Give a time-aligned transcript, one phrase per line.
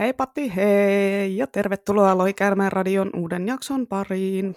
[0.00, 4.56] Hei Patti, hei ja tervetuloa Lohikäärmeen radion uuden jakson pariin.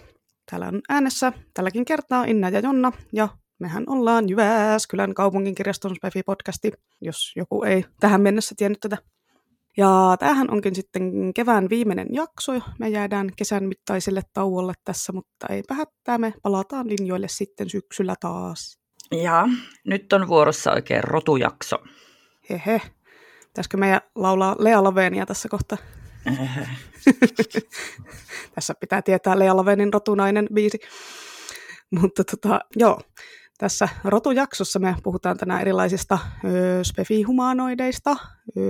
[0.50, 3.28] Täällä on äänessä tälläkin kertaa Inna ja Jonna ja
[3.58, 8.98] mehän ollaan Jyväskylän kaupungin kirjaston Spefi-podcasti, jos joku ei tähän mennessä tiennyt tätä.
[9.76, 12.52] Ja tämähän onkin sitten kevään viimeinen jakso.
[12.78, 18.78] Me jäädään kesän mittaiselle tauolle tässä, mutta ei hätää, me palataan linjoille sitten syksyllä taas.
[19.12, 19.48] Ja
[19.86, 21.76] nyt on vuorossa oikein rotujakso.
[22.50, 22.80] Hehe.
[23.54, 25.78] Pitäisikö meidän laulaa Lea Lavenia tässä kohtaa?
[28.54, 30.78] tässä pitää tietää Lea Lavenin rotunainen biisi.
[31.90, 33.00] Mutta tota, joo,
[33.58, 38.16] tässä rotujaksossa me puhutaan tänään erilaisista ö, spefihumanoideista,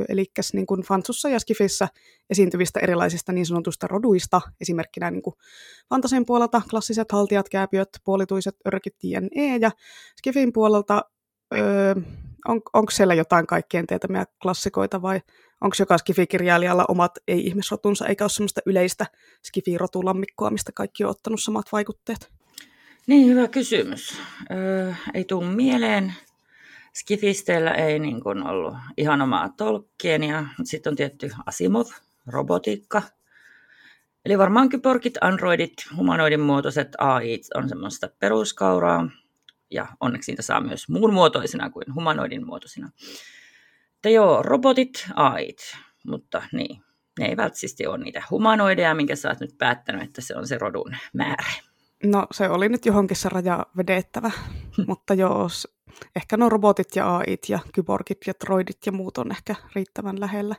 [0.09, 1.89] eli niin kuin Fantsussa ja Skifissä
[2.31, 5.35] esiintyvistä erilaisista niin sanotusta roduista, esimerkkinä niin kuin
[5.89, 9.57] Fantasin puolelta klassiset haltijat, kääpiöt, puolituiset, örkit, jne.
[9.61, 9.71] Ja
[10.19, 11.03] Skifin puolelta
[11.55, 11.95] ö,
[12.49, 15.21] on, onko siellä jotain kaikkien tietämiä klassikoita vai
[15.61, 19.07] onko joka skifikirjailijalla omat ei-ihmisrotunsa, eikä ole sellaista yleistä
[19.45, 22.31] skifirotulammikkoa, mistä kaikki on ottanut samat vaikutteet?
[23.07, 24.19] Niin, hyvä kysymys.
[24.51, 26.15] Öö, ei tule mieleen.
[26.95, 31.87] Skifisteillä ei niin kuin ollut ihan omaa Tolkienia, mutta sitten on tietty Asimov,
[32.27, 33.03] robotiikka.
[34.25, 39.09] Eli varmaankin porkit, androidit, humanoidin muotoiset AI on semmoista peruskauraa,
[39.75, 42.91] ja onneksi niitä saa myös muun muotoisena kuin humanoidin muotoisina.
[43.97, 46.83] Että joo, robotit, AIt, mutta niin,
[47.19, 50.59] ne ei välttämättä ole niitä humanoideja, minkä sä oot nyt päättänyt, että se on se
[50.59, 51.53] rodun määrä.
[52.05, 54.31] No se oli nyt johonkin se raja vedettävä,
[54.89, 55.49] mutta joo,
[56.17, 60.55] ehkä no robotit ja AIt ja kyborgit ja droidit ja muut on ehkä riittävän lähellä.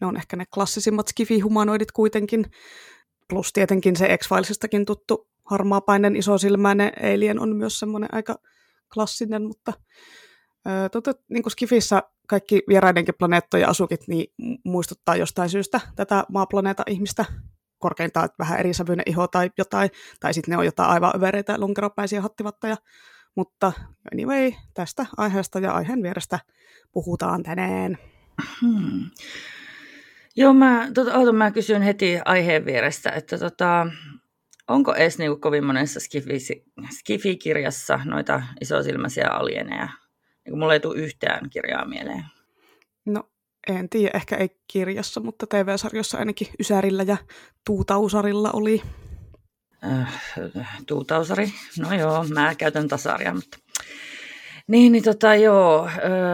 [0.00, 2.44] Ne on ehkä ne klassisimmat skifi-humanoidit kuitenkin,
[3.28, 8.38] plus tietenkin se X-Filesistakin tuttu harmaapainen isosilmäinen alien on myös semmoinen aika
[8.94, 9.72] klassinen, mutta
[10.92, 14.34] tota, niin kuin Skifissä kaikki vieraidenkin planeettojen asukit niin
[14.64, 17.24] muistuttaa jostain syystä tätä maaplaneeta ihmistä
[17.78, 19.90] korkeintaan että vähän eri sävyinen iho tai jotain,
[20.20, 22.76] tai sitten ne on jotain aivan övereitä lonkeropäisiä hattivatteja.
[23.34, 23.72] Mutta
[24.12, 26.38] anyway, tästä aiheesta ja aiheen vierestä
[26.92, 27.98] puhutaan tänään.
[28.60, 29.10] Hmm.
[30.38, 33.86] Joo, mä, tota, oota, mä kysyn heti aiheen vierestä, että tota,
[34.68, 36.00] onko edes niin kuin kovin monessa
[36.90, 39.88] skifi-kirjassa noita isosilmäisiä alieneja?
[40.44, 42.24] Niin mulla ei tule yhtään kirjaa mieleen.
[43.06, 43.30] No
[43.68, 47.16] en tiedä, ehkä ei kirjassa, mutta TV-sarjossa ainakin Ysärillä ja
[47.66, 48.82] Tuutausarilla oli.
[49.84, 50.22] Äh,
[50.86, 53.58] tuutausari, no joo, mä käytän tasaria, mutta...
[54.68, 55.86] Niin, niin tota joo,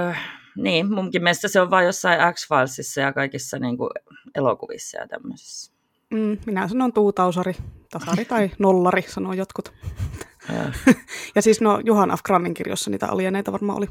[0.09, 3.91] äh, niin, munkin mielestä se on vain jossain X-Filesissa ja kaikissa niin kuin,
[4.35, 5.73] elokuvissa ja tämmöisissä.
[6.11, 7.57] Mm, minä sanon tuutausari,
[7.91, 9.73] tasari tai nollari, sanoo jotkut.
[11.35, 13.87] ja siis no Johan Af Grannin kirjossa niitä alieneita varmaan oli.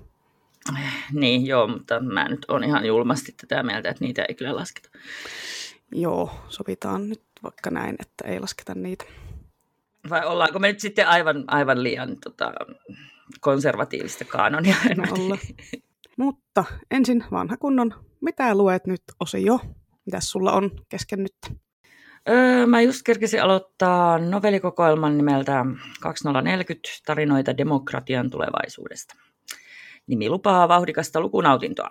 [1.12, 4.90] Niin, joo, mutta mä nyt on ihan julmasti tätä mieltä, että niitä ei kyllä lasketa.
[5.92, 9.06] Joo, sovitaan nyt vaikka näin, että ei lasketa niitä.
[10.10, 12.52] Vai ollaanko me nyt sitten aivan, aivan liian tota,
[13.40, 14.76] konservatiivista kaanonia?
[14.98, 15.38] No
[16.18, 19.60] Mutta ensin vanha kunnon, mitä luet nyt osio?
[20.06, 21.58] Mitäs sulla on kesken nyt?
[22.30, 25.66] Öö, mä just kerkesin aloittaa novellikokoelman nimeltä
[26.02, 29.16] 2040 tarinoita demokratian tulevaisuudesta.
[30.08, 31.90] Nimi lupaa vauhdikasta lukunautintoa.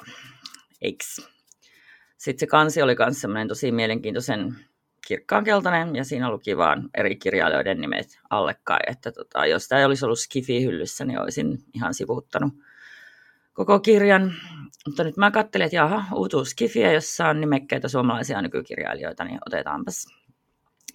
[0.82, 1.28] Eiks?
[2.16, 4.56] Sitten se kansi oli myös semmoinen tosi mielenkiintoisen
[5.06, 10.04] kirkkaankeltainen, ja siinä luki vaan eri kirjailijoiden nimet allekkain, että tota, jos tämä ei olisi
[10.04, 12.52] ollut Skifi-hyllyssä, niin olisin ihan sivuuttanut
[13.52, 14.34] koko kirjan.
[14.86, 20.06] Mutta nyt mä katselin, että jaha, uutuus Skifiä, jossa on nimekkäitä suomalaisia nykykirjailijoita, niin otetaanpas.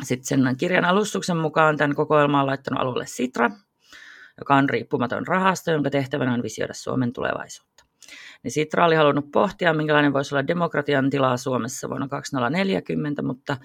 [0.03, 3.51] Sitten sen kirjan alustuksen mukaan tämän kokoelman on laittanut alueelle Sitra,
[4.37, 7.85] joka on riippumaton rahasto, jonka tehtävänä on visioida Suomen tulevaisuutta.
[8.43, 13.57] Niin Sitra oli halunnut pohtia, minkälainen voisi olla demokratian tilaa Suomessa vuonna 2040, mutta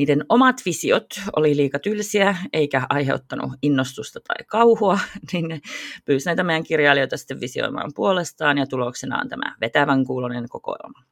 [0.00, 1.06] niiden omat visiot
[1.36, 4.98] oli liika tylsiä eikä aiheuttanut innostusta tai kauhua,
[5.32, 5.60] niin ne
[6.04, 11.02] pyysi näitä meidän kirjailijoita sitten visioimaan puolestaan ja tuloksena on tämä vetävän kuulonen kokoelma.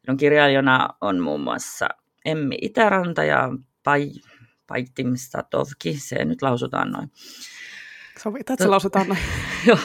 [0.00, 1.88] Sinun kirjailijana on muun muassa
[2.24, 3.50] Emmi Itäranta ja
[3.82, 4.10] Pai,
[4.66, 7.10] Paitim Statovki, se nyt lausutaan noin.
[8.22, 9.20] Sovitaan, että se lausutaan noin.
[9.68, 9.78] Joo.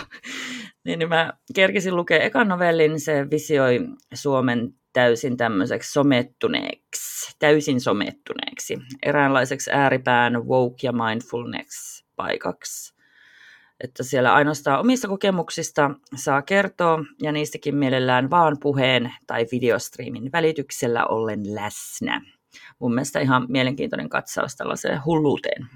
[0.83, 3.79] Niin, niin mä kerkisin lukea ekan novellin, se visioi
[4.13, 12.93] Suomen täysin tämmöiseksi somettuneeksi, täysin somettuneeksi, eräänlaiseksi ääripään woke ja mindfulness paikaksi.
[13.79, 21.05] Että siellä ainoastaan omista kokemuksista saa kertoa ja niistäkin mielellään vaan puheen tai videostriimin välityksellä
[21.05, 22.21] ollen läsnä.
[22.79, 25.67] Mun mielestä ihan mielenkiintoinen katsaus tällaiseen hulluuteen.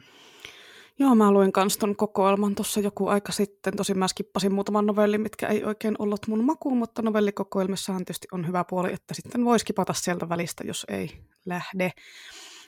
[0.99, 3.77] Joo, mä luin kans ton kokoelman tuossa joku aika sitten.
[3.77, 8.47] Tosin mä skippasin muutaman novellin, mitkä ei oikein ollut mun makuun, mutta novellikokoelmissahan tietysti on
[8.47, 11.91] hyvä puoli, että sitten voisi skipata sieltä välistä, jos ei lähde.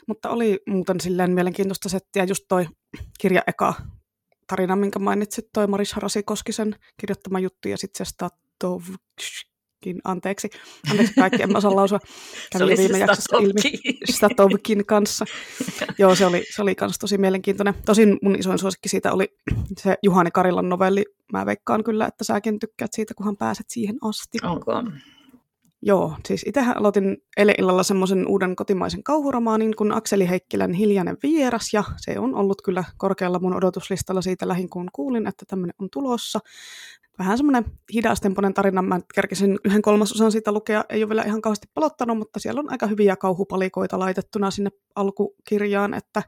[0.08, 2.68] Mutta oli muuten silleen mielenkiintoista settiä just toi
[3.20, 3.74] kirja eka
[4.48, 8.98] tarina, minkä mainitsit, toi Maris Harasi Koskisen kirjoittama juttu ja sitten se Statovkin,
[10.04, 10.50] anteeksi,
[10.92, 12.00] anteeksi kaikki, en osaa lausua,
[12.52, 13.80] kävi viime jaksossa ilmi
[14.12, 15.26] Statovkin kanssa.
[15.98, 17.74] Joo, se oli, se oli kans tosi mielenkiintoinen.
[17.86, 19.34] Tosin mun isoin suosikki siitä oli
[19.78, 21.06] se Juhani Karilan novelli.
[21.34, 24.38] Mä veikkaan kyllä, että säkin tykkäät siitä, kunhan pääset siihen asti.
[24.44, 24.72] Onko?
[25.82, 31.74] Joo, siis itsehän aloitin eilen illalla semmoisen uuden kotimaisen kauhuromaanin kuin Akseli Heikkilän Hiljainen vieras,
[31.74, 35.90] ja se on ollut kyllä korkealla mun odotuslistalla siitä lähin kun kuulin, että tämmöinen on
[35.94, 36.40] tulossa.
[37.20, 41.68] Vähän semmoinen hidastempoinen tarina, mä kerkisin yhden kolmasosan siitä lukea, ei ole vielä ihan kauheasti
[41.74, 46.24] palottanut, mutta siellä on aika hyviä kauhupalikoita laitettuna sinne alkukirjaan, että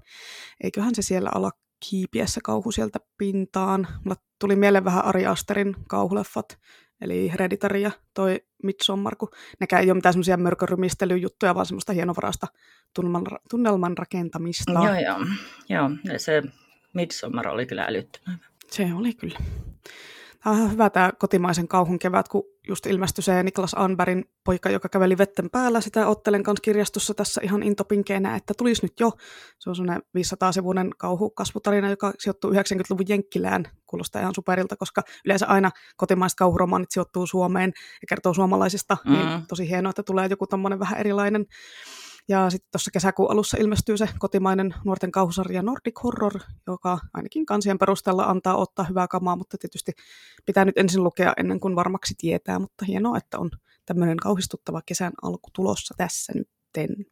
[0.63, 1.51] eiköhän se siellä ala
[1.89, 3.87] kiipiessä kauhu sieltä pintaan.
[4.03, 6.57] Mulla tuli mieleen vähän Ari Asterin kauhuleffat,
[7.01, 9.29] eli Hereditary ja toi Midsommar, kun
[9.59, 12.47] nekään ei ole mitään semmoisia mörkörymistelyjuttuja, vaan semmoista hienovarasta
[12.95, 14.71] tunnelman, tunnelman rakentamista.
[14.71, 15.25] Joo, joo.
[15.69, 15.89] joo.
[16.17, 16.43] Se
[16.93, 18.39] Midsommar oli kyllä älyttömän.
[18.67, 19.39] Se oli kyllä.
[20.43, 24.89] Tämä on hyvä tämä kotimaisen kauhun kevät, kun just ilmestyi se Niklas Anbergin poika, joka
[24.89, 25.81] käveli vetten päällä.
[25.81, 29.11] Sitä ottelen kanssa kirjastossa tässä ihan intopinkeenä, että tulisi nyt jo.
[29.59, 33.65] Se on sellainen 500-sivuinen kauhukasvutarina, joka sijoittuu 90-luvun Jenkkilään.
[33.85, 38.97] Kuulostaa ihan superilta, koska yleensä aina kotimaiset kauhuromaanit sijoittuu Suomeen ja kertoo suomalaisista.
[39.05, 39.29] Niin mm.
[39.29, 41.45] Niin tosi hienoa, että tulee joku tämmöinen vähän erilainen
[42.31, 47.77] ja sitten tuossa kesäkuun alussa ilmestyy se kotimainen nuorten kauhusarja Nordic Horror, joka ainakin kansien
[47.77, 49.91] perusteella antaa ottaa hyvää kamaa, mutta tietysti
[50.45, 53.51] pitää nyt ensin lukea ennen kuin varmaksi tietää, mutta hienoa, että on
[53.85, 57.05] tämmöinen kauhistuttava kesän alku tulossa tässä nytten.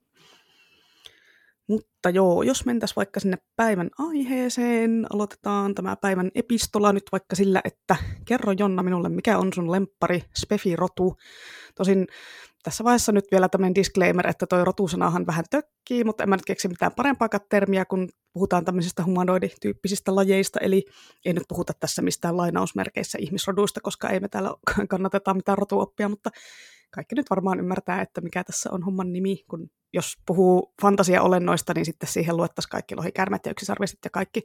[1.68, 7.62] Mutta joo, jos mentäisiin vaikka sinne päivän aiheeseen, aloitetaan tämä päivän epistola nyt vaikka sillä,
[7.64, 7.96] että
[8.26, 11.18] kerro Jonna minulle, mikä on sun lempari Spefi-rotu.
[11.76, 12.08] Tosin
[12.64, 16.46] tässä vaiheessa nyt vielä tämmöinen disclaimer, että toi rotusanahan vähän tökkii, mutta en mä nyt
[16.46, 20.86] keksi mitään parempaa termiä, kun puhutaan tämmöisistä humanoidityyppisistä lajeista, eli
[21.26, 24.56] ei nyt puhuta tässä mistään lainausmerkeissä ihmisroduista, koska ei me täällä
[24.90, 26.30] kannateta mitään rotuoppia, mutta
[26.92, 31.86] kaikki nyt varmaan ymmärtää, että mikä tässä on homman nimi, kun jos puhuu fantasiaolennoista, niin
[31.86, 34.44] sitten siihen luettaisiin kaikki lohikärmet ja yksisarviset ja kaikki.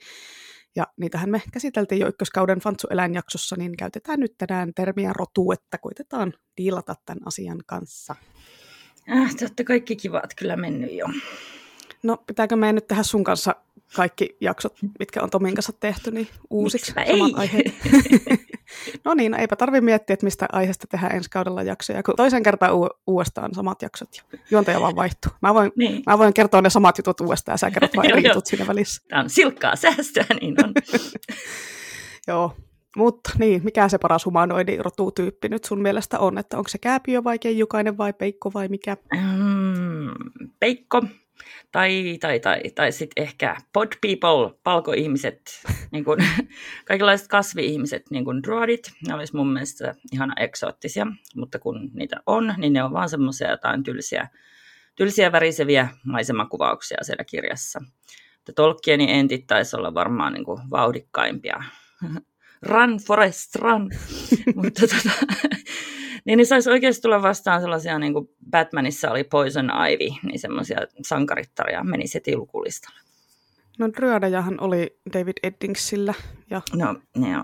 [0.77, 6.35] Ja niitähän me käsiteltiin jo ykköskauden Fantsu-eläinjaksossa, niin käytetään nyt tänään termiä rotu, että koitetaan
[6.57, 8.17] diilata tämän asian kanssa.
[9.13, 11.07] Äh, te olette kaikki kivat kyllä mennyt jo.
[12.03, 13.57] No, pitääkö meidän nyt tehdä sun kanssa
[13.97, 17.35] kaikki jaksot, mitkä on Tomin kanssa tehty, niin uusiksi Miksipä samat ei?
[17.37, 17.75] aiheet?
[19.05, 22.43] no niin, no eipä tarvi miettiä, että mistä aiheesta tehdään ensi kaudella jaksoja, kun toisen
[22.43, 25.33] kertaa u- uudestaan samat jaksot ja juontaja vaan vaihtuu.
[25.43, 26.03] Mä voin, niin.
[26.07, 29.03] mä voin kertoa ne samat jutut uudestaan ja sä kerrot vain eri jutut siinä välissä.
[29.09, 30.73] Tämä on silkkaa säästöä, niin on.
[32.29, 32.57] Joo,
[32.97, 36.39] mutta niin, mikä se paras humanoidi rotutyyppi nyt sun mielestä on?
[36.39, 38.97] Että onko se kääpiö vai keijukainen vai peikko vai mikä?
[39.15, 40.11] Mm,
[40.61, 41.03] peikko.
[41.73, 45.43] Tai, tai, tai, tai sitten ehkä pod people, palkoihmiset,
[45.93, 46.19] niin kuin,
[46.85, 52.55] kaikenlaiset kasvi-ihmiset, niin kuin druidit, ne olisi mun mielestä ihan eksoottisia, mutta kun niitä on,
[52.57, 54.29] niin ne on vaan semmoisia jotain tylsiä,
[54.97, 57.81] tylsiä väriseviä maisemakuvauksia siellä kirjassa.
[58.55, 61.63] Tolkienin entit taisi olla varmaan niin kuin vauhdikkaimpia.
[62.63, 63.91] Run, Forest, run!
[64.63, 65.11] mutta tota,
[66.25, 70.79] niin, niin saisi oikeasti tulla vastaan sellaisia, niin kuin Batmanissa oli Poison Ivy, niin semmoisia
[71.03, 73.01] sankarittaria meni heti lukulistalle.
[73.79, 76.15] No Dryadejahan oli David Eddingsillä.
[76.51, 76.63] Ja...
[76.75, 77.43] No, joo.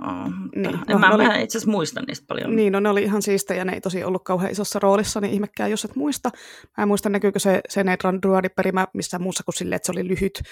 [0.54, 1.26] Niin, no, mä, oli...
[1.26, 2.56] mä itse asiassa muistan niistä paljon.
[2.56, 5.70] Niin, no ne oli ihan siistejä, ne ei tosi ollut kauhean isossa roolissa, niin ihmekään
[5.70, 6.30] jos et muista.
[6.76, 10.42] Mä en muista, näkyykö se Senedran Druadiperimä missään muussa kuin silleen, että se oli lyhyt.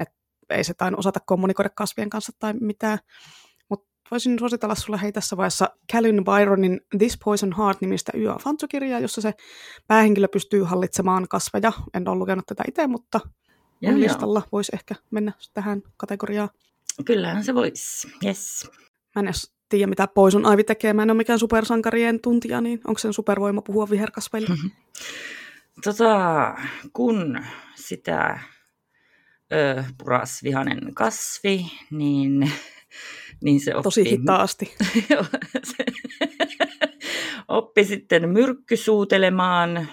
[0.00, 0.14] Että
[0.50, 2.98] ei se tainnut osata kommunikoida kasvien kanssa tai mitään
[4.10, 8.34] voisin suositella sulle hei tässä vaiheessa Calvin Byronin This Poison Heart-nimistä yö
[8.68, 9.34] kirjaa jossa se
[9.86, 11.72] päähenkilö pystyy hallitsemaan kasveja.
[11.94, 13.20] En ole lukenut tätä itse, mutta
[13.80, 16.48] ja, listalla voisi ehkä mennä tähän kategoriaan.
[17.04, 18.70] Kyllähän se voisi, yes.
[19.14, 20.92] Mä en edes tiedä, mitä Poison Ivy tekee.
[20.92, 24.48] Mä en ole mikään supersankarien tuntija, niin onko sen supervoima puhua viherkasveille?
[25.84, 26.54] Tota,
[26.92, 27.44] kun
[27.76, 28.40] sitä
[29.52, 32.52] ö, puras vihanen kasvi, niin
[33.44, 33.82] niin se oppi.
[33.82, 34.74] Tosi hitaasti.
[37.48, 39.88] oppi sitten myrkkysuutelemaan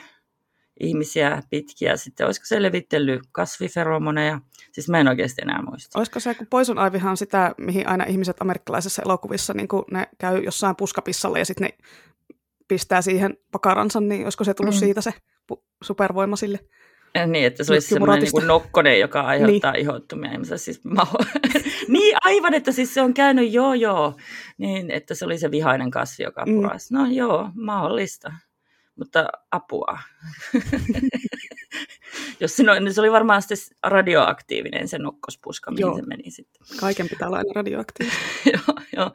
[0.80, 1.98] ihmisiä pitkiä.
[1.98, 4.42] Sitten olisiko se levitellyt kasviferomoneja?
[4.72, 6.00] Siis mä en oikeasti enää muista.
[6.00, 10.08] Olisiko se, kun Poison Ivyhan on sitä, mihin aina ihmiset amerikkalaisissa elokuvissa, niin kun ne
[10.18, 11.78] käy jossain puskapissalla ja sitten ne
[12.68, 14.80] pistää siihen pakaransa, niin olisiko se tullut mm.
[14.80, 15.14] siitä se
[15.84, 16.60] supervoima sille?
[17.28, 19.82] Niin, että se olisi semmoinen niin kuin nokkonen, joka aiheuttaa niin.
[19.82, 20.32] ihottumia.
[20.32, 21.26] Niin, siis maho-
[21.88, 24.14] niin, aivan, että siis se on käynyt joo joo.
[24.58, 26.94] Niin, että se oli se vihainen kasvi, joka purasi.
[26.94, 27.00] Mm.
[27.00, 28.34] No joo, mahdollista.
[28.96, 30.00] Mutta apua.
[32.40, 35.96] Jos se, niin se oli varmaan sitten radioaktiivinen se nokkospuska, mihin joo.
[35.96, 36.68] se meni sitten.
[36.80, 38.20] Kaiken pitää olla aina radioaktiivinen.
[38.54, 39.12] joo, joo.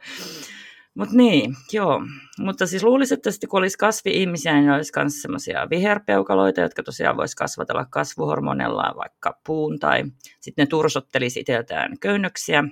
[0.93, 2.01] Mutta niin, joo.
[2.39, 7.17] Mutta siis luulisin, että sitten kun olisi kasvi-ihmisiä, niin olisi myös semmoisia viherpeukaloita, jotka tosiaan
[7.17, 10.03] voisi kasvatella kasvuhormonella vaikka puun, tai
[10.39, 12.63] sitten ne tursottelisi itseltään köynnöksiä.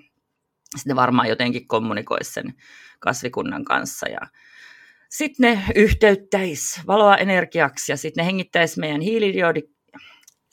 [0.77, 2.53] Sitten varmaan jotenkin kommunikoisi sen
[2.99, 4.19] kasvikunnan kanssa ja
[5.09, 9.61] sitten ne yhteyttäisi valoa energiaksi ja sitten ne hengittäisi meidän hiilidiodi,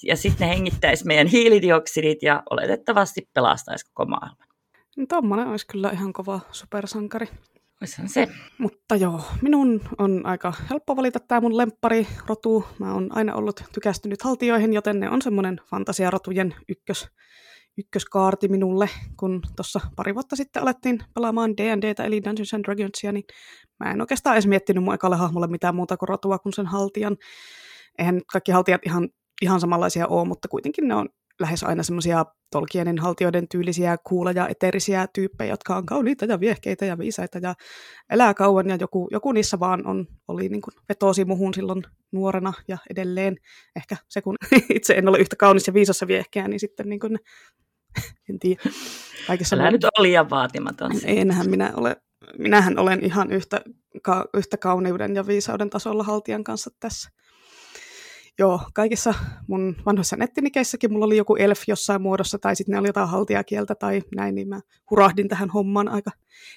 [0.02, 4.48] ja sitten ne hengittäisi meidän hiilidioksidit ja oletettavasti pelastaisi koko maailman.
[5.08, 7.28] Tuommoinen olisi kyllä ihan kova supersankari.
[7.82, 8.28] Olisihan se.
[8.58, 12.64] Mutta joo, minun on aika helppo valita tämä mun lemppari rotu.
[12.78, 17.08] Mä oon aina ollut tykästynyt haltioihin, joten ne on semmoinen fantasiarotujen ykkös,
[17.78, 18.88] ykköskaarti minulle.
[19.16, 23.24] Kun tuossa pari vuotta sitten alettiin pelaamaan D&Dtä eli Dungeons and Dragonsia, niin
[23.84, 27.16] mä en oikeastaan edes miettinyt mun ekalle hahmolle mitään muuta kuin rotua kuin sen haltijan.
[27.98, 29.08] Eihän kaikki haltijat ihan,
[29.42, 31.08] ihan samanlaisia ole, mutta kuitenkin ne on
[31.40, 36.98] lähes aina semmoisia Tolkienin haltioiden tyylisiä kuuleja eteerisiä tyyppejä, jotka on kauniita ja viehkeitä ja
[36.98, 37.54] viisaita ja
[38.10, 42.52] elää kauan ja joku, joku niissä vaan on, oli niin kuin vetosi muhun silloin nuorena
[42.68, 43.36] ja edelleen
[43.76, 44.36] ehkä se, kun
[44.74, 47.18] itse en ole yhtä kaunis ja viisassa viehkeä, niin sitten niin kuin,
[48.30, 48.62] en tiedä.
[49.26, 50.92] Kaikessa Älä nyt ole liian vaatimaton.
[51.04, 51.96] Enhän minä ole,
[52.38, 53.60] minähän olen ihan yhtä,
[54.02, 57.10] ka, yhtä kauniuden ja viisauden tasolla haltijan kanssa tässä
[58.38, 59.14] joo, kaikissa
[59.48, 63.74] mun vanhoissa nettinikeissäkin mulla oli joku elf jossain muodossa, tai sitten ne oli jotain haltijakieltä
[63.74, 66.10] tai näin, niin mä hurahdin tähän hommaan aika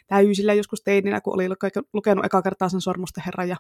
[0.08, 1.48] täysillä joskus teininä, kun oli
[1.94, 3.58] lukenut eka kertaa sen Sormusten herran, ja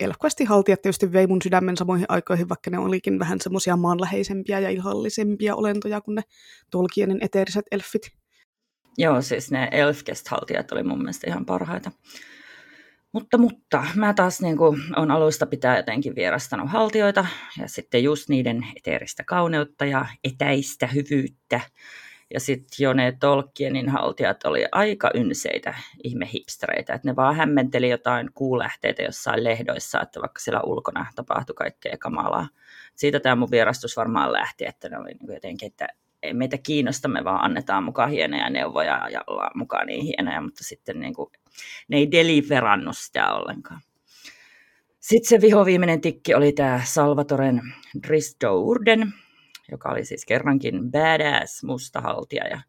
[0.00, 4.70] Elfquestin haltijat tietysti vei mun sydämen samoihin aikoihin, vaikka ne olikin vähän semmoisia maanläheisempiä ja
[4.70, 6.22] ihallisempia olentoja kuin ne
[6.70, 8.10] Tolkienin eteeriset elfit.
[8.98, 11.90] Joo, siis ne Elfquest-haltijat oli mun mielestä ihan parhaita.
[13.12, 17.26] Mutta, mutta mä taas niin kuin, on alusta pitää jotenkin vierastanut haltioita
[17.60, 21.60] ja sitten just niiden eteeristä kauneutta ja etäistä hyvyyttä.
[22.34, 25.74] Ja sitten jo ne Tolkienin haltijat oli aika ynseitä
[26.04, 31.96] ihmehipstereitä, että ne vaan hämmenteli jotain kuulähteitä jossain lehdoissa, että vaikka siellä ulkona tapahtui kaikkea
[31.98, 32.48] kamalaa.
[32.94, 35.88] Siitä tämä mun vierastus varmaan lähti, että ne oli niin jotenkin, että
[36.22, 40.64] ei meitä kiinnosta, me vaan annetaan mukaan hienoja neuvoja ja ollaan mukaan niin hienoja, mutta
[40.64, 41.30] sitten niin kuin,
[41.88, 43.80] ne ei deliverannut sitä ollenkaan.
[45.00, 47.60] Sitten se vihoviimeinen tikki oli tämä Salvatoren
[48.50, 49.12] Urden,
[49.70, 52.48] joka oli siis kerrankin badass mustahaltija.
[52.48, 52.60] Ja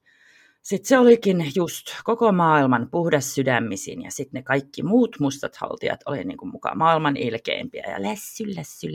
[0.62, 6.00] sitten se olikin just koko maailman puhdas sydämisin ja sitten ne kaikki muut mustat haltijat
[6.06, 8.88] oli niin kuin mukaan maailman ilkeimpiä ja lässy, lässy,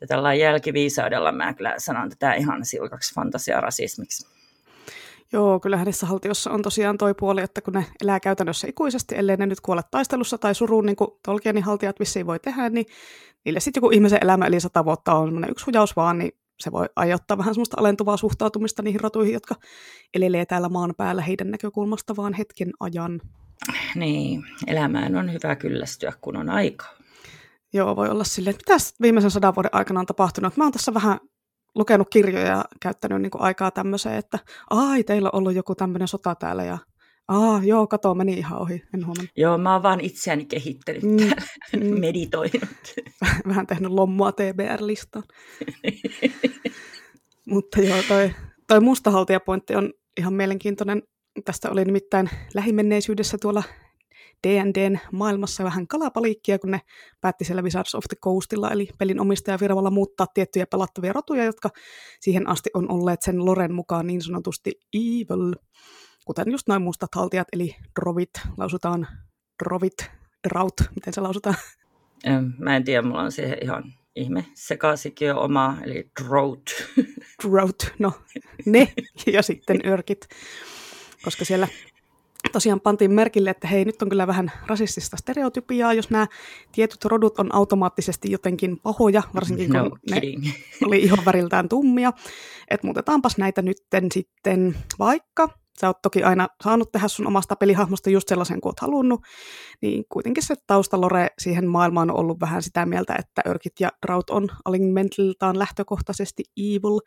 [0.00, 4.26] ja tällä jälkiviisaudella mä kyllä sanon tätä ihan silkaksi fantasiarasismiksi.
[5.32, 9.36] Joo, kyllä hänessä haltiossa on tosiaan toi puoli, että kun ne elää käytännössä ikuisesti, ellei
[9.36, 12.86] ne nyt kuole taistelussa tai suruun, niin kuin Tolkienin haltijat vissiin voi tehdä, niin
[13.44, 16.86] niille sitten joku ihmisen elämä, eli sata vuotta on yksi hujaus vaan, niin se voi
[16.96, 19.54] aiheuttaa vähän semmoista alentuvaa suhtautumista niihin rotuihin, jotka
[20.14, 23.20] elelee täällä maan päällä heidän näkökulmasta vaan hetken ajan.
[23.94, 26.99] Niin, elämään on hyvä kyllästyä, kun on aikaa.
[27.72, 30.56] Joo, voi olla silleen, että mitä viimeisen sadan vuoden aikana on tapahtunut.
[30.56, 31.20] Mä oon tässä vähän
[31.74, 34.38] lukenut kirjoja ja käyttänyt niin kuin aikaa tämmöiseen, että
[34.70, 36.78] ai, teillä on ollut joku tämmöinen sota täällä ja
[37.30, 39.30] Aa, joo, kato, meni ihan ohi, en huomannut.
[39.36, 41.30] Joo, mä oon vaan itseäni kehittänyt mm,
[41.80, 42.00] mm.
[42.00, 42.94] meditoinut.
[43.48, 45.24] Vähän tehnyt lommua TBR-listaan.
[47.50, 48.34] Mutta joo, toi,
[48.68, 51.02] toi mustahaltijapointti on ihan mielenkiintoinen.
[51.44, 53.62] Tästä oli nimittäin lähimenneisyydessä tuolla
[54.46, 56.80] D&Dn maailmassa vähän kalapaliikkia, kun ne
[57.20, 61.70] päätti siellä Wizards of the Coastilla, eli pelin omistajafirmalla muuttaa tiettyjä pelattavia rotuja, jotka
[62.20, 65.54] siihen asti on olleet sen Loren mukaan niin sanotusti evil.
[66.24, 69.08] Kuten just noin mustat haltijat, eli drovit, lausutaan
[69.64, 70.10] drovit,
[70.48, 71.56] drought, miten se lausutaan?
[72.58, 73.84] Mä en tiedä, mulla on siihen ihan
[74.16, 76.66] ihme sekaisinkin oma, eli drought.
[77.42, 78.12] drought, no
[78.66, 78.92] ne
[79.32, 80.28] ja sitten örkit,
[81.24, 81.68] koska siellä
[82.52, 86.26] tosiaan pantiin merkille, että hei, nyt on kyllä vähän rasistista stereotypiaa, jos nämä
[86.72, 90.44] tietyt rodut on automaattisesti jotenkin pahoja, varsinkin no kun kidding.
[90.44, 90.52] ne
[90.86, 92.12] oli ihon väriltään tummia.
[92.70, 95.48] Että muutetaanpas näitä nytten sitten vaikka.
[95.80, 99.20] Sä oot toki aina saanut tehdä sun omasta pelihahmosta just sellaisen kuin oot halunnut,
[99.82, 104.30] niin kuitenkin se taustalore siihen maailmaan on ollut vähän sitä mieltä, että Örkit ja Draut
[104.30, 107.00] on alignmentiltaan lähtökohtaisesti evil.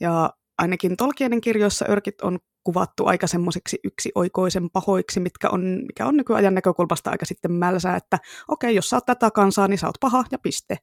[0.00, 6.16] Ja ainakin Tolkienin kirjoissa Örkit on kuvattu aika semmoisiksi yksioikoisen pahoiksi, mitkä on, mikä on
[6.16, 8.18] nykyajan näkökulmasta aika sitten mälsää, että
[8.48, 10.78] okei, okay, jos sä oot tätä kansaa, niin sä oot paha ja piste.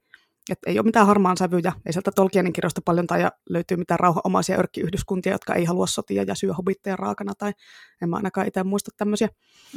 [0.49, 4.57] Että ei ole mitään harmaan sävyjä, ei sieltä Tolkienin kirjoista paljon tai löytyy mitään rauhanomaisia
[4.57, 7.53] örkkiyhdyskuntia, jotka ei halua sotia ja syö hobitteja raakana, tai
[8.01, 9.29] en mä ainakaan itse muista tämmöisiä.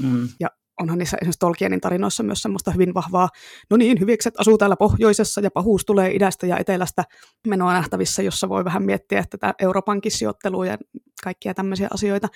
[0.03, 0.29] Mm.
[0.41, 0.49] Ja
[0.81, 3.29] onhan niissä esimerkiksi Tolkienin tarinoissa myös semmoista hyvin vahvaa,
[3.71, 7.05] no niin, hyvikset asuu täällä pohjoisessa ja pahuus tulee idästä ja etelästä
[7.47, 10.79] menoa nähtävissä, jossa voi vähän miettiä tätä Euroopan sijoittelua ja
[11.25, 12.29] kaikkia tämmöisiä asioita.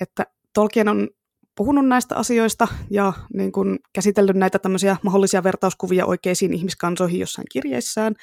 [0.00, 1.08] Että Tolkien on
[1.54, 8.14] puhunut näistä asioista ja niin kuin käsitellyt näitä tämmöisiä mahdollisia vertauskuvia oikeisiin ihmiskansoihin jossain kirjeissään.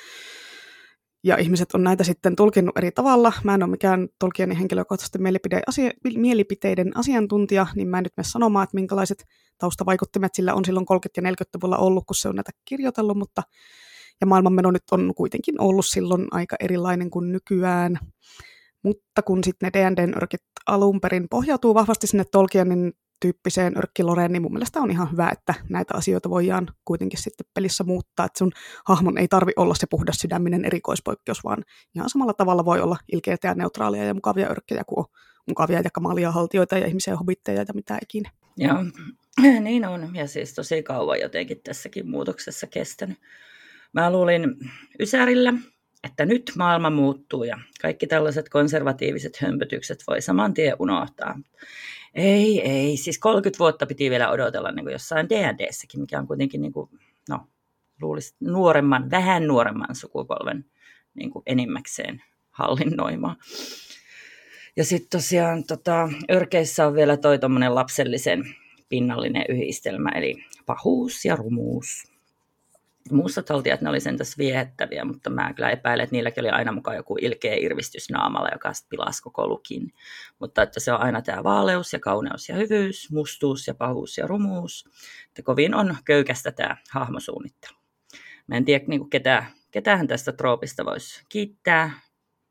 [1.25, 3.34] Ja ihmiset on näitä sitten tulkinnut eri tavalla.
[3.44, 8.27] Mä en ole mikään Tolkienin henkilökohtaisesti mielipide, asia, mielipiteiden asiantuntija, niin mä en nyt mene
[8.27, 9.25] sanomaan, että minkälaiset
[9.58, 13.41] taustavaikuttimet sillä on silloin 30- ja 40-luvulla ollut, kun se on näitä kirjoitellut, mutta
[14.22, 18.00] ja maailmanmeno nyt on kuitenkin ollut silloin aika erilainen kuin nykyään.
[18.84, 22.94] Mutta kun sitten ne D&D-örkit alun perin pohjautuu vahvasti sinne Tolkienin
[23.25, 27.84] tyyppiseen örkkiloreen, niin mun mielestä on ihan hyvä, että näitä asioita voidaan kuitenkin sitten pelissä
[27.84, 28.51] muuttaa, että sun
[28.86, 31.63] hahmon ei tarvi olla se puhdas sydäminen erikoispoikkeus, vaan
[31.96, 35.05] ihan samalla tavalla voi olla ilkeitä ja neutraalia ja mukavia örkkejä kuin on
[35.48, 38.29] mukavia ja kamalia haltioita ja ihmisiä hobitteja ja mitä ikinä.
[38.58, 38.77] Joo,
[39.62, 40.15] niin on.
[40.15, 43.17] Ja siis tosi kauan jotenkin tässäkin muutoksessa kestänyt.
[43.94, 44.55] Mä luulin
[45.00, 45.53] Ysärillä,
[46.03, 51.39] että nyt maailma muuttuu ja kaikki tällaiset konservatiiviset hömpötykset voi saman tien unohtaa.
[52.15, 52.98] Ei, ei.
[52.98, 56.89] Siis 30 vuotta piti vielä odotella niin kuin jossain D&Dssäkin, mikä on kuitenkin niin kuin,
[57.29, 57.48] no,
[58.01, 60.65] luulisi nuoremman, vähän nuoremman sukupolven
[61.13, 63.36] niin kuin enimmäkseen hallinnoimaa.
[64.75, 68.55] Ja sitten tosiaan tota, Örkeissä on vielä toi lapsellisen
[68.89, 72.14] pinnallinen yhdistelmä, eli pahuus ja rumuus.
[73.12, 76.50] Muustat oltiin, että ne oli sen tässä viehättäviä, mutta mä kyllä epäilen, että niilläkin oli
[76.50, 79.93] aina mukaan joku ilkeä irvistys naamalla, joka sitten pilasi koko lukin.
[80.39, 84.27] Mutta että se on aina tämä vaaleus ja kauneus ja hyvyys, mustuus ja pahuus ja
[84.27, 84.89] rumuus.
[85.27, 87.77] Että kovin on köykästä tämä hahmosuunnittelu.
[88.47, 91.91] Mä en tiedä, niin ketä, ketähän tästä troopista voisi kiittää.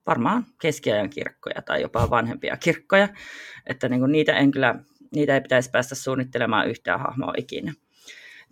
[0.06, 3.08] Varmaan keskiajan kirkkoja tai jopa vanhempia kirkkoja.
[3.66, 4.75] Että niin niitä, en kyllä,
[5.14, 7.73] niitä ei pitäisi päästä suunnittelemaan yhtään hahmoa ikinä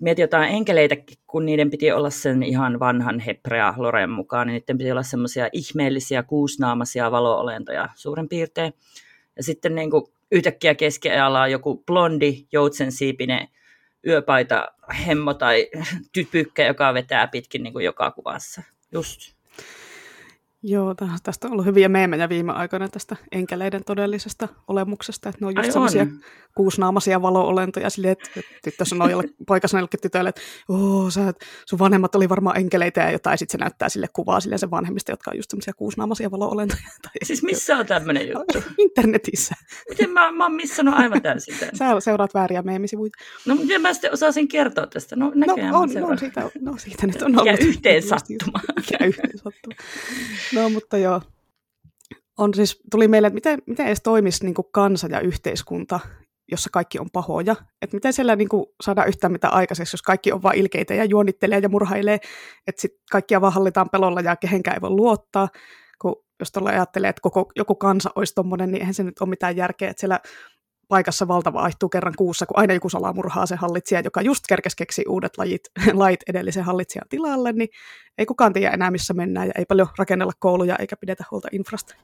[0.00, 0.96] mietin jotain enkeleitä,
[1.26, 5.48] kun niiden piti olla sen ihan vanhan Hebrea Loren mukaan, niin niiden piti olla semmoisia
[5.52, 8.72] ihmeellisiä kuusnaamaisia valoolentoja suurin piirtein.
[9.36, 13.48] Ja sitten niin kuin yhtäkkiä keskiajalla on joku blondi joutsensiipinen
[14.06, 14.68] yöpaita
[15.06, 15.68] hemmo tai
[16.12, 18.62] typykkä, joka vetää pitkin niin kuin joka kuvassa.
[18.92, 19.20] Just
[20.64, 25.54] Joo, tästä on ollut hyviä meemejä viime aikoina tästä enkeleiden todellisesta olemuksesta, että ne on
[25.56, 26.06] just sellaisia
[26.54, 31.36] kuusnaamaisia valo-olentoja silleen, että tyttö sanoo jolle, poika sanoo jollekin tytölle, että Oo, sä, et,
[31.66, 35.12] sun vanhemmat oli varmaan enkeleitä ja jotain, sitten se näyttää sille kuvaa sille sen vanhemmista,
[35.12, 36.82] jotka on just sellaisia kuusnaamaisia valo-olentoja.
[37.02, 38.62] Tai siis missä on tämmöinen juttu?
[38.78, 39.54] Internetissä.
[39.88, 41.76] Miten mä, mä oon missannut aivan täysin tämän?
[41.76, 43.10] Sä seuraat vääriä meemisivuja.
[43.46, 45.16] No, miten mä sitten osasin kertoa tästä?
[45.16, 47.46] No, no, on, no, siitä, no siitä nyt on ollut.
[47.46, 48.60] Ja yhteen sattuma.
[48.90, 49.74] Ja yhteen sattuma.
[50.54, 51.22] No, mutta joo.
[52.38, 56.00] On siis, tuli meille, että miten, miten edes toimisi niin kansa ja yhteiskunta,
[56.50, 57.56] jossa kaikki on pahoja.
[57.82, 61.04] Että miten siellä niin kuin, saadaan yhtään mitä aikaiseksi, jos kaikki on vain ilkeitä ja
[61.04, 62.18] juonittelee ja murhailee,
[62.66, 65.48] että sitten kaikkia vaan hallitaan pelolla ja kehenkään ei voi luottaa.
[66.02, 69.28] Kun jos tuolla ajattelee, että koko, joku kansa olisi tuommoinen, niin eihän se nyt ole
[69.28, 70.20] mitään järkeä, että siellä
[70.92, 75.04] paikassa valta vaihtuu kerran kuussa, kun aina joku salamurhaa se hallitsija, joka just kerkesi keksi
[75.08, 75.60] uudet lajit,
[76.02, 77.68] lait edellisen hallitsijan tilalle, niin
[78.18, 81.94] ei kukaan tiedä enää, missä mennään, ja ei paljon rakennella kouluja eikä pidetä huolta infrasta.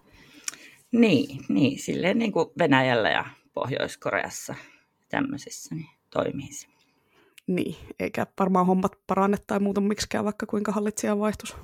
[0.92, 3.24] Niin, niin silleen niin kuin Venäjällä ja
[3.54, 4.54] Pohjois-Koreassa
[5.08, 6.66] tämmöisissä niin toimii se.
[7.46, 11.54] Niin, eikä varmaan hommat paranne tai muuta miksikään, vaikka kuinka hallitsija vaihtuisi.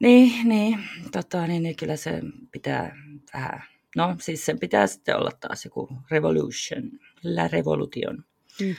[0.00, 0.78] Niin, niin,
[1.12, 2.20] tota, niin, niin kyllä se
[2.52, 2.96] pitää
[3.34, 3.62] vähän
[3.96, 6.90] No siis sen pitää sitten olla taas joku revolution,
[7.24, 8.24] la revolution.
[8.60, 8.74] Mm.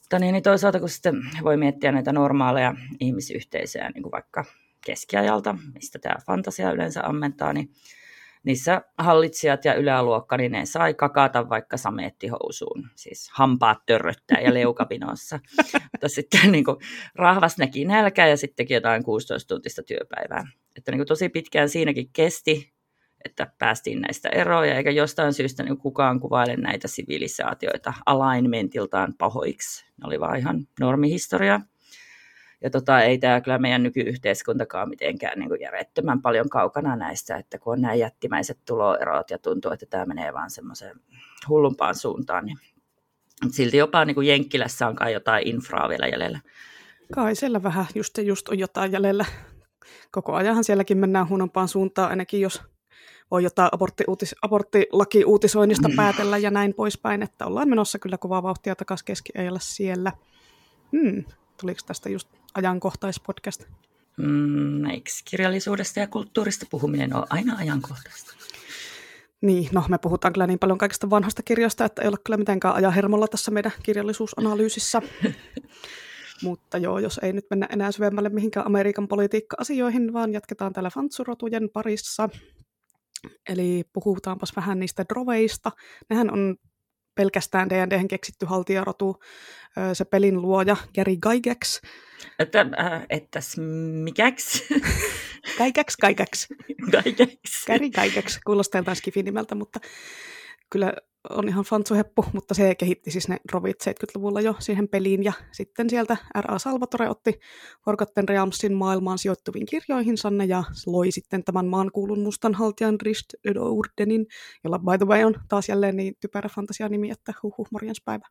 [0.00, 4.44] Mutta niin, niin toisaalta kun sitten voi miettiä näitä normaaleja ihmisyhteisöjä, niin kuin vaikka
[4.86, 7.70] keskiajalta, mistä tämä fantasia yleensä ammentaa, niin
[8.44, 15.40] niissä hallitsijat ja yläluokka, niin ne sai kakata vaikka sameettihousuun, siis hampaat törröttää ja leukapinossa.
[15.92, 16.76] Mutta sitten niin kuin,
[17.14, 20.44] rahvas näki nälkää ja sittenkin jotain 16-tuntista työpäivää.
[20.76, 22.72] Että niin kuin, tosi pitkään siinäkin kesti
[23.24, 29.84] että päästiin näistä eroja, eikä jostain syystä niin kukaan kuvaile näitä sivilisaatioita alignmentiltaan pahoiksi.
[29.84, 31.60] Ne oli vaan ihan normihistoria.
[32.60, 37.72] Ja tota, ei tämä kyllä meidän nykyyhteiskuntakaan mitenkään niin järjettömän paljon kaukana näistä, että kun
[37.72, 41.00] on nämä jättimäiset tuloerot ja tuntuu, että tämä menee vaan semmoiseen
[41.48, 42.58] hullumpaan suuntaan, niin
[43.50, 46.40] silti jopa niin kuin Jenkkilässä on kai jotain infraa vielä jäljellä.
[47.14, 49.24] Kai siellä vähän just, just on jotain jäljellä.
[50.10, 52.62] Koko ajanhan sielläkin mennään huonompaan suuntaan, ainakin jos
[53.32, 55.96] voi jotain abortti-uutis, aborttilaki-uutisoinnista mm.
[55.96, 60.12] päätellä ja näin poispäin, että ollaan menossa kyllä kovaa vauhtia takaisin keskiajalla siellä.
[60.92, 61.24] Hmm,
[61.60, 63.64] tuliko tästä just ajankohtaispodcast?
[64.16, 68.34] Mm, eikö kirjallisuudesta ja kulttuurista puhuminen ole aina ajankohtaista?
[69.40, 72.74] Niin, no me puhutaan kyllä niin paljon kaikista vanhasta kirjasta, että ei ole kyllä mitenkään
[72.74, 75.02] ajahermolla tässä meidän kirjallisuusanalyysissä.
[76.42, 81.70] Mutta joo, jos ei nyt mennä enää syvemmälle mihinkään Amerikan politiikka-asioihin, vaan jatketaan täällä fantsurotujen
[81.72, 82.28] parissa.
[83.48, 85.72] Eli puhutaanpas vähän niistä droveista.
[86.10, 86.56] Nehän on
[87.14, 89.16] pelkästään D&D keksitty haltijarotu,
[89.92, 91.80] se pelin luoja Gary Gygax.
[92.38, 93.56] Että, äh, ettäs
[94.04, 94.62] mikäks?
[95.58, 96.48] Gygax, Gygax.
[96.90, 97.66] Gygax.
[97.66, 99.80] Gary Gygax, kuulostaa jotain nimeltä, mutta
[100.70, 100.92] kyllä
[101.30, 105.90] on ihan fantsuheppu, mutta se kehitti siis ne rovit 70-luvulla jo siihen peliin, ja sitten
[105.90, 106.58] sieltä R.A.
[106.58, 107.40] Salvatore otti
[107.84, 113.26] Forgotten Realmsin maailmaan sijoittuviin kirjoihinsa ja loi sitten tämän maankuulun mustan haltijan Rist
[113.58, 114.26] Urdenin,
[114.64, 118.26] jolla by the way on taas jälleen niin typerä fantasia-nimi, että huhuh, morjenspäivä.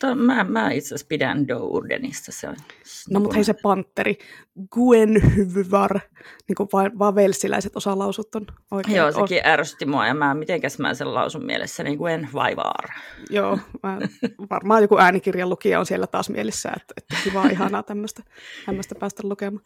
[0.00, 2.32] To, mä, mä itse asiassa pidän Dourdenista.
[2.32, 2.56] Se on
[3.10, 4.18] no mutta hei se panteri,
[4.70, 6.00] Gwenhwyvar,
[6.48, 8.96] niin kuin vaan, vaan velsiläiset osaa lausut on oikein.
[8.96, 9.50] Joo, sekin on...
[9.50, 12.88] ärsytti mua ja mä, mitenkäs mä sen lausun mielessä, niin Gwen Vaivar.
[13.30, 13.98] Joo, mä,
[14.50, 18.22] varmaan joku äänikirjan lukija on siellä taas mielessä, että, että kiva ihanaa tämmöistä,
[18.66, 19.64] tämmöistä päästä lukemaan.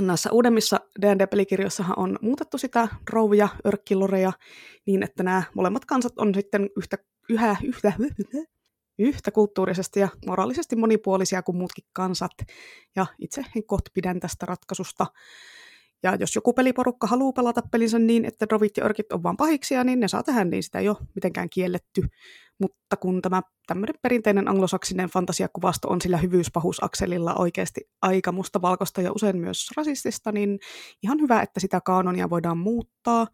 [0.00, 4.32] Näissä uudemmissa D&D-pelikirjoissahan on muutettu sitä rouvia, örkkiloreja,
[4.86, 7.92] niin että nämä molemmat kansat on sitten yhtä, yhä, yhtä,
[8.98, 12.32] yhtä kulttuurisesti ja moraalisesti monipuolisia kuin muutkin kansat.
[12.96, 15.06] Ja itse en kohta pidän tästä ratkaisusta.
[16.02, 19.84] Ja jos joku peliporukka haluaa pelata pelinsä niin, että drovit ja örkit on vain pahiksia,
[19.84, 22.02] niin ne saa tehdä, niin sitä ei ole mitenkään kielletty.
[22.60, 29.36] Mutta kun tämä tämmöinen perinteinen anglosaksinen fantasiakuvasto on sillä hyvyyspahuusakselilla oikeasti aika mustavalkoista ja usein
[29.36, 30.58] myös rasistista, niin
[31.02, 33.26] ihan hyvä, että sitä kaanonia voidaan muuttaa.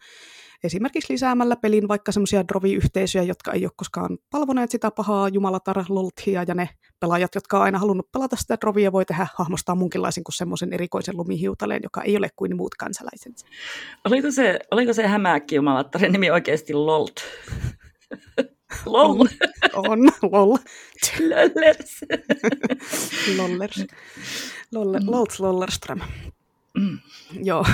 [0.64, 6.44] Esimerkiksi lisäämällä pelin vaikka semmoisia drovi-yhteisöjä, jotka ei ole koskaan palvoneet sitä pahaa jumalatar lolthia,
[6.48, 6.68] ja ne
[7.00, 11.16] pelaajat, jotka on aina halunnut pelata sitä drovia, voi tehdä hahmostaa munkinlaisen kuin semmoisen erikoisen
[11.16, 13.46] lumihiutaleen, joka ei ole kuin muut kansalaisensa.
[14.04, 17.20] Oliko se, oliko se hämääkki jumalattaren nimi oikeasti Lolt?
[18.86, 19.26] Lol.
[19.72, 20.56] On, on lol.
[21.20, 22.00] Lollers.
[23.38, 23.84] Lollers.
[24.74, 25.10] Lolle, mm.
[25.10, 26.00] Lolt Lollerström.
[26.78, 26.98] Mm.
[27.42, 27.64] Joo,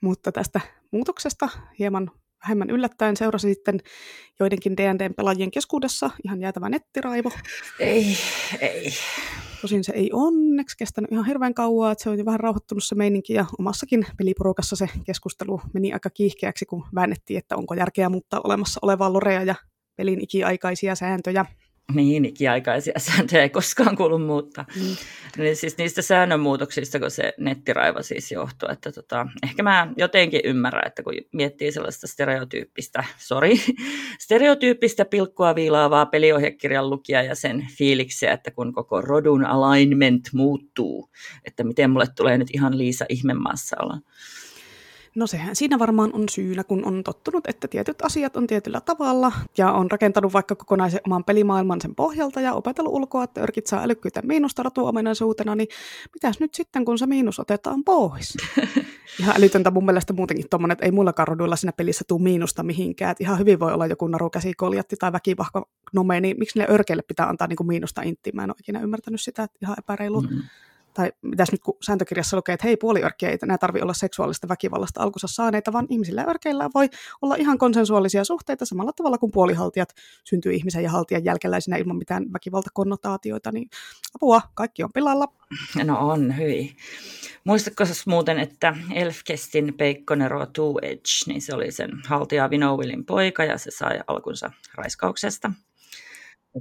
[0.00, 2.10] mutta tästä muutoksesta hieman
[2.42, 3.80] vähemmän yllättäen seurasi sitten
[4.40, 7.30] joidenkin D&Dn pelaajien keskuudessa ihan jäätävä nettiraivo.
[7.78, 8.16] Ei,
[8.60, 8.92] ei.
[9.60, 12.94] Tosin se ei onneksi kestänyt ihan hirveän kauan, että se on jo vähän rauhoittunut se
[12.94, 18.40] meininki ja omassakin peliporukassa se keskustelu meni aika kiihkeäksi, kun väännettiin, että onko järkeä muuttaa
[18.44, 19.54] olemassa olevaa lorea ja
[19.96, 21.44] pelin ikiaikaisia sääntöjä.
[21.94, 24.64] Niin, ikiaikaisia sääntöjä ei koskaan kuulu muuttaa.
[24.76, 24.96] Mm.
[25.36, 28.68] Niin siis niistä säännönmuutoksista, kun se nettiraiva siis johtuu.
[28.72, 33.50] Että tota, ehkä mä jotenkin ymmärrän, että kun miettii sellaista stereotyyppistä, sorry,
[34.24, 41.10] stereotyyppistä pilkkua viilaavaa peliohjekirjan lukija ja sen fiiliksiä, että kun koko rodun alignment muuttuu,
[41.44, 43.98] että miten mulle tulee nyt ihan Liisa ihmemaassa olla.
[45.14, 49.32] No sehän siinä varmaan on syynä, kun on tottunut, että tietyt asiat on tietyllä tavalla
[49.58, 53.82] ja on rakentanut vaikka kokonaisen oman pelimaailman sen pohjalta ja opetellut ulkoa, että örkit saa
[53.82, 55.68] älykkyitä miinusta ratuominaisuutena, niin
[56.14, 58.36] mitäs nyt sitten, kun se miinus otetaan pois?
[59.20, 63.10] Ihan älytöntä mun mielestä muutenkin tuommoinen, että ei muillakaan roduilla siinä pelissä tule miinusta mihinkään.
[63.10, 67.28] Että ihan hyvin voi olla joku narukäsikoljatti tai väkivahko nome, niin miksi ne örkeille pitää
[67.28, 68.36] antaa niin kuin miinusta inttiin?
[68.36, 70.20] Mä en ole ikinä ymmärtänyt sitä, että ihan epäreilu.
[70.20, 70.42] Mm-hmm
[71.00, 75.02] tai mitäs nyt kun sääntökirjassa lukee, että hei, puoliörkkiä ei enää tarvitse olla seksuaalista väkivallasta
[75.02, 76.88] alkunsa saaneita, vaan ihmisillä örkeillä voi
[77.22, 82.32] olla ihan konsensuaalisia suhteita samalla tavalla kuin puolihaltijat syntyy ihmisen ja haltijan jälkeläisinä ilman mitään
[82.32, 83.68] väkivaltakonnotaatioita, niin
[84.14, 85.28] apua, kaikki on pilalla.
[85.84, 86.76] No on, hyi.
[87.44, 93.58] Muistatko muuten, että Elfkestin Peikkonero Two Edge, niin se oli sen haltija Vinowillin poika ja
[93.58, 95.52] se sai alkunsa raiskauksesta.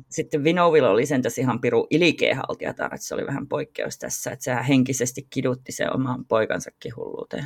[0.09, 4.63] Sitten Vinovilla oli sentäs ihan piru ilikeehaltijatar, että se oli vähän poikkeus tässä, että sehän
[4.65, 7.45] henkisesti kidutti sen oman poikansakin hulluuteen.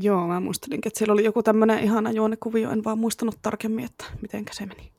[0.00, 4.04] Joo, mä muistelin, että siellä oli joku tämmöinen ihana juonekuvio, en vaan muistanut tarkemmin, että
[4.22, 4.92] miten se meni.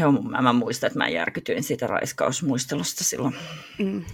[0.00, 3.34] Joo, mä, mä muistan, että mä järkytyin siitä raiskausmuistelusta silloin.
[3.78, 4.04] Mm.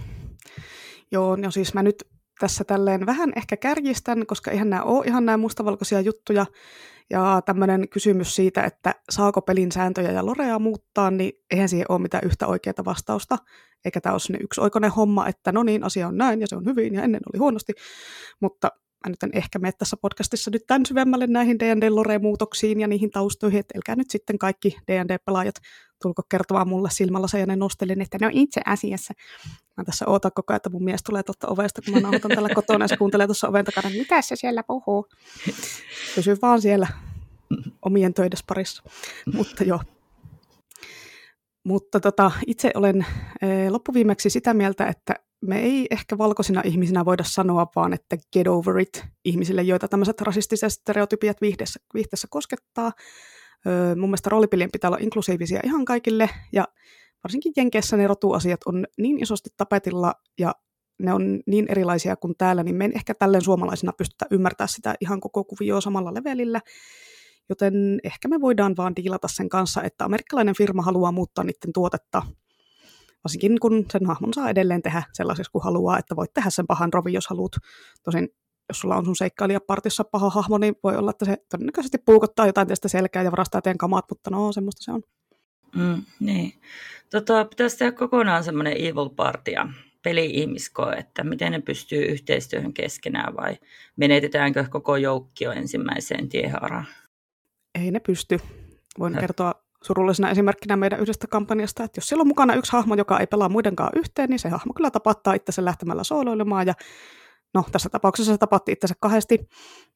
[1.11, 2.07] Joo, no siis mä nyt
[2.39, 6.45] tässä tälleen vähän ehkä kärjistän, koska eihän nämä ole ihan nämä mustavalkoisia juttuja,
[7.11, 11.99] ja tämmöinen kysymys siitä, että saako pelin sääntöjä ja lorea muuttaa, niin eihän siihen ole
[11.99, 13.37] mitään yhtä oikeaa vastausta.
[13.85, 16.65] Eikä tämä ole yksi oikoinen homma, että no niin, asia on näin ja se on
[16.65, 17.73] hyvin ja ennen oli huonosti.
[18.39, 18.71] Mutta
[19.05, 23.59] mä nyt en ehkä mene tässä podcastissa nyt tämän syvemmälle näihin D&D-lore-muutoksiin ja niihin taustoihin,
[23.59, 25.55] että älkää nyt sitten kaikki D&D-pelaajat
[26.01, 29.13] tulko kertomaan mulle silmällä ja ne nostelin, että no itse asiassa.
[29.77, 32.49] Mä tässä ootan koko ajan, että mun mies tulee tuolta ovesta, kun mä nauhoitan tällä
[32.55, 35.07] kotona ja se kuuntelee tuossa oven takana, mitä se siellä puhuu.
[36.15, 36.87] Pysy vaan siellä
[37.85, 38.83] omien töides parissa.
[39.33, 39.79] Mutta joo.
[41.63, 43.05] Mutta tota, itse olen
[43.41, 48.47] e, loppuviimeksi sitä mieltä, että me ei ehkä valkoisina ihmisinä voida sanoa vaan, että get
[48.47, 52.91] over it ihmisille, joita tämmöiset rasistiset stereotypiat viihteessä, viihteessä koskettaa.
[53.67, 56.67] Öö, mun mielestä roolipelien pitää olla inklusiivisia ihan kaikille, ja
[57.23, 60.55] varsinkin Jenkeissä ne rotuasiat on niin isosti tapetilla, ja
[60.99, 64.95] ne on niin erilaisia kuin täällä, niin me ei ehkä tälleen suomalaisina pystytä ymmärtämään sitä
[65.01, 66.61] ihan koko kuvioa samalla levelillä.
[67.49, 72.21] Joten ehkä me voidaan vaan diilata sen kanssa, että amerikkalainen firma haluaa muuttaa niiden tuotetta
[73.23, 76.93] varsinkin kun sen hahmon saa edelleen tehdä sellaiseksi kuin haluaa, että voit tehdä sen pahan
[76.93, 77.51] rovi, jos haluat.
[78.03, 78.29] Tosin
[78.69, 82.67] jos sulla on sun seikkailijapartissa paha hahmo, niin voi olla, että se todennäköisesti puukottaa jotain
[82.67, 85.01] tästä selkää ja varastaa teidän kamat, mutta no, semmoista se on.
[85.75, 86.53] Mm, niin.
[87.09, 89.67] Tota, pitäisi tehdä kokonaan semmoinen evil party ja
[90.03, 93.57] peli-ihmiskoe, että miten ne pystyy yhteistyöhön keskenään vai
[93.95, 96.85] menetetäänkö koko joukkio ensimmäiseen tiehaaraan?
[97.79, 98.39] Ei ne pysty.
[98.99, 103.19] Voin kertoa surullisena esimerkkinä meidän yhdestä kampanjasta, että jos siellä on mukana yksi hahmo, joka
[103.19, 106.73] ei pelaa muidenkaan yhteen, niin se hahmo kyllä tapattaa itsensä lähtemällä sooloilemaan ja
[107.53, 109.49] no tässä tapauksessa se tapatti itsensä kahdesti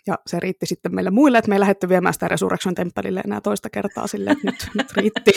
[0.08, 3.42] ja se riitti sitten meille muille, että me ei lähdetty viemään sitä Resurrection Temppelille enää
[3.42, 5.32] toista kertaa silleen, että nyt, nyt riitti.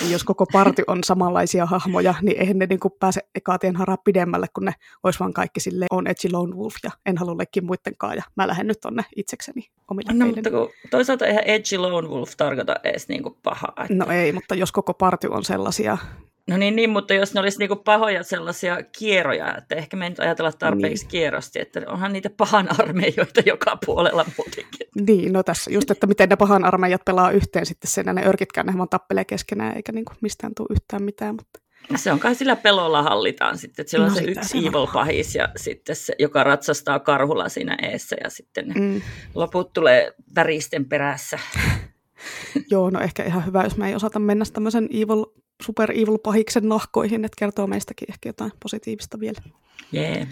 [0.00, 3.20] Ja jos koko party on samanlaisia hahmoja, niin eihän ne niinku pääse
[3.60, 7.18] tien haraa pidemmälle, kun ne olisi vaan kaikki sille on Edgy Lone Wolf ja en
[7.18, 11.44] halua leikkiä muittenkaan ja mä lähden nyt tonne itsekseni omille No mutta kun toisaalta eihän
[11.44, 13.74] Edgy Lone Wolf tarkoita edes niinku pahaa.
[13.80, 13.94] Että...
[13.94, 15.98] No ei, mutta jos koko party on sellaisia,
[16.48, 20.10] No niin, niin, mutta jos ne olisi niinku pahoja sellaisia kierroja, että ehkä me ei
[20.10, 21.10] nyt ajatella tarpeeksi niin.
[21.10, 24.88] kierrosti, että onhan niitä pahan armeijoita joka puolella muutenkin.
[25.06, 28.66] Niin, no tässä just, että miten ne pahan armeijat pelaa yhteen sitten sen, ne örkitkään
[28.66, 31.34] ne vaan tappelee keskenään, eikä niinku mistään tule yhtään mitään.
[31.34, 31.60] Mutta...
[31.96, 35.34] Se on kai sillä pelolla hallitaan sitten, että siellä no, on se yksi evil pahis
[35.34, 39.02] ja sitten se, joka ratsastaa karhulla siinä eessä ja sitten mm.
[39.34, 41.38] loput tulee väristen perässä.
[42.70, 45.24] Joo, no ehkä ihan hyvä, jos me ei osata mennä tämmöisen evil
[45.64, 49.40] super evil pahiksen nahkoihin, että kertoo meistäkin ehkä jotain positiivista vielä.
[49.94, 50.28] Yeah.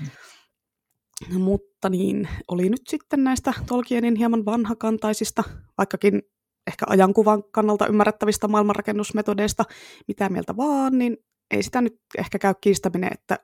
[1.31, 5.43] Mutta niin, oli nyt sitten näistä Tolkienin hieman vanhakantaisista,
[5.79, 6.23] vaikkakin
[6.67, 9.65] ehkä ajankuvan kannalta ymmärrettävistä maailmanrakennusmetodeista,
[10.09, 11.17] mitä mieltä vaan, niin
[11.51, 13.39] ei sitä nyt ehkä käy kiistäminen, että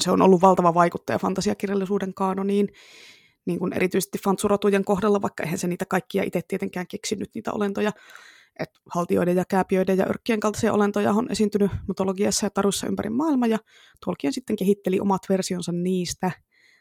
[0.00, 2.68] se on ollut valtava vaikuttaja fantasiakirjallisuuden kaanoniin,
[3.46, 7.92] niin kuin erityisesti fantsurotujen kohdalla, vaikka eihän se niitä kaikkia itse tietenkään keksinyt niitä olentoja,
[8.60, 13.48] että haltioiden ja kääpiöiden ja örkkien kaltaisia olentoja on esiintynyt mytologiassa ja tarussa ympäri maailmaa,
[13.48, 13.58] ja
[14.04, 16.30] Tolkien sitten kehitteli omat versionsa niistä.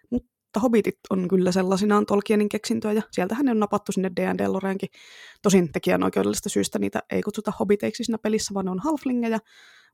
[0.10, 4.90] Mutta hobbitit on kyllä sellaisinaan Tolkienin keksintöä, ja sieltähän ne on napattu sinne D&D Loreenkin.
[5.42, 9.40] Tosin tekijän oikeudellisesta syystä niitä ei kutsuta hobbiteiksi siinä pelissä, vaan ne on halflingeja,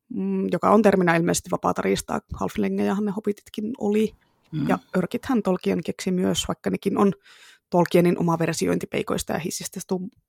[0.10, 2.20] mm, joka on terminä ilmeisesti vapaata riistaa.
[2.34, 4.16] Halflingejahan ne hobbititkin oli.
[4.52, 4.68] Mm.
[4.68, 7.14] Ja örkithän Tolkien keksi myös, vaikka nekin on
[7.70, 9.80] Tolkienin oma versiointi peikoista ja hissistä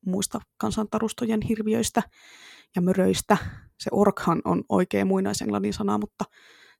[0.07, 2.03] muista kansantarustojen hirviöistä
[2.77, 3.37] ja möröistä.
[3.79, 6.25] Se orkhan on oikea muinaisenglannin sana, mutta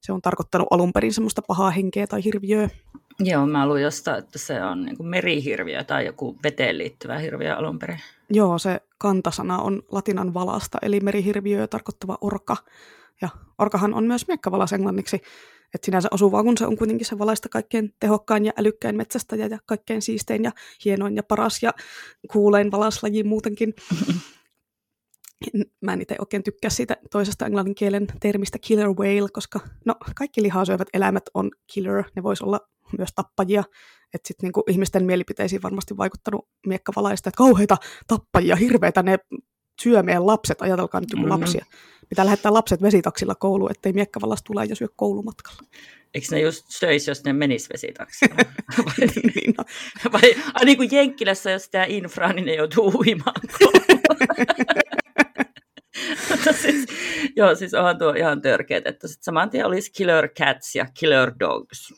[0.01, 2.69] se on tarkoittanut alun perin semmoista pahaa henkeä tai hirviöä.
[3.21, 7.57] Joo, mä luin jostain, että se on niin kuin merihirviö tai joku veteen liittyvä hirviö
[7.57, 8.01] alun perin.
[8.31, 12.57] Joo, se kantasana on latinan valasta, eli merihirviö tarkoittava orka.
[13.23, 15.21] Ja orkahan on myös miekkavalas englanniksi,
[15.75, 19.59] et sinänsä osuvaa, kun se on kuitenkin se valaista kaikkein tehokkain ja älykkäin metsästäjä ja
[19.67, 20.53] kaikkein siistein ja
[20.85, 21.73] hienoin ja paras ja
[22.33, 23.75] kuulein valaslaji muutenkin.
[25.81, 30.43] Mä en itse oikein tykkää siitä toisesta englannin kielen termistä killer whale, koska no, kaikki
[30.43, 32.61] lihaa syövät eläimet on killer, ne vois olla
[32.99, 33.65] myös tappajia.
[34.15, 37.77] Että sitten niinku ihmisten mielipiteisiin varmasti vaikuttanut miekkavalaista, että kauheita
[38.07, 39.19] tappajia, hirveitä ne
[39.83, 41.41] syö meidän lapset, ajatelkaa nyt joku mm-hmm.
[41.41, 41.65] lapsia.
[42.09, 45.63] Pitää lähettää lapset vesitaksilla kouluun, ettei miekkavallas tule ja syö koulumatkalla.
[46.15, 48.37] Eikö ne just söisi, jos ne menis vesitaksilla?
[48.87, 49.65] vai, niin, no.
[50.13, 53.35] vai a, niin kuin Jenkkilässä, jos tämä infra, niin ne joutuu uimaan
[56.31, 56.87] Mutta siis,
[57.37, 61.33] joo, siis onhan tuo ihan törkeät, että sitten saman tien olisi killer cats ja killer
[61.41, 61.95] dogs.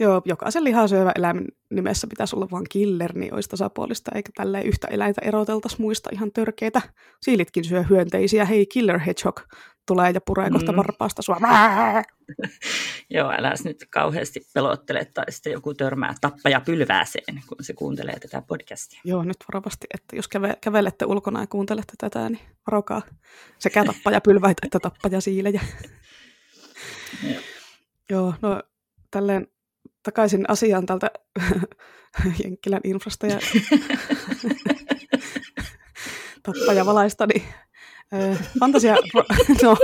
[0.00, 4.88] Joo, jokaisen lihasyövä eläimen nimessä pitäisi olla vain killer, niin olisi tasapuolista, eikä tälleen yhtä
[4.88, 6.82] eläintä eroteltaisi muista ihan törkeitä.
[7.22, 9.40] Siilitkin syö hyönteisiä, hei killer hedgehog
[9.86, 10.76] tulee ja puree kohta mm.
[10.76, 11.36] varpaasta sua.
[13.10, 18.42] Joo, älä nyt kauheasti pelottele, tai sitten joku törmää tappaja pylvääseen, kun se kuuntelee tätä
[18.42, 19.00] podcastia.
[19.04, 23.02] Joo, nyt varovasti, että jos käve, kävelette ulkona ja kuuntelette tätä, niin varokaa
[23.58, 25.60] sekä tappaja pylväitä että tappaja siilejä.
[27.30, 27.40] Joo.
[28.10, 28.62] Joo, no
[29.10, 29.46] tälleen
[30.02, 31.10] takaisin asiaan tältä
[32.44, 33.38] Jenkkilän infrasta ja
[36.42, 37.42] tappajavalaista, niin
[38.60, 38.96] fantasia...
[39.62, 39.76] no.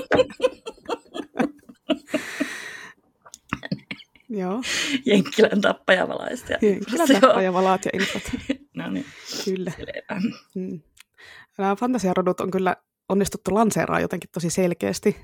[4.29, 4.63] Joo.
[5.07, 6.53] Jenkkilän tappajavalaista.
[6.63, 8.23] Jenkkilän tappajavalaat ja infot.
[8.75, 9.07] no niin.
[9.45, 9.73] Kyllä.
[10.55, 10.81] Mm.
[11.59, 12.77] Nämä fantasiarodut on kyllä
[13.09, 15.17] onnistuttu lanseeraamaan jotenkin tosi selkeästi.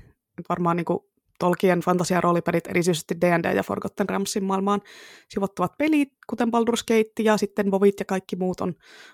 [0.49, 0.99] Varmaan niin kuin
[1.43, 4.81] Tolkien fantasia-roolipelit, erityisesti D&D ja Forgotten Ramsin maailmaan
[5.29, 8.73] sijoittavat pelit, kuten Baldur's Gate ja sitten Vovit ja kaikki muut on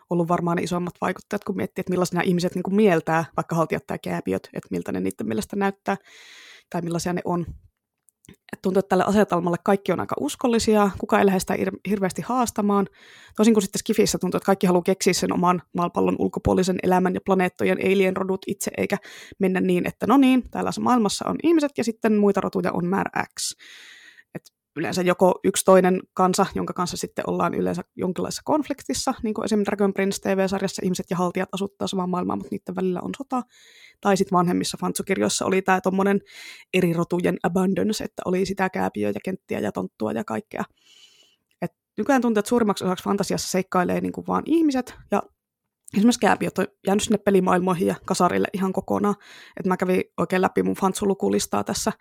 [0.09, 3.99] ollut varmaan isommat vaikuttajat, kun miettii, että millaisia ihmiset niin kuin mieltää, vaikka haltijat tai
[4.03, 5.97] kääpiöt, että miltä ne niiden mielestä näyttää
[6.69, 7.45] tai millaisia ne on.
[8.53, 11.55] Et tuntuu, että tälle asetelmalle kaikki on aika uskollisia, kuka ei lähde sitä
[11.89, 12.87] hirveästi haastamaan.
[13.35, 17.21] Toisin kuin sitten Skifissä tuntuu, että kaikki haluaa keksiä sen oman maapallon ulkopuolisen elämän ja
[17.25, 18.97] planeettojen alien-rodut itse, eikä
[19.39, 23.25] mennä niin, että no niin, täällä maailmassa on ihmiset ja sitten muita rotuja on määrä
[23.39, 23.55] X
[24.79, 29.69] yleensä joko yksi toinen kansa, jonka kanssa sitten ollaan yleensä jonkinlaisessa konfliktissa, niin kuin esimerkiksi
[29.69, 33.41] Dragon Prince TV-sarjassa ihmiset ja haltijat asuttaa samaa maailmaa, mutta niiden välillä on sota.
[34.01, 36.21] Tai sitten vanhemmissa fantsukirjoissa oli tämä tuommoinen
[36.73, 40.63] eri rotujen abundance, että oli sitä kääpiöä ja kenttiä ja tonttua ja kaikkea.
[41.61, 45.23] Et nykyään tuntuu, että suurimmaksi osaksi fantasiassa seikkailee niin kuin vaan ihmiset, ja
[45.93, 49.15] esimerkiksi kääpiöt on jäänyt sinne pelimaailmoihin ja kasarille ihan kokonaan.
[49.59, 51.91] Et mä kävin oikein läpi mun fantsulukulistaa tässä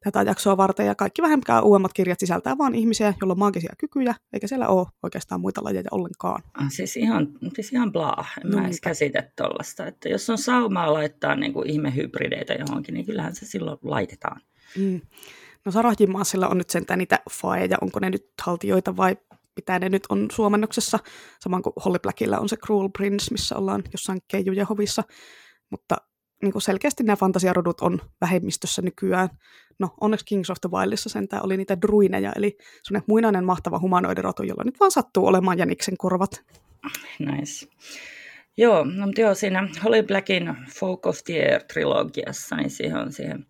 [0.00, 4.14] tätä jaksoa varten, ja kaikki vähemmän uudemmat kirjat sisältää vain ihmisiä, joilla on maagisia kykyjä,
[4.32, 6.42] eikä siellä ole oikeastaan muita lajeja ollenkaan.
[6.54, 10.38] Ah, siis ihan, siis ihan bla, en no, mä edes käsitä tuollaista, että jos on
[10.38, 14.40] saumaa laittaa niin kuin ihmehybrideitä johonkin, niin kyllähän se silloin laitetaan.
[14.76, 15.00] Mm.
[15.64, 19.16] No Sarahjimaasilla on nyt sentään niitä faeja, onko ne nyt haltioita vai
[19.58, 20.98] mitä ne nyt on suomennoksessa,
[21.40, 25.02] saman kuin Holly Blackilla on se Cruel Prince, missä ollaan jossain keijujen hovissa,
[25.70, 25.96] mutta
[26.42, 29.28] niin kuin selkeästi nämä fantasiarodut on vähemmistössä nykyään.
[29.78, 34.42] No onneksi Kings of the Wildissa sentään oli niitä druineja, eli semmoinen muinainen mahtava humanoidirotu,
[34.42, 36.44] jolla nyt vaan sattuu olemaan jäniksen korvat.
[37.18, 37.66] Nice.
[38.56, 43.46] Joo, no, mutta joo, siinä Holly Blackin Folk of the Air-trilogiassa, niin siihen on siihen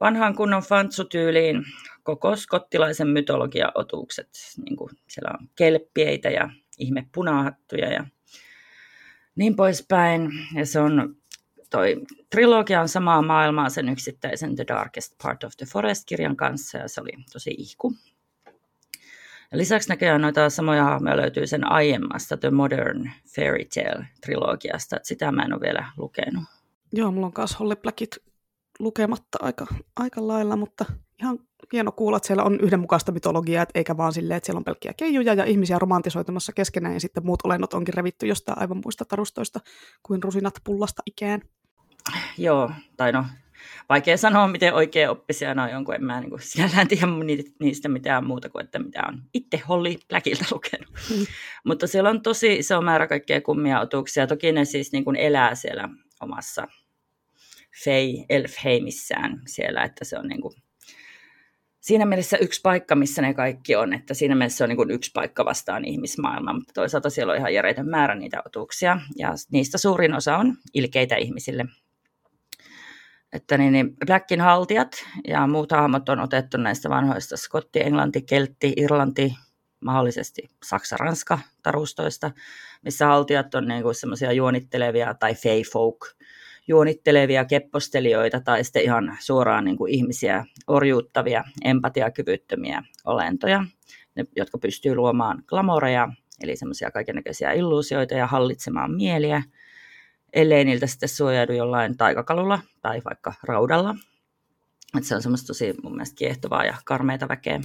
[0.00, 1.64] vanhaan kunnon fantsutyyliin
[2.04, 4.28] koko skottilaisen mytologian otukset.
[4.64, 8.04] Niin kuin siellä on kelppieitä ja ihme punahattuja ja
[9.36, 10.30] niin poispäin.
[10.54, 11.16] Ja se on
[11.70, 11.96] toi
[12.30, 17.00] trilogia on samaa maailmaa sen yksittäisen The Darkest Part of the Forest-kirjan kanssa, ja se
[17.00, 17.94] oli tosi ihku.
[19.52, 25.42] Ja lisäksi näköjään noita samoja hahmoja löytyy sen aiemmasta The Modern Fairy Tale-trilogiasta, sitä mä
[25.42, 26.44] en ole vielä lukenut.
[26.92, 28.16] Joo, mulla on myös Holly Blackit
[28.78, 30.84] lukematta aika, aika lailla, mutta
[31.20, 31.38] ihan
[31.72, 35.34] hieno kuulla, että siellä on yhdenmukaista mytologiaa, eikä vaan silleen, että siellä on pelkkiä keijuja
[35.34, 39.60] ja ihmisiä romantisoitumassa keskenään, ja sitten muut olennot onkin revitty jostain aivan muista tarustoista
[40.02, 41.42] kuin rusinat pullasta ikään.
[42.38, 43.24] Joo, tai no,
[43.88, 47.06] vaikea sanoa, miten oikein oppisia on jonkun, en mä niin kuin, siellä tiedä
[47.60, 50.94] niistä mitään muuta kuin, että mitä on itse Holly Blackilta lukenut.
[51.10, 51.26] Mm.
[51.68, 54.26] Mutta siellä on tosi iso määrä kaikkea kummia otuksia.
[54.26, 55.88] Toki ne siis niin kuin elää siellä
[56.20, 56.66] omassa
[57.84, 60.54] Fey Elfheimissään siellä, että se on niin kuin,
[61.84, 64.90] siinä mielessä yksi paikka, missä ne kaikki on, että siinä mielessä se on niin kuin
[64.90, 69.78] yksi paikka vastaan ihmismaailma, mutta toisaalta siellä on ihan järjetön määrä niitä otuksia, ja niistä
[69.78, 71.64] suurin osa on ilkeitä ihmisille.
[73.32, 78.72] Että niin, niin Blackin haltijat ja muut hahmot on otettu näistä vanhoista Skotti, Englanti, Keltti,
[78.76, 79.34] Irlanti,
[79.80, 82.30] mahdollisesti Saksa-Ranska tarustoista,
[82.82, 85.98] missä haltijat on niin semmoisia juonittelevia tai fey folk,
[86.68, 93.64] juonittelevia keppostelijoita tai sitten ihan suoraan niin kuin ihmisiä orjuuttavia, empatiakyvyttömiä olentoja,
[94.36, 96.08] jotka pystyy luomaan glamoreja,
[96.42, 99.42] eli semmoisia kaikenlaisia illuusioita ja hallitsemaan mieliä,
[100.32, 103.94] ellei niiltä sitten suojaudu jollain taikakalulla tai vaikka raudalla.
[104.98, 107.60] Et se on semmoista tosi mun mielestä kiehtovaa ja karmeita väkeä.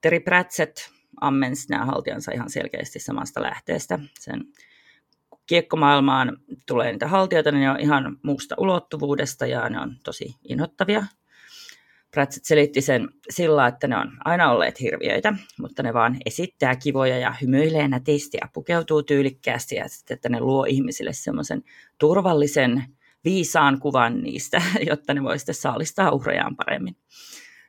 [0.00, 0.76] Terry Pratchett
[1.20, 3.98] ammensi nämä haltijansa ihan selkeästi samasta lähteestä.
[4.20, 4.40] Sen
[5.46, 11.04] kiekkomaailmaan tulee niitä haltijoita, niin ne on ihan muusta ulottuvuudesta ja ne on tosi inhottavia.
[12.10, 17.18] Pratchett selitti sen sillä, että ne on aina olleet hirviöitä, mutta ne vaan esittää kivoja
[17.18, 21.62] ja hymyilee nätisti ja pukeutuu tyylikkäästi ja sitten, että ne luo ihmisille semmoisen
[21.98, 22.84] turvallisen,
[23.24, 26.96] viisaan kuvan niistä, jotta ne voi sitten saalistaa uhrejaan paremmin.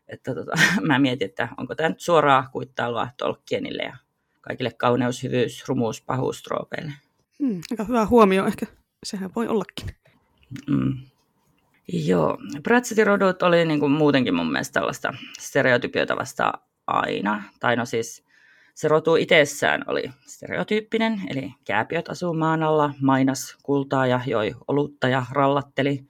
[0.07, 0.51] Että tota,
[0.87, 3.97] mä mietin, että onko tämä nyt suoraa kuittailua Tolkienille ja
[4.41, 6.93] kaikille kauneus, hyvyys, rumuus, pahuus, troopeille.
[7.43, 8.65] Hmm, aika hyvä huomio ehkä.
[9.05, 9.95] Sehän voi ollakin.
[10.67, 10.97] Mm.
[11.93, 16.53] Joo, Pratsettin rodut oli niin kuin muutenkin mun mielestä tällaista stereotypioita vasta
[16.87, 17.43] aina.
[17.59, 18.23] Tai no siis
[18.73, 25.07] se rotu itsessään oli stereotyyppinen, eli kääpiöt asuu maan alla, mainas kultaa ja joi olutta
[25.07, 26.05] ja rallatteli.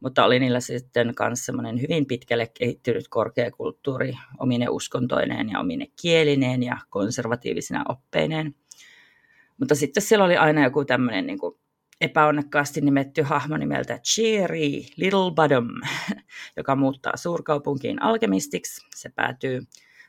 [0.00, 6.62] Mutta oli niillä sitten myös semmoinen hyvin pitkälle kehittynyt korkeakulttuuri omine uskontoineen ja omine kielineen
[6.62, 8.54] ja konservatiivisina oppeineen.
[9.60, 11.38] Mutta sitten siellä oli aina joku tämmöinen niin
[12.00, 15.68] epäonnekkaasti nimetty hahmo nimeltä Cherry Little Bottom,
[16.56, 18.86] joka muuttaa suurkaupunkiin alkemistiksi.
[18.94, 19.62] Se päätyy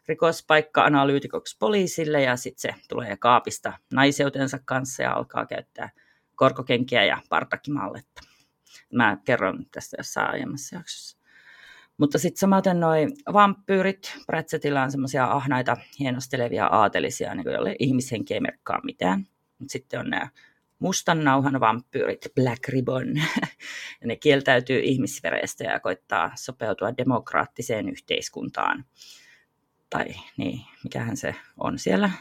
[0.07, 5.89] rikospaikka-analyytikoksi poliisille ja sitten se tulee kaapista naiseutensa kanssa ja alkaa käyttää
[6.35, 8.21] korkokenkiä ja partakimalletta.
[8.93, 11.17] Mä kerron tästä jossain aiemmassa jaksossa.
[11.97, 18.39] Mutta sitten samaten noin vampyyrit, Pratchettilla on semmoisia ahnaita, hienostelevia aatelisia, niin joille ihmishenki ei
[18.39, 19.27] merkkaa mitään.
[19.61, 20.29] Mutta sitten on nämä
[20.79, 23.07] mustan nauhan vampyyrit, Black Ribbon,
[24.01, 28.85] ja ne kieltäytyy ihmisverestä ja koittaa sopeutua demokraattiseen yhteiskuntaan.
[29.89, 30.05] Tai
[30.37, 32.11] niin, mikähän se on siellä,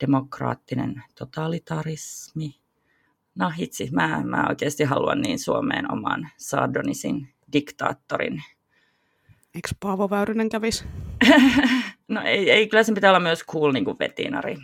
[0.00, 2.60] demokraattinen totalitarismi.
[3.34, 8.42] No hitsi, mä, mä oikeasti haluan niin Suomeen oman Sardonisin diktaattorin.
[9.54, 10.84] Eikö Paavo Väyrynen kävisi?
[12.08, 14.56] no ei, ei, kyllä sen pitää olla myös cool niin kuin vetinari.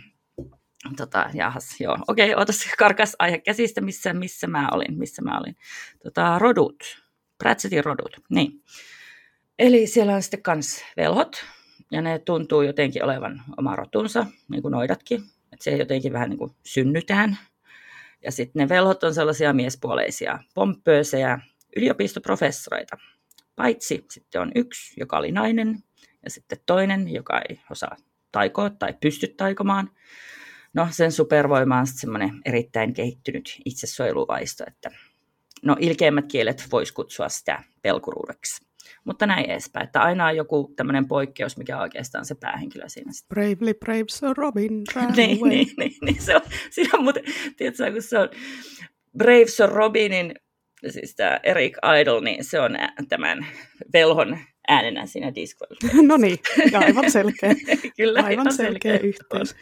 [0.97, 1.97] Tota, jahas, joo.
[2.07, 5.55] Okei, otas karkas aihe käsistä, missä, missä mä olin, missä mä olin.
[6.03, 6.83] Tota, rodut,
[7.37, 8.63] Pratchettin rodut, niin.
[9.59, 11.45] Eli siellä on sitten kans velhot,
[11.91, 15.21] ja ne tuntuu jotenkin olevan oma rotunsa, niin kuin noidatkin.
[15.53, 17.37] Että se jotenkin vähän niin kuin synnytään.
[18.23, 21.39] Ja sitten ne velhot on sellaisia miespuoleisia, pomppöösejä
[21.75, 22.97] yliopistoprofessoreita.
[23.55, 25.83] Paitsi sitten on yksi, joka oli nainen,
[26.23, 27.95] ja sitten toinen, joka ei osaa
[28.31, 29.89] taikoa tai pysty taikomaan.
[30.75, 34.89] No sen supervoima on semmoinen erittäin kehittynyt itsesuojeluvaisto, että
[35.63, 38.65] no ilkeimmät kielet vois kutsua sitä pelkuruudeksi.
[39.03, 43.11] Mutta näin edespäin, että aina on joku tämmöinen poikkeus, mikä on oikeastaan se päähenkilö siinä.
[43.11, 43.35] Sitten.
[43.35, 44.73] Bravely brave Sir Robin
[45.17, 47.23] niin, niin, niin, niin, se on, siinä on muuten,
[47.57, 48.29] tiedätkö, kun se on
[49.17, 50.35] Brave Sir Robinin,
[50.89, 52.77] siis tämä Eric Idle, niin se on
[53.09, 53.45] tämän
[53.93, 54.37] velhon
[54.67, 55.77] äänenä siinä Discworld.
[56.07, 56.39] no niin,
[56.85, 57.55] aivan selkeä.
[57.97, 59.55] Kyllä, aivan selkeä, selkeä yhteys.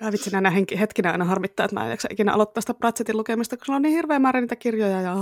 [0.00, 3.72] Ja vitsi, näinä hetkinä aina harmittaa, että mä en ikinä aloittaa sitä Pratsettin lukemista, koska
[3.72, 5.00] on niin hirveä määrä niitä kirjoja.
[5.00, 5.16] Ja...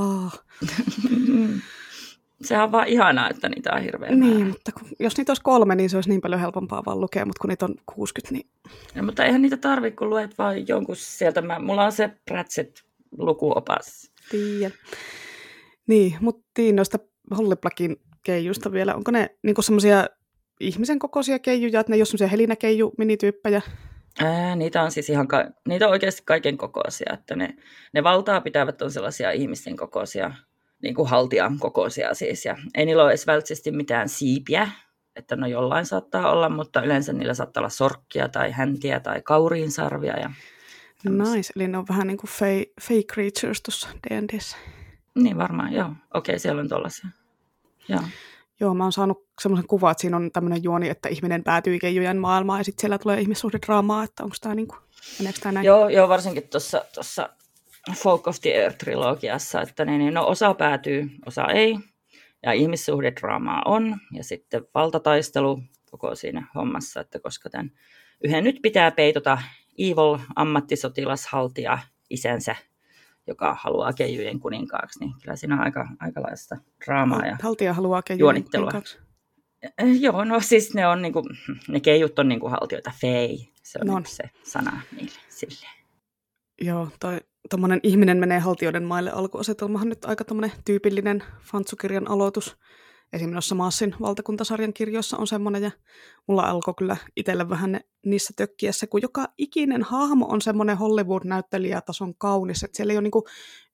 [2.42, 4.44] Sehän on vaan ihanaa, että niitä on hirveä Niin, määrä.
[4.44, 7.40] mutta kun, jos niitä olisi kolme, niin se olisi niin paljon helpompaa vaan lukea, mutta
[7.40, 8.46] kun niitä on 60, niin...
[8.94, 11.42] Ja, mutta eihän niitä tarvitse, kun luet vaan jonkun sieltä.
[11.42, 12.76] Mä, mulla on se Pratchett
[13.18, 14.12] lukuopas.
[14.30, 14.72] Tiedän.
[15.86, 16.98] Niin, mutta noista
[17.36, 17.96] Holliplakin
[18.28, 18.94] keijusta vielä.
[18.94, 20.06] Onko ne niin semmoisia
[20.60, 23.62] ihmisen kokoisia keijuja, että ne ei ole semmoisia helinäkeiju-minityyppejä?
[24.20, 27.56] Ää, niitä on siis ihan, ka- niitä on oikeasti kaiken kokoisia, että ne,
[27.94, 30.32] ne valtaa pitävät on sellaisia ihmisten kokoisia,
[30.82, 34.70] niin kuin haltijan kokoisia siis, ja ei niillä ole edes välttämättä mitään siipiä,
[35.16, 40.18] että no jollain saattaa olla, mutta yleensä niillä saattaa olla sorkkia tai häntiä tai kauriinsarvia.
[40.18, 40.30] Ja
[41.04, 42.30] nice, eli ne on vähän niin kuin
[42.80, 44.56] fake, creatures tuossa D&Dssä.
[45.14, 45.90] Niin varmaan, joo.
[46.14, 47.08] Okei, siellä on tollaisia.
[47.88, 48.00] Joo.
[48.60, 52.18] Joo, mä oon saanut semmoisen kuvan, että siinä on tämmöinen juoni, että ihminen päätyy keijujen
[52.18, 54.68] maailmaan ja sitten siellä tulee ihmissuhdedraamaa, että onko tämä niin
[55.18, 55.66] meneekö tämä näin?
[55.66, 57.28] Joo, joo varsinkin tuossa
[57.96, 61.78] Folk of the Earth-trilogiassa, että niin, niin, no osa päätyy, osa ei,
[62.42, 67.72] ja ihmissuhdedraamaa on, ja sitten valtataistelu koko siinä hommassa, että koska tämän
[68.24, 69.38] yhden nyt pitää peitota
[69.78, 71.78] evil ammattisotilashaltija
[72.10, 72.56] isänsä
[73.28, 78.44] joka haluaa keijujen kuninkaaksi, niin kyllä siinä on aika, aikalaista draamaa ja Haltija haluaa keijujen
[78.44, 78.98] kuninkaaksi?
[80.00, 81.22] Joo, no siis ne, on niinku,
[81.68, 83.94] ne keijut on niinku haltioita, fei, se on no.
[83.94, 85.78] Niinku se sana niille silleen.
[86.60, 87.20] Joo, toi
[87.50, 90.24] tuommoinen ihminen menee haltioiden maille alkuasetelmahan nyt aika
[90.64, 92.56] tyypillinen fantsukirjan aloitus
[93.12, 95.70] esimerkiksi noissa Maassin valtakuntasarjan kirjoissa on semmoinen, ja
[96.26, 102.14] mulla alkoi kyllä itselle vähän ne, niissä tökkiessä, kun joka ikinen hahmo on semmoinen Hollywood-näyttelijätason
[102.14, 103.24] kaunis, että siellä ei ole niinku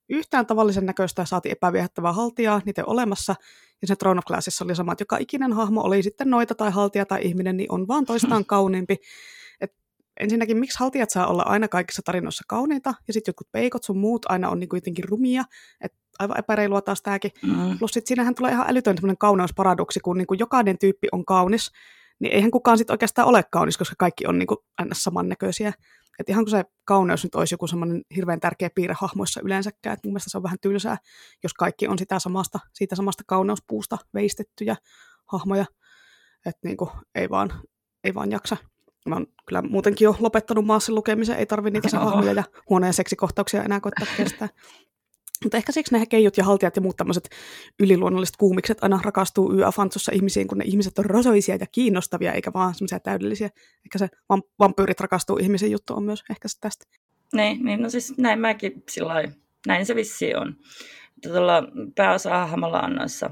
[0.09, 3.35] yhtään tavallisen näköistä ja saati epäviehättävää haltijaa, niitä olemassa,
[3.81, 6.71] ja se Throne of Glassissa oli sama, että joka ikinen hahmo oli sitten noita tai
[6.71, 8.97] haltija tai ihminen, niin on vaan toistaan kauniimpi.
[9.61, 9.73] Et
[10.19, 14.25] ensinnäkin, miksi haltijat saa olla aina kaikissa tarinoissa kauniita, ja sitten jotkut peikot sun muut
[14.29, 15.43] aina on niinku jotenkin rumia,
[15.81, 17.31] että aivan epäreilua taas tämäkin.
[17.41, 17.79] Mm.
[17.79, 21.71] Plus sitten siinähän tulee ihan älytön semmoinen kauneusparadoksi, kun niin kuin jokainen tyyppi on kaunis,
[22.19, 24.57] niin eihän kukaan sitten oikeastaan ole kaunis, koska kaikki on niin kuin
[24.93, 25.73] samannäköisiä.
[26.19, 30.07] Että ihan kun se kauneus nyt olisi joku semmoinen hirveän tärkeä piirre hahmoissa yleensäkään, että
[30.07, 30.97] mun mielestä se on vähän tylsää,
[31.43, 34.75] jos kaikki on sitä samasta, siitä samasta kauneuspuusta veistettyjä
[35.25, 35.65] hahmoja.
[36.45, 37.53] Että niin kuin, ei, vaan,
[38.03, 38.57] ei vaan jaksa.
[39.05, 43.63] Mä oon kyllä muutenkin jo lopettanut maassa lukemisen, ei tarvi niitä hahmoja ja huoneen seksikohtauksia
[43.63, 44.49] enää koittaa kestää.
[45.43, 47.29] Mutta ehkä siksi ne keijut ja haltijat ja muut tämmöiset
[47.79, 52.75] yliluonnolliset kuumikset aina rakastuu YA-fantsussa ihmisiin, kun ne ihmiset on rosoisia ja kiinnostavia, eikä vaan
[52.75, 53.49] semmoisia täydellisiä.
[53.85, 54.09] Ehkä se
[54.59, 56.85] vampyyrit rakastuu ihmisen juttu on myös ehkä se tästä.
[57.33, 59.23] Niin, niin no siis näin mäkin sillä
[59.67, 60.55] näin se vissi on.
[61.23, 61.63] Tuolla
[61.95, 63.29] pääosa-hahmolla on noissa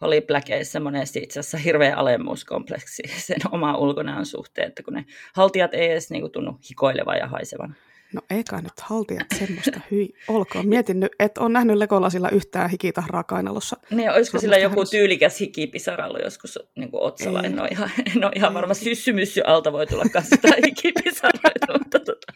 [0.00, 5.04] Holly Blackeissä monesti itse asiassa hirveä alemmuuskompleksi sen oma ulkonäön suhteen, että kun ne
[5.34, 7.76] haltijat ei edes niinku tunnu hikoilevan ja haisevan.
[8.14, 10.68] No eikä nyt haltijat semmoista, hyi olkoon.
[10.68, 13.76] Mietin nyt, että on nähnyt Legolasilla yhtään hikitahraa kainalossa.
[13.90, 14.96] Niin, olisiko sillä joku hänestä.
[14.96, 17.42] tyylikäs hikipisara ollut joskus niin kuin otsalla?
[17.42, 18.74] En ole ihan, en ole ihan varma.
[18.74, 20.36] Syssymyssy alta voi tulla kanssa
[20.66, 22.32] hikipisaroita, mutta tota,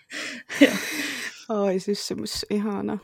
[1.49, 2.99] Ai syssymys, ihana.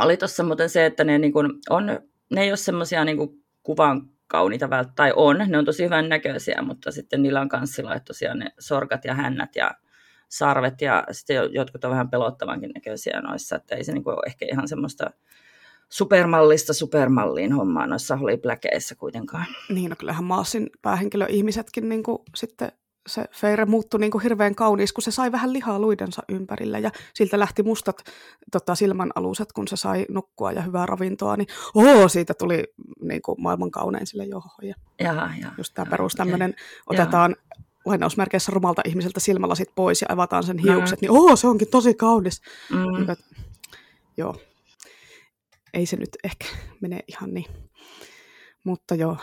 [0.00, 4.10] Oli tuossa muuten se, että ne, niin kuin, on, ne ei ole semmoisia niin kuvan
[4.26, 8.00] kauniita vält- tai on, ne on tosi hyvän näköisiä, mutta sitten niillä on myös sillä
[8.00, 9.70] tosiaan ne sorkat ja hännät ja
[10.28, 14.46] sarvet ja sitten jotkut on vähän pelottavankin näköisiä noissa, että ei se niinku ole ehkä
[14.52, 15.10] ihan semmoista
[15.88, 19.46] supermallista supermalliin hommaa noissa holipläkeissä kuitenkaan.
[19.68, 22.72] Niin, no kyllähän Maasin päähenkilöihmisetkin niin kuin, sitten
[23.08, 26.90] se Feire muuttui niin kuin hirveän kauniis, kun se sai vähän lihaa luidensa ympärillä ja
[27.14, 27.96] siltä lähti mustat
[28.52, 32.64] tota, silmän aluset, kun se sai nukkua ja hyvää ravintoa, niin oo, siitä tuli
[33.02, 34.50] niin kuin, maailman kaunein sille johon.
[34.62, 36.54] Ja Jaha, ja, just tämä perus tämmöinen,
[36.86, 37.36] otetaan
[37.88, 41.04] lainausmerkeissä rumalta ihmiseltä silmälasit pois ja avataan sen hiukset, mm.
[41.04, 42.42] niin oo, se onkin tosi kaunis.
[42.70, 42.78] Mm.
[42.78, 43.16] Niin,
[44.16, 44.36] joo,
[45.74, 46.44] ei se nyt ehkä
[46.80, 47.46] mene ihan niin.
[48.64, 49.16] Mutta joo,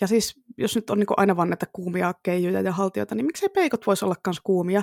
[0.00, 3.48] ja siis jos nyt on niin aina vaan näitä kuumia keijuja ja haltioita, niin miksei
[3.48, 4.82] peikot voisi olla myös kuumia?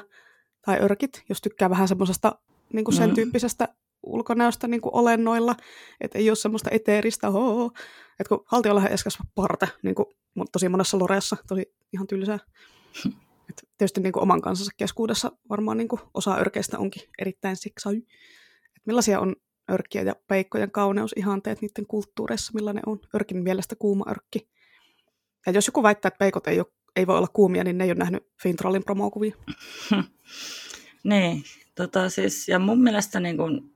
[0.65, 2.39] Tai örkit, jos tykkää vähän semmoisesta
[2.73, 3.15] niin sen mm.
[3.15, 3.67] tyyppisestä
[4.03, 5.55] ulkonäöstä niin olennoilla,
[6.01, 7.71] että ei ole semmoista eteeristä, hoo.
[8.19, 10.05] että kun haltiolla ei kasva parte, niin kuin
[10.51, 12.39] tosi monessa loreessa, tosi ihan tylsää.
[13.63, 17.97] Et tietysti niin kuin oman kansansa keskuudessa varmaan niin kuin osa örkeistä onkin erittäin siksai.
[18.75, 19.35] Et millaisia on
[19.71, 24.49] örkkiä ja peikkojen kauneusihanteet niiden kulttuureissa, millainen on örkin mielestä kuuma örkki?
[25.45, 27.89] Ja jos joku väittää, että peikot ei, ole, ei voi olla kuumia, niin ne ei
[27.89, 29.35] ole nähnyt Fintrollin promokuvia.
[31.03, 31.43] niin,
[31.75, 33.71] tota siis, ja mun mielestä niin kun,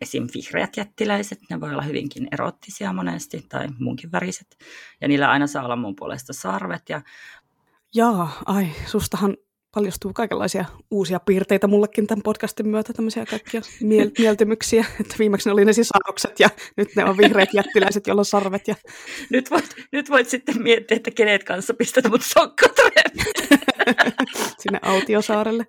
[0.00, 0.26] esim.
[0.34, 4.56] vihreät jättiläiset, ne voi olla hyvinkin erottisia monesti, tai munkin väriset.
[5.00, 6.82] Ja niillä aina saa olla mun puolesta sarvet.
[6.88, 7.02] Ja...
[7.94, 9.36] Jaa, ai, sustahan
[9.74, 15.52] paljastuu kaikenlaisia uusia piirteitä mullekin tämän podcastin myötä, tämmöisiä kaikkia miel- mieltymyksiä, että viimeksi ne
[15.52, 18.68] oli ne sisarukset ja nyt ne on vihreät jättiläiset, joilla on sarvet.
[18.68, 18.74] Ja...
[19.30, 23.10] Nyt, voit, nyt voit sitten miettiä, että kenet kanssa pistät mut sokkotreen.
[24.60, 25.66] Sinne Autiosaarelle.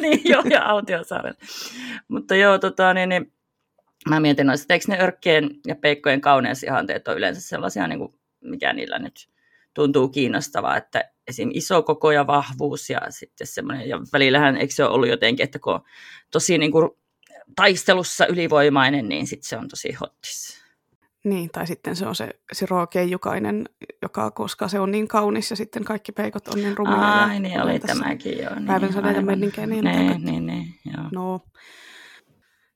[0.00, 1.38] niin, joo, ja Autiosaarelle.
[2.08, 3.32] Mutta joo, tota, niin, niin,
[4.08, 8.14] mä mietin noista, että eikö ne örkkien ja peikkojen kauneusihanteet on yleensä sellaisia, niin kuin,
[8.40, 9.31] mikä niillä nyt
[9.74, 11.50] tuntuu kiinnostavaa, että esim.
[11.52, 15.58] iso koko ja vahvuus ja sitten semmoinen, ja välillähän eikö se ole ollut jotenkin, että
[15.58, 15.82] kun on
[16.30, 16.90] tosi niin kuin
[17.56, 20.62] taistelussa ylivoimainen, niin sitten se on tosi hottis.
[21.24, 23.68] Niin, tai sitten se on se Siro Keijukainen,
[24.02, 27.24] joka, koska se on niin kaunis ja sitten kaikki peikot on niin rumia.
[27.24, 28.54] Ai, niin oli tämäkin joo.
[28.54, 29.68] Niin, päivän sadan ja menninkään.
[29.68, 31.04] Niin, niin, niin, niin, joo.
[31.12, 31.40] No.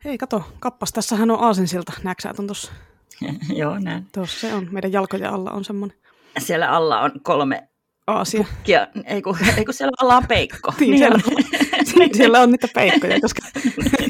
[0.04, 2.72] Hei, kato, kappas, tässähän on aasinsilta, näetkö sä tuossa?
[3.60, 4.06] joo, näin.
[4.14, 5.98] Tuossa se on, meidän jalkojen alla on semmoinen.
[6.38, 7.68] Siellä alla on kolme
[8.06, 8.44] Aasia.
[8.56, 8.88] Pukkia.
[9.04, 10.72] Ei kun, ei kun siellä alla on peikko.
[10.80, 13.42] niin, niin siellä, on, siellä on niitä peikkoja, koska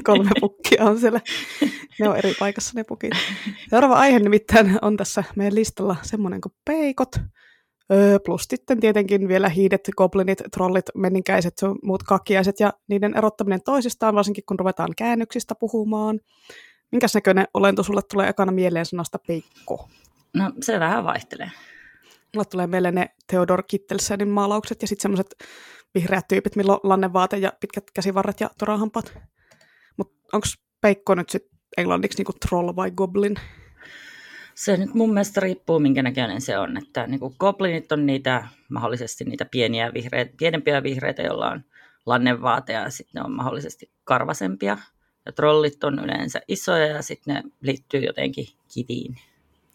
[0.05, 1.21] kolme pukkia on siellä.
[2.01, 3.13] Ne on eri paikassa ne pukit.
[3.71, 7.17] Seuraava aihe nimittäin on tässä meidän listalla semmoinen kuin peikot.
[7.93, 14.15] Öö, plus sitten tietenkin vielä hiidet, goblinit, trollit, menninkäiset, muut kakiaiset ja niiden erottaminen toisistaan,
[14.15, 16.21] varsinkin kun ruvetaan käännöksistä puhumaan.
[16.93, 19.89] Minkäs näköinen olento sulle tulee ekana mieleen sanasta peikko?
[20.35, 21.51] No se vähän vaihtelee.
[22.35, 25.35] Mulle tulee mieleen ne Theodor Kittelsenin maalaukset ja sitten semmoiset
[25.95, 29.19] vihreät tyypit, millä on lannevaate ja pitkät käsivarret ja torahampat.
[29.97, 30.47] Mutta onko
[30.81, 33.35] peikko nyt sitten englanniksi niinku troll vai goblin?
[34.55, 36.77] Se nyt mun mielestä riippuu, minkä näköinen se on.
[36.77, 41.65] Että niin goblinit on niitä mahdollisesti niitä pieniä vihreitä, pienempiä vihreitä, joilla on
[42.07, 44.79] lannenvaate ja sitten ne on mahdollisesti karvasempia.
[45.27, 49.17] Ja trollit on yleensä isoja ja sitten ne liittyy jotenkin kiviin.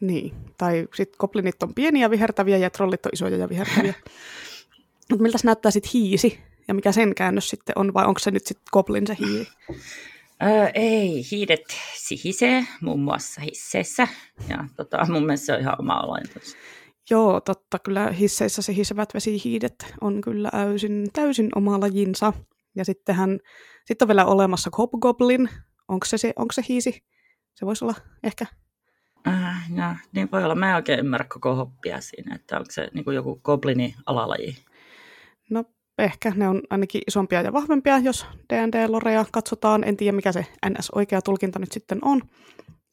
[0.02, 3.94] Niin, tai sitten goblinit on pieniä vihertäviä ja trollit on isoja ja vihertäviä.
[5.10, 6.40] Mutta miltä näyttää sitten hiisi?
[6.68, 9.48] Ja mikä sen käännös sitten on, vai onko se nyt sitten goblin se hiiri?
[10.44, 14.08] Öö, ei, hiidet sihisee muun muassa hisseissä.
[14.50, 16.56] Ja tota, mun mielestä se on ihan oma olentos.
[17.10, 17.80] Joo, totta.
[17.80, 22.34] Kyllä hisseissä se hisevät vesihiidet on kyllä täysin, täysin oma lajinsa.
[22.76, 23.40] Ja sittenhän,
[23.86, 25.50] sitten on vielä olemassa hobgoblin.
[25.88, 27.04] Onko se, se, onko se hiisi?
[27.54, 28.46] Se voisi olla ehkä
[29.28, 30.56] Äh, ja, niin voi olla.
[30.56, 34.58] Mä en oikein ymmärrä koko hoppia siinä, että onko se niin kuin joku goblini alalaji.
[35.50, 35.64] No
[35.98, 39.84] ehkä ne on ainakin isompia ja vahvempia, jos D&D-loreja katsotaan.
[39.84, 42.22] En tiedä, mikä se NS-oikea tulkinta nyt sitten on.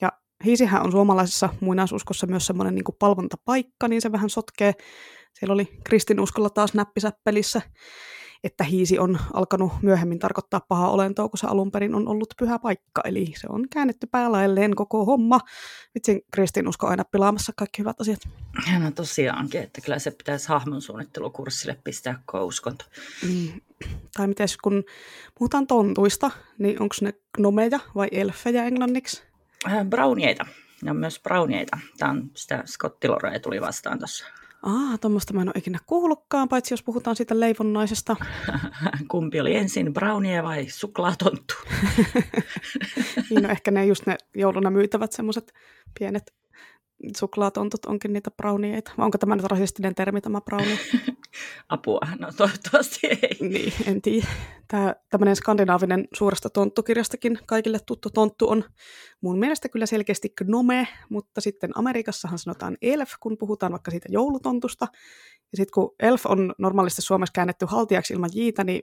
[0.01, 0.13] Ja
[0.45, 4.73] hiisihän on suomalaisessa muinaisuskossa myös semmoinen niin palvontapaikka, niin se vähän sotkee.
[5.35, 7.63] Siellä oli kristinuskolla taas näppisäppelissä
[8.45, 12.59] että hiisi on alkanut myöhemmin tarkoittaa pahaa olentoa, kun se alun perin on ollut pyhä
[12.59, 13.01] paikka.
[13.05, 15.41] Eli se on käännetty päälailleen koko homma.
[15.95, 18.21] Vitsin kristinusko aina pilaamassa kaikki hyvät asiat.
[18.79, 22.85] No tosiaankin, että kyllä se pitäisi hahmon suunnittelukurssille pistää kouskonto.
[23.23, 23.61] Mm.
[24.15, 24.85] Tai miten kun
[25.39, 29.23] puhutaan tontuista, niin onko ne gnomeja vai elfejä englanniksi?
[29.67, 30.47] Äh, brownieita.
[30.83, 31.79] Ne on myös brownieita.
[31.99, 34.25] Tämä on sitä skottilorea tuli vastaan tuossa
[34.63, 38.17] Aa, tuommoista mä en ole ikinä kuullutkaan, paitsi jos puhutaan siitä leivonnaisesta.
[39.11, 41.55] Kumpi oli ensin, brownie vai suklaatonttu?
[43.31, 45.53] niin, no ehkä ne just ne jouluna myytävät semmoiset
[45.99, 46.35] pienet
[47.17, 48.93] suklaatontut onkin niitä brownieita.
[48.99, 50.79] Vai onko tämä nyt rasistinen termi, tämä brownie?
[51.69, 53.49] Apua, no toivottavasti ei.
[53.49, 54.27] Niin, en tiedä.
[54.69, 58.65] Tämä tämmöinen skandinaavinen suuresta tonttukirjastakin kaikille tuttu tonttu on
[59.21, 64.87] mun mielestä kyllä selkeästi gnome, mutta sitten Amerikassahan sanotaan elf, kun puhutaan vaikka siitä joulutontusta.
[65.53, 68.83] Ja sitten kun elf on normaalisti Suomessa käännetty haltijaksi ilman jiitä, niin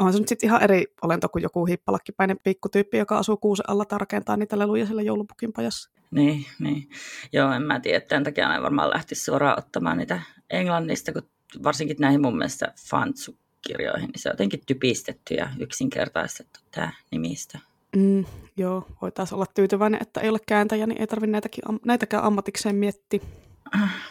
[0.00, 3.84] onhan se nyt sitten ihan eri olento kuin joku hippalakkipäinen pikkutyyppi, joka asuu kuusen alla
[3.84, 5.90] tarkentaa niitä leluja siellä joulupukin pajassa.
[6.10, 6.88] Niin, niin.
[7.32, 10.20] Joo, en mä tiedä, tämän takia en varmaan lähtisi suoraan ottamaan niitä
[10.50, 11.22] englannista, kun
[11.62, 17.58] varsinkin näihin mun mielestä Fantsu-kirjoihin, niin se on jotenkin typistetty ja yksinkertaistettu tämä nimistä.
[17.96, 18.24] Mm,
[18.56, 23.20] joo, voitaisiin olla tyytyväinen, että ei ole kääntäjä, niin ei tarvitse näitäkin, näitäkään ammatikseen miettiä.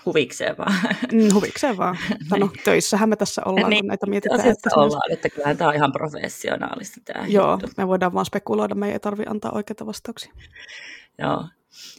[0.06, 0.74] Huvikseen vaan.
[1.12, 1.98] Mm, huvikseen vaan.
[2.32, 2.52] No, niin.
[2.64, 4.40] töissähän me tässä ollaan, niin, kun näitä mietitään.
[4.40, 7.68] Että ollaan, että kyllähän tämä on ihan professionaalista tämä Joo, juttu.
[7.78, 10.34] me voidaan vaan spekuloida, me ei tarvitse antaa oikeita vastauksia.
[11.18, 11.46] Joo,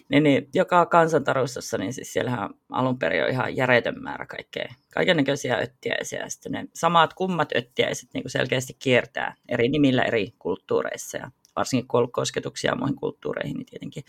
[0.09, 5.57] niin, niin, joka kansantarustossa, niin siis siellähän alun perin on ihan järjetön määrä kaikkea, kaikenlaisia
[5.57, 6.21] öttiäisiä.
[6.21, 11.31] Ja sitten ne samat kummat öttiäiset niin kuin selkeästi kiertää eri nimillä eri kulttuureissa ja
[11.57, 14.05] varsinkin kun on ollut kosketuksia muihin kulttuureihin, niin tietenkin.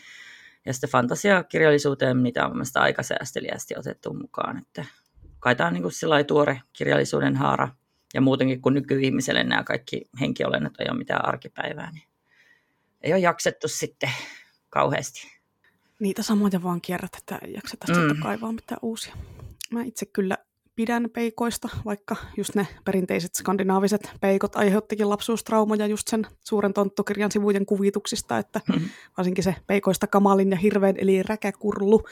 [0.66, 4.86] Ja sitten fantasiakirjallisuuteen, niitä on mielestäni aika säästeliästi otettu mukaan, että
[5.40, 7.70] kai tämä on niin kuin tuore kirjallisuuden haara,
[8.14, 12.04] ja muutenkin kun nykyihmiselle nämä kaikki henkiolennot ei ole mitään arkipäivää, niin
[13.02, 14.10] ei ole jaksettu sitten
[14.70, 15.42] kauheasti
[16.02, 18.22] niitä samoja vaan kierrätetään, ei jakseta mm.
[18.22, 19.16] kaivaa mitään uusia.
[19.72, 20.38] Mä itse kyllä
[20.82, 27.66] pidän peikoista, vaikka just ne perinteiset skandinaaviset peikot aiheuttikin lapsuustraumoja just sen suuren tonttukirjan sivujen
[27.66, 28.90] kuvituksista, että mm-hmm.
[29.18, 32.04] varsinkin se peikoista kamalin ja hirveän eli räkäkurlu,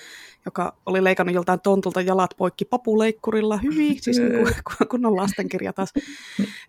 [0.45, 4.53] joka oli leikannut joltain tontulta jalat poikki papuleikkurilla hyvin, siis niin kuin,
[4.91, 5.93] kunnon lastenkirja taas.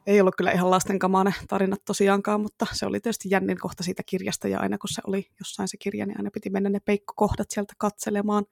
[0.07, 4.48] Ei ollut kyllä ihan lastenkamainen tarinat tosiaankaan, mutta se oli tietysti jännin kohta siitä kirjasta
[4.48, 7.74] ja aina kun se oli jossain se kirja, niin aina piti mennä ne peikkokohdat sieltä
[7.78, 8.44] katselemaan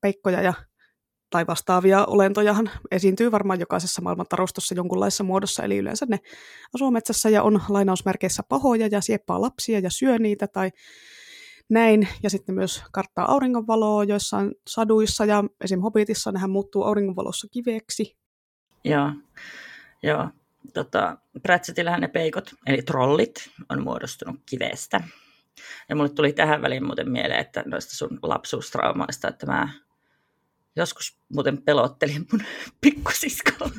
[0.00, 0.54] peikkoja ja
[1.30, 6.18] tai vastaavia olentojahan esiintyy varmaan jokaisessa maailman tarustossa jonkunlaisessa muodossa, eli yleensä ne
[6.74, 10.70] asuu metsässä ja on lainausmerkeissä pahoja ja sieppaa lapsia ja syö niitä tai
[11.68, 15.80] näin, ja sitten myös karttaa auringonvaloa joissain saduissa, ja esim.
[15.80, 18.16] Hobbitissa nehän muuttuu auringonvalossa kiveksi.
[18.84, 19.12] Joo,
[20.02, 20.28] joo.
[20.74, 25.00] Tota, Pratchettillähän ne peikot, eli trollit, on muodostunut kivestä.
[25.88, 29.68] Ja mulle tuli tähän väliin muuten mieleen, että noista sun lapsuustraumaista, että mä
[30.76, 32.42] Joskus muuten pelottelin mun
[32.80, 33.70] pikkusiskoa.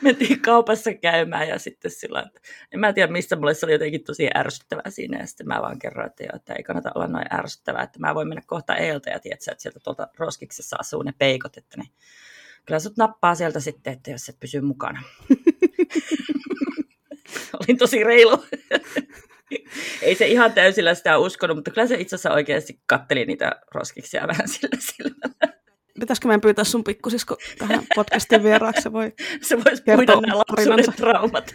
[0.00, 2.40] mentiin kaupassa käymään ja sitten sillä että
[2.72, 5.78] en mä tiedä mistä mulle se oli jotenkin tosi ärsyttävää siinä ja sitten mä vaan
[5.78, 9.10] kerroin, että, jo, että ei kannata olla noin ärsyttävää, että mä voin mennä kohta eiltä
[9.10, 11.84] ja tiedät että sieltä tuolta roskiksessa asuu ne peikot, että ne
[12.66, 15.02] kyllä sut nappaa sieltä sitten, että jos et pysy mukana.
[17.60, 18.44] Olin tosi reilu.
[20.02, 24.28] ei se ihan täysillä sitä uskonut, mutta kyllä se itse asiassa oikeasti katteli niitä roskiksia
[24.28, 25.62] vähän sillä silmällä.
[26.00, 28.82] Pitäisikö meidän pyytää sun pikkusisko tähän podcastin vieraaksi?
[28.82, 31.54] Se, voi se voisi puhua nämä lapsuuden traumat.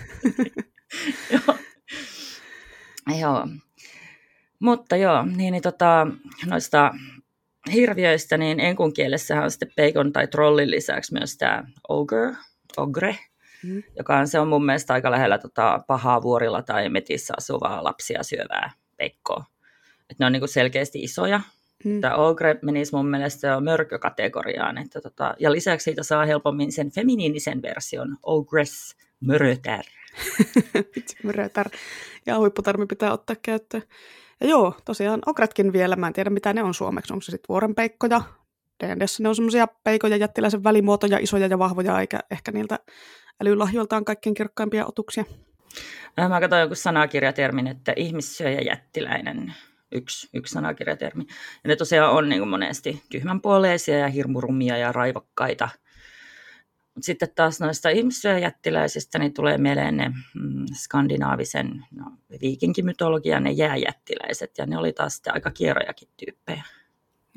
[1.34, 1.58] joo.
[3.20, 3.48] joo.
[4.60, 6.08] Mutta joo, niin, niin tota,
[6.46, 6.94] noista
[7.74, 12.36] hirviöistä, niin enkun kielessähän on sitten peikon tai trollin lisäksi myös tämä ogre,
[12.78, 13.18] ogre,
[13.64, 13.84] mm.
[13.98, 18.24] joka on, se on mun mielestä aika lähellä tota, pahaa vuorilla tai metissä asuvaa lapsia
[18.24, 19.46] syövää peikkoa.
[20.10, 21.42] Et ne on niinku selkeästi isoja.
[21.86, 22.02] Mm.
[22.02, 24.78] Tämä ogre menisi mun mielestä mörkökategoriaan.
[24.78, 29.86] Että tota, ja lisäksi siitä saa helpommin sen feminiinisen version, ogress mörötär.
[31.24, 31.70] mörötär.
[32.26, 33.84] Ja huipputarmi pitää ottaa käyttöön.
[34.42, 37.48] Ja joo, tosiaan ogretkin vielä, mä en tiedä mitä ne on suomeksi, onko se sitten
[37.50, 38.22] vuorenpeikkoja,
[38.84, 42.80] D&Dssä ne on semmoisia peikoja jättiläisen välimuotoja, isoja ja vahvoja, eikä ehkä niiltä
[43.42, 45.24] älylahjoiltaan kaikkein kirkkaimpia otuksia.
[46.30, 49.54] Mä katsoin joku sanakirjatermin, että ihmissyöjä jättiläinen,
[49.92, 51.24] yksi, yksi sanakirjatermi.
[51.64, 55.70] Ja ne tosiaan on niin monesti tyhmänpuoleisia ja hirmurumia ja raivokkaita.
[56.96, 62.06] Mut sitten taas noista ihmissyöjättiläisistä niin tulee mieleen ne mm, skandinaavisen no,
[62.42, 66.64] viikinkimytologian ne jääjättiläiset, ja ne oli taas sitten aika kierrojakin tyyppejä.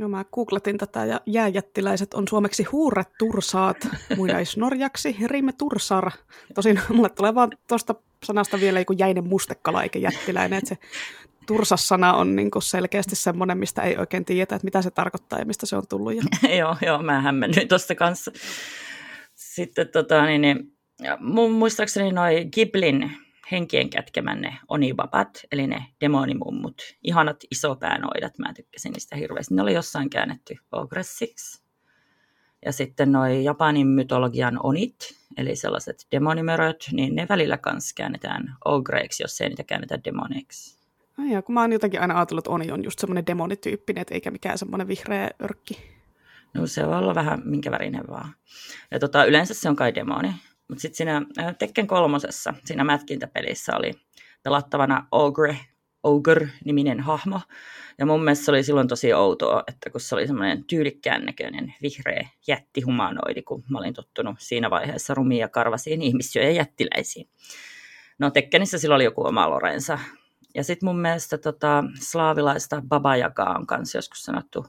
[0.00, 6.10] No mä googlatin tätä ja jääjättiläiset on suomeksi huuretursaat, muinaisnorjaksi rime tursar.
[6.54, 7.94] Tosin mulle tulee vaan tuosta
[8.24, 10.78] sanasta vielä joku jäinen mustekala eikä jättiläinen, että se
[11.46, 15.66] tursas-sana on niin selkeästi semmoinen, mistä ei oikein tiedetä, että mitä se tarkoittaa ja mistä
[15.66, 16.14] se on tullut.
[16.14, 16.22] Ja...
[16.58, 18.30] joo, joo, mä hämmennyin tuosta kanssa.
[19.34, 20.72] Sitten tota, niin, niin,
[21.50, 23.10] muistaakseni noin Giblin
[23.50, 26.82] henkien kätkemän ne onibabat, eli ne demonimummut.
[27.02, 29.54] Ihanat isopäänoidat, mä tykkäsin niistä hirveästi.
[29.54, 31.62] Ne oli jossain käännetty ogressiksi.
[32.64, 34.96] Ja sitten noin Japanin mytologian onit,
[35.36, 40.80] eli sellaiset demonimöröt, niin ne välillä kanssa käännetään ogreiksi, jos ei niitä käännetä demoneiksi.
[41.18, 44.30] Ai ja, kun mä oon jotenkin aina ajatellut, että Oni on just semmoinen demonityyppinen, eikä
[44.30, 45.76] mikään semmoinen vihreä örkki.
[46.54, 48.34] No se voi olla vähän minkä värinen vaan.
[48.90, 50.34] Ja tota, yleensä se on kai demoni.
[50.70, 53.92] Mutta sitten siinä äh, Tekken kolmosessa, siinä mätkintäpelissä oli
[54.42, 55.58] pelattavana Ogre,
[56.02, 57.40] Ogre-niminen hahmo.
[57.98, 61.74] Ja mun mielestä se oli silloin tosi outoa, että kun se oli semmoinen tyylikkään näköinen
[61.82, 67.28] vihreä jättihumanoidi, kun mä olin tottunut siinä vaiheessa rumia karvasiin ihmissyöjä jättiläisiin.
[68.18, 69.98] No Tekkenissä sillä oli joku oma lorensa.
[70.54, 74.66] Ja sitten mun mielestä tota, slaavilaista babajakaa on kanssa joskus sanottu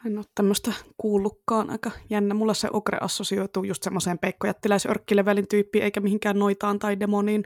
[0.00, 0.06] Ogressiksi.
[0.06, 1.70] En ole tämmöistä kuullutkaan.
[1.70, 2.34] Aika jännä.
[2.34, 7.44] Mulla se ogre assosioituu just semmoiseen peikkojättiläisörkkilevelin tyyppiin, eikä mihinkään noitaan tai demoniin.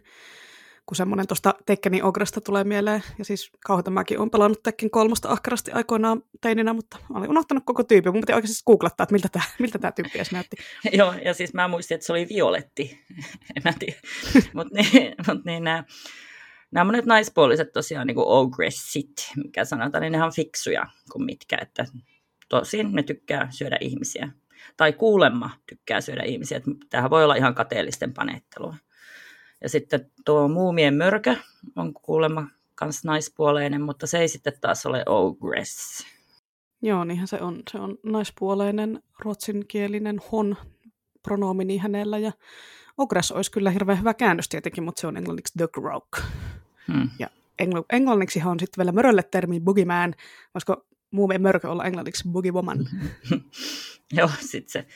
[0.86, 3.02] Kun semmoinen tuosta Tekkenin ogresta tulee mieleen.
[3.18, 7.84] Ja siis kauheita mäkin olen pelannut Tekken kolmosta ahkerasti aikoinaan teininä, mutta olin unohtanut koko
[7.84, 8.12] tyypin.
[8.12, 10.56] Mun pitää oikeasti googlettaa, että miltä tämä, miltä tämä tyyppi edes näytti.
[10.98, 13.04] Joo, ja siis mä muistin, että se oli violetti.
[13.56, 13.96] en mä tiedä.
[14.54, 15.84] mutta niin, mut niin nämä,
[16.70, 21.58] nämä monet naispuoliset tosiaan niin kuin ogressit, mikä sanotaan, niin ne on fiksuja kuin mitkä,
[21.62, 21.86] että
[22.48, 24.28] tosin ne tykkää syödä ihmisiä.
[24.76, 26.60] Tai kuulemma tykkää syödä ihmisiä.
[26.90, 28.76] Tämähän voi olla ihan kateellisten panettelua.
[29.62, 31.36] Ja sitten tuo muumien mörkö
[31.76, 32.46] on kuulemma
[32.80, 36.06] myös naispuoleinen, mutta se ei sitten taas ole ogress.
[36.82, 37.62] Joo, niinhän se on.
[37.70, 40.56] Se on naispuoleinen ruotsinkielinen hon
[41.22, 42.18] pronomini hänellä.
[42.18, 42.32] Ja
[42.98, 46.08] ogress olisi kyllä hirveän hyvä käännös tietenkin, mutta se on englanniksi the grok.
[46.92, 47.10] Hmm.
[47.18, 47.26] Ja
[47.62, 50.14] engl- englanniksi on sitten vielä mörölle termi boogeyman.
[50.54, 52.78] Voisiko muumien mörkö olla englanniksi boogie woman?
[54.18, 54.86] Joo, sitten se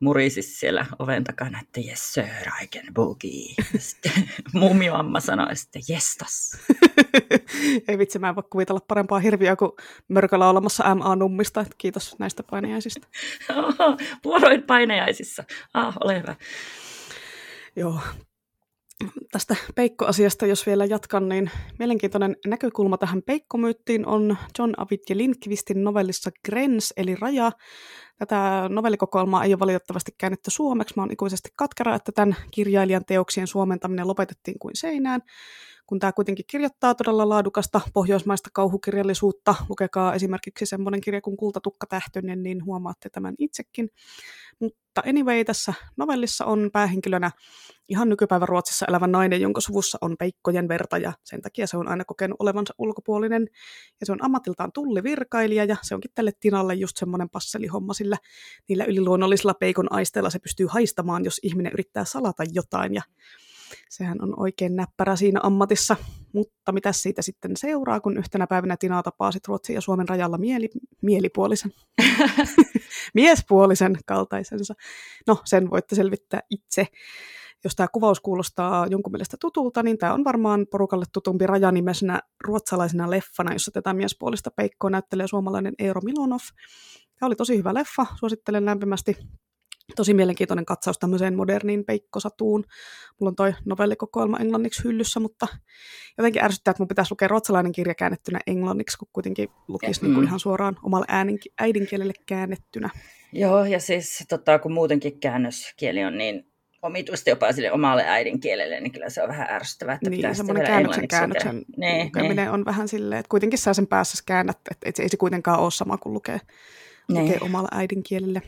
[0.00, 2.24] murisi siellä oven takana, että yes sir,
[2.62, 3.54] I can boogie.
[3.78, 4.12] Sitten
[4.52, 6.58] muumimamma sanoi sitten, jestas.
[7.88, 9.72] Ei vitsi, mä en voi kuvitella parempaa hirviä kuin
[10.08, 11.60] mörköllä olemassa MA-nummista.
[11.60, 13.08] Että kiitos näistä painajaisista.
[14.24, 15.44] Vuoroin painajaisissa.
[15.74, 16.34] Ah, ole hyvä.
[17.76, 18.00] Joo,
[19.32, 26.30] tästä peikkoasiasta, jos vielä jatkan, niin mielenkiintoinen näkökulma tähän peikkomyyttiin on John Avitje Lindqvistin novellissa
[26.44, 27.52] Grens, eli Raja.
[28.18, 30.94] Tätä novellikokoelmaa ei ole valitettavasti käännetty suomeksi.
[30.96, 35.22] Mä oon ikuisesti katkera, että tämän kirjailijan teoksien suomentaminen lopetettiin kuin seinään
[35.86, 42.42] kun tämä kuitenkin kirjoittaa todella laadukasta pohjoismaista kauhukirjallisuutta, lukekaa esimerkiksi semmoinen kirja kuin Kultatukka Tähtönen,
[42.42, 43.88] niin huomaatte tämän itsekin.
[44.60, 47.30] Mutta anyway, tässä novellissa on päähenkilönä
[47.88, 51.88] ihan nykypäivän Ruotsissa elävä nainen, jonka suvussa on peikkojen verta, ja sen takia se on
[51.88, 53.48] aina kokenut olevansa ulkopuolinen.
[54.00, 58.16] Ja se on ammatiltaan tullivirkailija, ja se onkin tälle Tinalle just semmoinen passelihomma, sillä
[58.68, 63.02] niillä yliluonnollisilla peikon aisteilla se pystyy haistamaan, jos ihminen yrittää salata jotain, ja
[63.88, 65.96] Sehän on oikein näppärä siinä ammatissa,
[66.32, 70.38] mutta mitä siitä sitten seuraa, kun yhtenä päivänä Tina tapaa sit Ruotsin ja Suomen rajalla
[70.38, 70.68] mieli,
[71.02, 71.72] mielipuolisen,
[73.14, 74.74] miespuolisen kaltaisensa.
[75.26, 76.86] No, sen voitte selvittää itse.
[77.64, 83.10] Jos tämä kuvaus kuulostaa jonkun mielestä tutulta, niin tämä on varmaan porukalle tutumpi rajanimesenä ruotsalaisena
[83.10, 86.40] leffana, jossa tätä miespuolista peikkoa näyttelee suomalainen Eero Milonov.
[87.18, 89.16] Tämä oli tosi hyvä leffa, suosittelen lämpimästi
[89.96, 92.64] tosi mielenkiintoinen katsaus tämmöiseen moderniin peikkosatuun.
[93.20, 95.46] Mulla on toi novellikokoelma englanniksi hyllyssä, mutta
[96.18, 100.14] jotenkin ärsyttää, että mun pitäisi lukea ruotsalainen kirja käännettynä englanniksi, kun kuitenkin lukisi mm.
[100.14, 102.90] niin ihan suoraan omalle äänin, äidinkielelle käännettynä.
[103.32, 106.52] Joo, ja siis tota, kun muutenkin käännöskieli on niin
[106.82, 111.08] omituista jopa sille omalle äidinkielelle, niin kyllä se on vähän ärsyttävää, että niin, semmoinen käännöksen,
[111.08, 112.50] käännöksen niin, lukeminen niin.
[112.50, 115.98] on vähän silleen, että kuitenkin saa sen päässä käännät, että ei se kuitenkaan ole sama
[115.98, 116.40] kuin lukee,
[117.08, 117.24] niin.
[117.24, 118.42] lukee omalla äidinkielelle.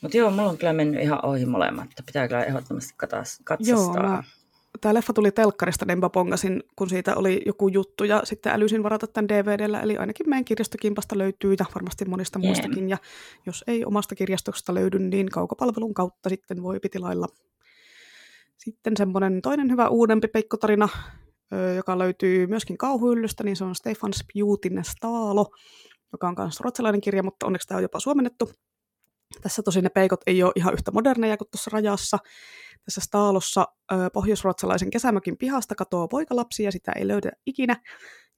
[0.00, 1.88] Mutta joo, mulla on kyllä mennyt ihan ohi molemmat.
[2.06, 3.56] Pitää kyllä ehdottomasti katsastaa.
[3.60, 4.22] Joo, mä,
[4.80, 8.82] tämä leffa tuli telkkarista, niin mä pongasin, kun siitä oli joku juttu, ja sitten älysin
[8.82, 12.48] varata tämän DVDllä, eli ainakin meidän kirjastokimpasta löytyy, ja varmasti monista yeah.
[12.48, 12.98] muistakin, ja
[13.46, 17.26] jos ei omasta kirjastosta löydy, niin kaukopalvelun kautta sitten voi pitilailla.
[18.58, 20.88] Sitten semmoinen toinen hyvä uudempi peikkotarina,
[21.76, 25.50] joka löytyy myöskin kauhuyllistä, niin se on Stefan Spjutin Staalo,
[26.12, 28.50] joka on myös ruotsalainen kirja, mutta onneksi tämä on jopa suomennettu.
[29.42, 32.18] Tässä tosin ne peikot ei ole ihan yhtä moderneja kuin tuossa rajassa.
[32.84, 33.66] Tässä Staalossa
[34.12, 37.76] pohjoisruotsalaisen kesämökin pihasta katoaa poikalapsi ja sitä ei löydä ikinä.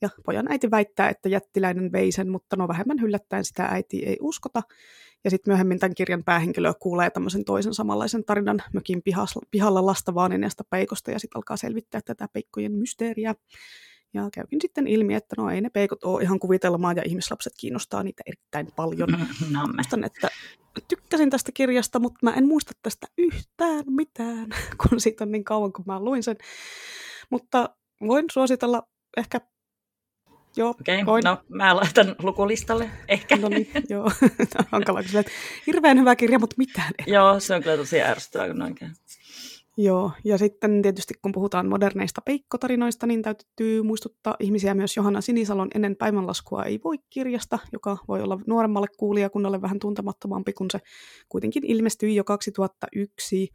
[0.02, 4.16] Ja pojan äiti väittää, että jättiläinen vei sen, mutta no vähemmän hyllättäen sitä äiti ei
[4.20, 4.62] uskota.
[5.24, 9.02] Ja sitten myöhemmin tämän kirjan päähenkilö kuulee tämmöisen toisen samanlaisen tarinan mökin
[9.50, 13.34] pihalla lasta vaanineesta peikosta ja sitten alkaa selvittää tätä peikkojen mysteeriä.
[14.14, 18.02] Ja käykin sitten ilmi, että no ei ne peikot ole ihan kuvitelmaa ja ihmislapset kiinnostaa
[18.02, 19.08] niitä erittäin paljon.
[19.50, 20.28] No, Muistan, että
[20.88, 24.48] tykkäsin tästä kirjasta, mutta mä en muista tästä yhtään mitään,
[24.88, 26.36] kun siitä on niin kauan, kun mä luin sen.
[27.30, 27.70] Mutta
[28.06, 28.82] voin suositella
[29.16, 29.40] ehkä
[30.56, 33.36] Joo, Okei, okay, no mä laitan lukulistalle ehkä.
[33.36, 34.10] No niin, joo.
[34.68, 35.32] Hankala kysyä, että
[35.66, 38.88] hirveän hyvä kirja, mutta mitään Joo, se on kyllä tosi ärsyttävää, kun noin käy.
[39.76, 45.68] Joo, ja sitten tietysti kun puhutaan moderneista peikkotarinoista, niin täytyy muistuttaa ihmisiä myös Johanna Sinisalon
[45.74, 50.78] Ennen päivänlaskua ei voi kirjasta, joka voi olla nuoremmalle kuulijakunnalle vähän tuntemattomampi, kun se
[51.28, 53.48] kuitenkin ilmestyi jo 2001.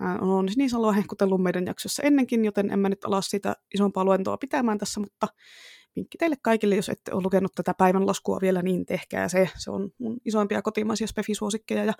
[0.00, 4.36] Mä olen Sinisaloa hehkutellut meidän jaksossa ennenkin, joten en mä nyt ala sitä isompaa luentoa
[4.36, 5.28] pitämään tässä, mutta
[5.98, 9.50] vinkki teille kaikille, jos ette ole lukenut tätä päivän laskua vielä, niin tehkää se.
[9.56, 11.92] Se on mun isoimpia kotimaisia spefisuosikkeja ja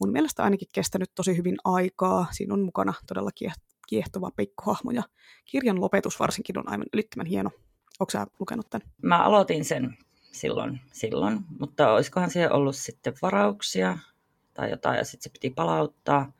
[0.00, 2.26] mun mielestä ainakin kestänyt tosi hyvin aikaa.
[2.32, 3.30] Siinä on mukana todella
[3.88, 5.02] kiehtova peikkohahmo ja
[5.44, 7.50] kirjan lopetus varsinkin on aivan ylittämän hieno.
[8.00, 8.88] Onko sä lukenut tämän?
[9.02, 9.96] Mä aloitin sen
[10.32, 13.98] silloin, silloin, mutta olisikohan siihen ollut sitten varauksia
[14.54, 16.32] tai jotain ja sitten se piti palauttaa.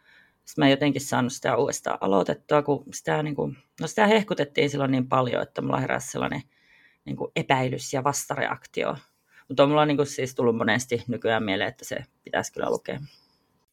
[0.44, 4.90] Sitten mä jotenkin saanut sitä uudestaan aloitettua, kun sitä, niin kuin, no sitä hehkutettiin silloin
[4.90, 6.42] niin paljon, että mulla heräsi sellainen
[7.05, 8.96] niin kuin epäilys ja vastareaktio.
[9.48, 13.00] Mutta on mulla niin kuin siis tullut monesti nykyään mieleen, että se pitäisi kyllä lukea.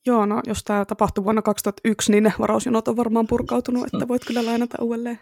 [0.06, 4.26] Joo, no jos tämä tapahtui vuonna 2001, niin ne varausjonot on varmaan purkautunut, että voit
[4.26, 5.20] kyllä lainata uudelleen.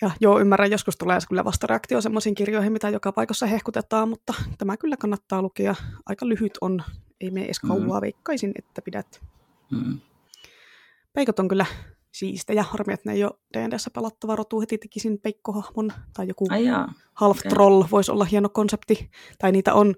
[0.00, 4.76] Ja joo, ymmärrän, joskus tulee kyllä vastareaktio semmoisiin kirjoihin, mitä joka paikassa hehkutetaan, mutta tämä
[4.76, 5.74] kyllä kannattaa lukea.
[6.06, 6.82] Aika lyhyt on,
[7.20, 8.02] ei mene edes kauaa, mm.
[8.02, 9.20] veikkaisin, että pidät.
[9.70, 10.00] Mm.
[11.12, 11.66] Peikot on kyllä
[12.18, 12.62] siistejä.
[12.62, 14.60] Harmi, että ne ei ole D&Dssä pelattava rotu.
[14.60, 16.46] Heti tekisin peikkohahmon tai joku
[17.14, 19.10] half troll voisi olla hieno konsepti.
[19.38, 19.94] Tai niitä on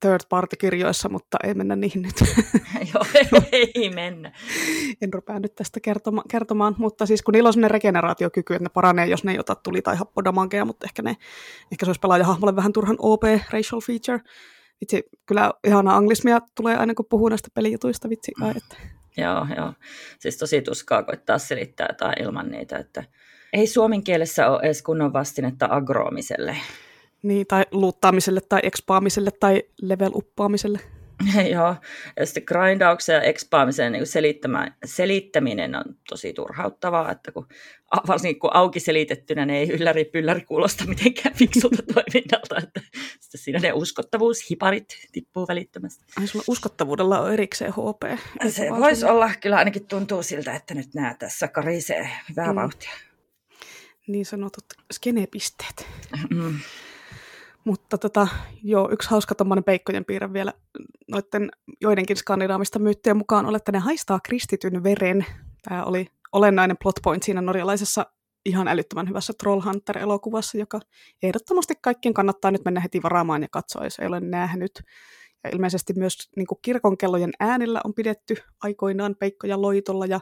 [0.00, 2.14] third party kirjoissa, mutta ei mennä niihin nyt.
[2.94, 3.04] Joo,
[3.52, 4.32] ei mennä.
[5.00, 8.68] En rupea nyt tästä kertoma- kertomaan, mutta siis kun niillä on sellainen regeneraatiokyky, että ne
[8.68, 11.16] paranee, jos ne ei ota tuli- tai happodamankeja, mutta ehkä, ne,
[11.72, 14.20] ehkä se olisi pelaajahahmolle vähän turhan OP, racial feature.
[14.80, 18.32] Vitsi, kyllä ihana anglismia tulee aina kun puhuu näistä pelijutuista, vitsi.
[18.40, 18.76] Ai, että
[19.16, 19.72] Joo, joo.
[20.18, 23.04] Siis tosi tuskaa koittaa selittää jotain ilman niitä, että
[23.52, 26.56] ei suomen kielessä ole edes kunnon vastinetta agroomiselle.
[27.22, 30.80] Niin, tai luuttaamiselle tai ekspaamiselle tai level-uppaamiselle.
[31.54, 31.76] Joo,
[32.16, 34.06] ja sitten grindauksen ja expaamisen niin
[34.84, 37.46] selittäminen on tosi turhauttavaa, että kun,
[38.08, 42.80] varsinkin kun auki selitettynä ne ei ylläri pylläri kuulosta mitenkään fiksulta toiminnalta, että
[43.20, 46.04] sitten siinä ne uskottavuushiparit tippuu välittömästi.
[46.20, 48.18] Ai sulla uskottavuudella on erikseen HP.
[48.48, 52.54] Se voisi olla, kyllä ainakin tuntuu siltä, että nyt nämä tässä karisee hyvää mm.
[52.54, 52.92] vauhtia.
[54.06, 55.86] Niin sanotut skenepisteet.
[56.30, 56.58] Mm.
[57.64, 58.28] Mutta tota,
[58.62, 60.52] joo, yksi hauska tuommoinen peikkojen piirre vielä
[61.10, 61.50] noiden
[61.80, 65.26] joidenkin skandinaavista myyttien mukaan on, että ne haistaa kristityn veren.
[65.62, 68.06] Tämä oli olennainen plot point siinä norjalaisessa
[68.44, 70.80] ihan älyttömän hyvässä Trollhunter-elokuvassa, joka
[71.22, 74.82] ehdottomasti kaikkien kannattaa nyt mennä heti varaamaan ja katsoa, jos ei ole nähnyt.
[75.44, 80.20] Ja ilmeisesti myös niin kirkonkellojen äänillä on pidetty aikoinaan peikkoja loitolla ja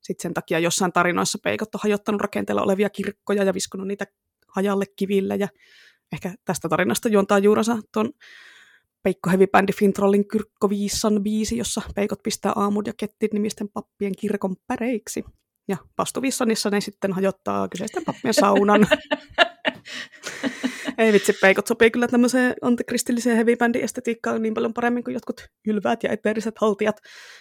[0.00, 4.06] sitten sen takia jossain tarinoissa peikot on hajottanut rakenteella olevia kirkkoja ja viskunut niitä
[4.48, 5.48] hajalle kivillä ja
[6.12, 8.10] ehkä tästä tarinasta juontaa juuransa tuon
[9.02, 14.12] Peikko Heavy Bandi Fintrollin Kyrkko Viissan biisi, jossa Peikot pistää aamut ja kettit nimisten pappien
[14.18, 15.24] kirkon päreiksi.
[15.68, 18.86] Ja Pastu Vissonissa ne sitten hajottaa kyseisten pappien saunan.
[20.98, 26.02] Ei vitsi, peikot sopii kyllä tämmöiseen antikristilliseen heavy estetiikkaan niin paljon paremmin kuin jotkut ylväät
[26.02, 26.96] ja eteeriset haltijat,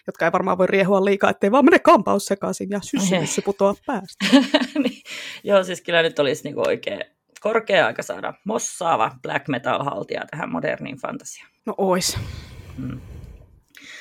[0.08, 4.26] jotka ei varmaan voi riehua liikaa, ettei vaan mene kampaus sekaisin ja syssy putoaa päästä.
[4.84, 5.02] niin.
[5.44, 7.00] Joo, siis kyllä nyt olisi niinku oikein
[7.40, 11.52] korkea aika saada mossaava black metal-haltija tähän moderniin fantasiaan.
[11.66, 12.18] No ois.
[12.78, 13.02] Hmm.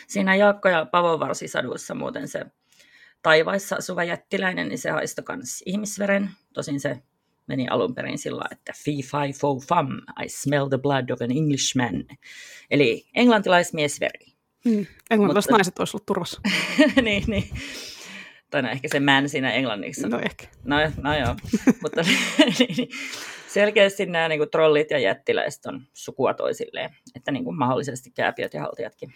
[0.07, 2.47] Siinä Jaakko ja Pavovarsisaduissa muuten se
[3.23, 6.31] taivaissa asuva jättiläinen, niin se haistoi myös ihmisveren.
[6.55, 7.03] Tosin se
[7.47, 9.89] meni alun perin sillä että fee fi fo fam,
[10.25, 12.05] I smell the blood of an Englishman.
[12.71, 14.27] Eli englantilaismiesveri.
[14.65, 15.59] Mm, englantilaiset Mutta...
[15.59, 16.41] naiset olisivat ollut turvassa.
[17.03, 17.51] niin, niin.
[18.51, 20.09] Tai no ehkä se man siinä englanniksi.
[20.09, 20.47] No ehkä.
[20.65, 21.37] No, no joo,
[21.83, 22.03] mutta
[22.59, 22.89] niin,
[23.49, 28.55] selkeästi nämä niin kuin, trollit ja jättiläiset on sukua toisilleen, että niin kuin, mahdollisesti kääpiöt
[28.55, 29.13] ja haltijatkin.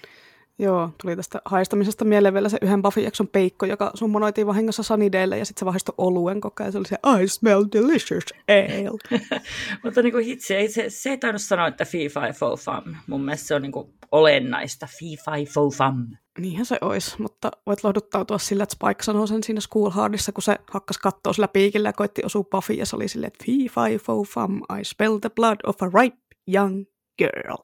[0.59, 5.45] Joo, tuli tästä haistamisesta mieleen vielä se yhden Buffy-jakson peikko, joka summonoitiin vahingossa Sunnydale ja
[5.45, 6.73] sitten se vahistoi oluen koko ajan.
[6.73, 9.21] Se oli se I smell delicious ale.
[9.85, 12.95] Mutta niin kuin hitsi, ei, se, se ei tainnut sanoa, että fee fi fo fam.
[13.07, 14.89] Mun mielestä se on niin kuin olennaista.
[15.01, 16.07] Fee fi fo fam.
[16.39, 20.43] Niinhän se olisi, mutta voit lohduttautua sillä, että Spike sanoi sen siinä School Hardissa, kun
[20.43, 23.89] se hakkas kattoa sillä piikillä ja koitti osua Buffy ja se oli silleen, että fee
[23.89, 26.17] fi fo fam, I spell the blood of a ripe
[26.55, 26.85] young
[27.19, 27.57] girl.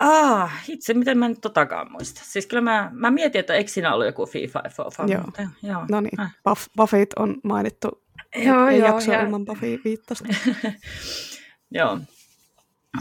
[0.00, 2.20] Ah, itse miten mä en totakaan muista.
[2.24, 4.62] Siis kyllä mä, mä mietin, että eikö siinä ollut joku FIFA
[4.96, 5.10] fan.
[5.10, 5.22] Joo.
[5.22, 5.84] Mutta, joo.
[5.90, 6.36] No niin, äh.
[6.44, 7.88] Buff, Buffet on mainittu.
[8.36, 9.22] Joo, ei joo, jakso ja...
[9.22, 10.28] ilman Buffy viittasta.
[11.78, 11.98] joo.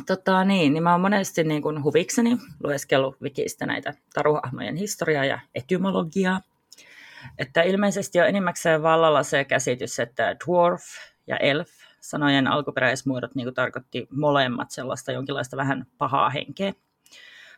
[0.06, 5.40] Tota, niin, niin mä oon monesti niin kuin huvikseni lueskellut wikistä näitä taruhahmojen historiaa ja
[5.56, 6.42] etymologiaa.
[7.38, 10.84] Että ilmeisesti on enimmäkseen vallalla se käsitys, että dwarf
[11.28, 11.70] ja elf
[12.02, 16.74] sanojen alkuperäismuodot niin tarkoitti molemmat sellaista jonkinlaista vähän pahaa henkeä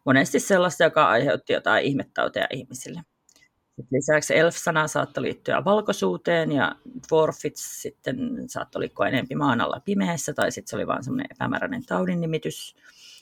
[0.05, 3.01] monesti sellaista, joka aiheutti jotain ihmettauteja ihmisille.
[3.75, 6.75] Sitten lisäksi elf-sana saattoi liittyä valkoisuuteen ja
[7.09, 8.17] dwarfit sitten
[8.47, 12.75] saattoi liikkua enemmän maan alla pimeässä tai sitten se oli vain semmoinen epämääräinen taudin nimitys.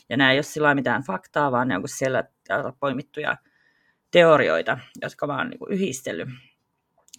[0.09, 2.23] Ja nämä ei ole sillä mitään faktaa, vaan ne on siellä
[2.79, 3.37] poimittuja
[4.11, 6.29] teorioita, jotka vaan niin yhdistellyt.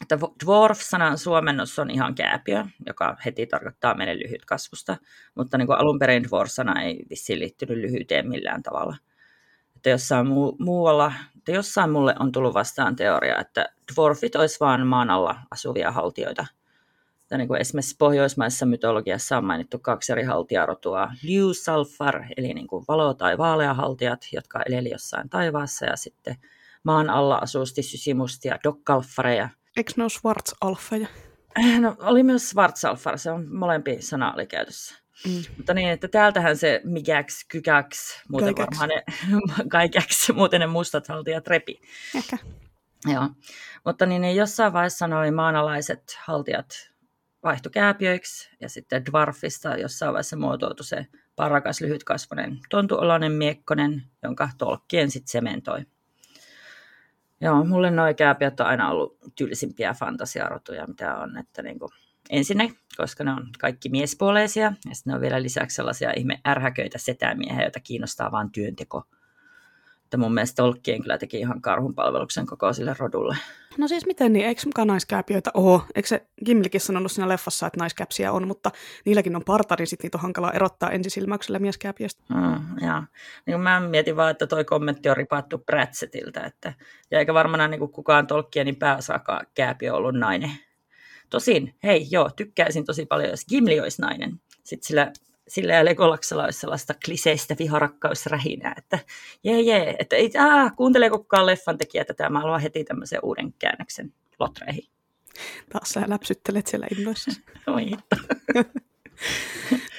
[0.02, 4.96] Että dwarf-sanan suomennos on ihan kääpiö, joka heti tarkoittaa meille lyhyt kasvusta,
[5.34, 8.96] mutta niin alun perin dwarf-sana ei vissiin liittynyt lyhyyteen millään tavalla.
[9.80, 14.86] Että jossain mu- muualla, että jossain mulle on tullut vastaan teoria, että dwarfit olisi vain
[14.86, 16.46] maan alla asuvia haltioita.
[17.22, 22.66] Että niin kuin esimerkiksi pohjoismaisessa mytologiassa on mainittu kaksi eri haltijarotua, liu salfar, eli niin
[22.66, 26.36] kuin valo- tai vaaleahaltijat, jotka eleli jossain taivaassa, ja sitten
[26.84, 29.48] maan alla asusti sysimustia dokkalfareja.
[29.76, 31.06] Eikö ne ole schwarzalfeja?
[31.80, 34.99] No, oli myös schwarzalfar, se on molempi sana oli käytössä.
[35.26, 35.42] Mm.
[35.56, 38.78] Mutta niin, että täältähän se mikäks, kykäks, muuten kaikäks.
[38.80, 41.80] varmaan ne, kaikäks, muuten ne mustat haltijat repi.
[42.16, 42.38] Ehkä.
[43.12, 43.28] Joo,
[43.84, 46.90] mutta niin, niin jossain vaiheessa noin maanalaiset haltijat
[47.42, 51.06] vaihtui kääpiöiksi ja sitten dwarfista jossain vaiheessa muotoutui se
[51.36, 55.86] parakas lyhytkasvoinen tontuoloinen miekkonen, jonka tolkkien sitten sementoi.
[57.40, 61.38] Joo, mulle nuo kääpiöt on aina ollut tylsimpiä fantasiarotuja, mitä on.
[61.38, 61.90] Että niin kuin,
[62.30, 66.98] ensinnä, koska ne on kaikki miespuoleisia, ja sitten ne on vielä lisäksi sellaisia ihme ärhäköitä
[66.98, 69.04] setämiehiä, joita kiinnostaa vain työnteko.
[70.04, 73.36] Että mun mielestä Tolkien kyllä teki ihan karhunpalveluksen koko sille rodulle.
[73.78, 75.82] No siis miten niin, eikö mukaan naiskääpiöitä ole?
[75.94, 78.70] Eikö se Gimlikin sanonut siinä leffassa, että naiskäpsiä on, mutta
[79.04, 82.22] niilläkin on partari, sitten niitä on hankala erottaa ensisilmäyksellä mieskääpiöstä.
[82.34, 83.02] Mm, ja.
[83.46, 86.74] Niin mä mietin vaan, että toi kommentti on ripattu Pratsettiltä, että
[87.10, 90.50] ja eikä varmaan niin kukaan Tolkienin pääosakaan kääpiö ollut nainen.
[91.30, 94.40] Tosin, hei joo, tykkäisin tosi paljon, jos Gimli olisi nainen.
[94.64, 95.12] Sitten sillä
[95.50, 98.98] sillä ja Legolaksella olisi sellaista kliseistä viharakkausrähinää, että
[99.44, 103.52] jee jee, että ei, aah, kuuntele kukaan leffan tekijä tätä, mä haluan heti tämmöisen uuden
[103.58, 104.84] käännöksen lotreihin.
[105.72, 107.30] Taas sä läpsyttelet siellä innoissa.
[107.66, 107.90] Oi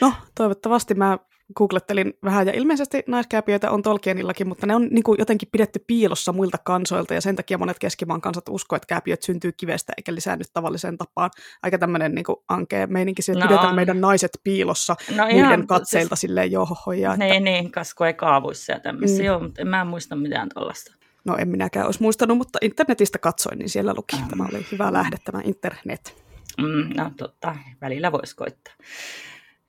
[0.01, 1.17] No, toivottavasti mä
[1.55, 6.33] googlettelin vähän, ja ilmeisesti naiskääpiöitä on Tolkienillakin, mutta ne on niin kuin jotenkin pidetty piilossa
[6.33, 10.43] muilta kansoilta, ja sen takia monet keskimaan kansat uskoo, että kääpiöt syntyy kivestä eikä lisäänny
[10.53, 11.29] tavalliseen tapaan.
[11.63, 16.15] Aika tämmöinen niin ankea meininki, että no, pidetään meidän naiset piilossa no, muiden ihan, katseilta
[16.15, 17.13] siis, silleen johohoja.
[17.13, 17.25] Että...
[17.25, 19.25] Niin, niin, kasku kaavuissa ja tämmöisiä, mm.
[19.25, 20.95] joo, mutta en mä muista mitään tuollaista.
[21.25, 24.15] No en minäkään olisi muistanut, mutta internetistä katsoin, niin siellä luki.
[24.15, 24.27] Mm.
[24.27, 26.23] Tämä oli hyvä lähde, tämä internet.
[26.57, 28.73] Mm, no totta, välillä voisi koittaa.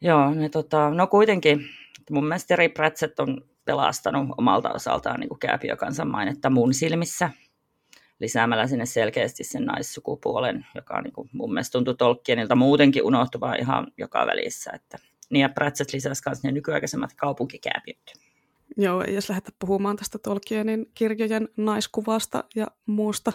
[0.02, 1.68] Joo, ne, tota, no kuitenkin
[2.10, 7.30] mun mielestä Terry Pratchett on pelastanut omalta osaltaan niin kääpiökansan mainetta mun silmissä
[8.20, 13.54] lisäämällä sinne selkeästi sen naissukupuolen, joka on, niin kuin, mun mielestä tuntui Tolkienilta muutenkin unohtuvaa
[13.54, 14.70] ihan joka välissä.
[14.74, 14.98] Että,
[15.30, 18.12] niin ja Pratchett lisäsi myös ne nykyaikaisemmat kaupunkikääpiöt.
[18.76, 23.32] Joo, jos lähdetään puhumaan tästä Tolkienin kirjojen naiskuvasta ja muusta,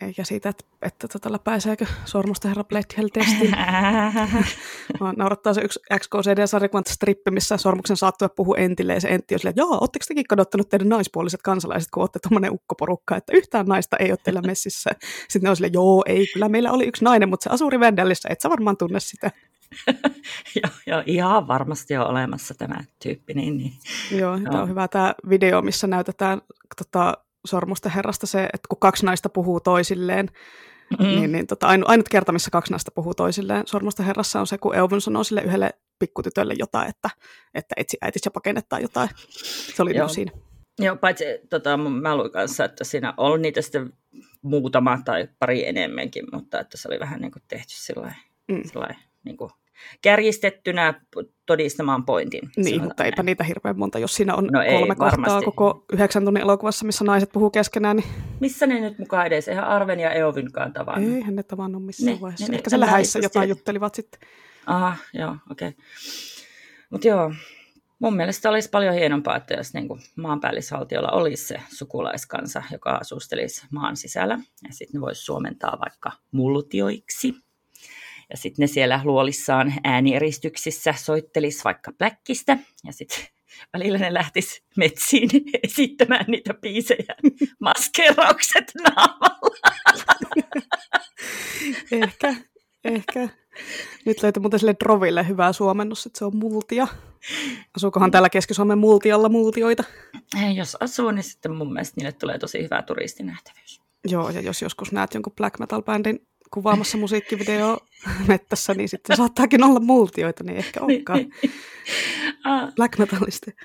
[0.00, 3.54] eikä siitä, että, että tota, pääseekö sormusta herra Bledhel-testiin.
[5.16, 9.50] naurattaa se yksi XKCD-sarjakuvan strippi, missä sormuksen saattua puhuu Entille, ja se Entti on silleen,
[9.50, 13.96] että joo, ootteko tekin kadottanut teidän naispuoliset kansalaiset, kun olette tuommoinen ukkoporukka, että yhtään naista
[13.96, 14.90] ei ole teillä messissä.
[15.28, 18.28] Sitten ne on silleen, joo, ei, kyllä meillä oli yksi nainen, mutta se asuu Rivendellissa,
[18.32, 19.30] et sä varmaan tunne sitä.
[20.62, 23.34] joo, joo, ihan varmasti on olemassa tämä tyyppi.
[23.34, 23.72] Niin, niin.
[24.10, 24.50] Joo, joo.
[24.50, 26.40] tämä on hyvä tämä video, missä näytetään
[26.76, 27.14] tota,
[27.46, 30.28] sormusten herrasta se, että kun kaksi naista puhuu toisilleen,
[30.98, 31.06] mm.
[31.06, 34.58] niin, niin tota, ainut, ainut kerta, missä kaksi naista puhuu toisilleen sormusten herrassa on se,
[34.58, 37.10] kun Euvun sanoo sille yhdelle pikkutytölle jotain, että,
[37.54, 39.08] että etsi äitis ja pakene jotain.
[39.74, 40.32] Se oli niin siinä.
[40.78, 43.92] Joo, paitsi tota, mä luin kanssa, että siinä on niitä sitten
[44.42, 48.14] muutama tai pari enemmänkin, mutta että se oli vähän niin kuin tehty sillä
[48.48, 48.62] mm.
[49.24, 49.50] niin kuin
[50.02, 51.00] kärjistettynä
[51.46, 52.50] todistamaan pointin.
[52.56, 56.24] Niin, mutta eipä niitä hirveän monta, jos siinä on no kolme ei, kohtaa koko yhdeksän
[56.24, 57.96] tunnin elokuvassa, missä naiset puhuu keskenään.
[57.96, 58.08] Niin...
[58.40, 59.48] Missä ne nyt mukaan edes?
[59.48, 61.14] Eihän Arven ja Eovinkaan tavannut.
[61.14, 62.52] Eihän ne tavannut missään ne, vaiheessa.
[62.52, 64.20] Ne, Ehkä ne, siellä häissä jotain juttelivat sitten.
[64.66, 65.68] Aha, joo, okei.
[65.68, 65.84] Okay.
[66.90, 67.32] Mutta joo,
[67.98, 73.96] mun mielestä olisi paljon hienompaa, että jos niin maanpäällisvaltiolla olisi se sukulaiskansa, joka asustelisi maan
[73.96, 74.38] sisällä.
[74.68, 77.34] Ja sitten ne voisi suomentaa vaikka multioiksi
[78.30, 82.58] ja sitten ne siellä luolissaan äänieristyksissä soittelis vaikka pläkkistä.
[82.84, 83.18] Ja sitten
[83.72, 85.30] välillä ne lähtis metsiin
[85.62, 87.14] esittämään niitä biisejä
[87.60, 89.70] maskeraukset naamalla.
[91.92, 92.34] ehkä,
[92.84, 93.28] ehkä.
[94.06, 96.86] Nyt löytyy muuten sille Droville hyvää suomennus, että se on multia.
[97.76, 99.84] Asuukohan täällä Keski-Suomen multialla multioita?
[100.54, 103.80] Jos asuu, niin sitten mun mielestä niille tulee tosi hyvä turistinähtävyys.
[104.08, 107.78] Joo, ja jos joskus näet jonkun black metal-bändin kuvaamassa musiikkivideo
[108.28, 111.52] mettässä, niin sitten saattaakin olla multioita, niin ehkä onkaan niin.
[112.76, 113.56] black metallisti.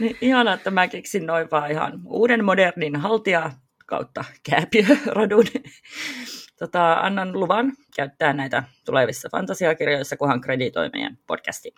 [0.00, 3.50] Niin, ihanaa, että mä keksin noin vaan ihan uuden modernin haltija
[3.86, 5.44] kautta kääpiörodun.
[6.58, 11.74] tota, annan luvan käyttää näitä tulevissa fantasiakirjoissa, kunhan kreditoi meidän podcastiin.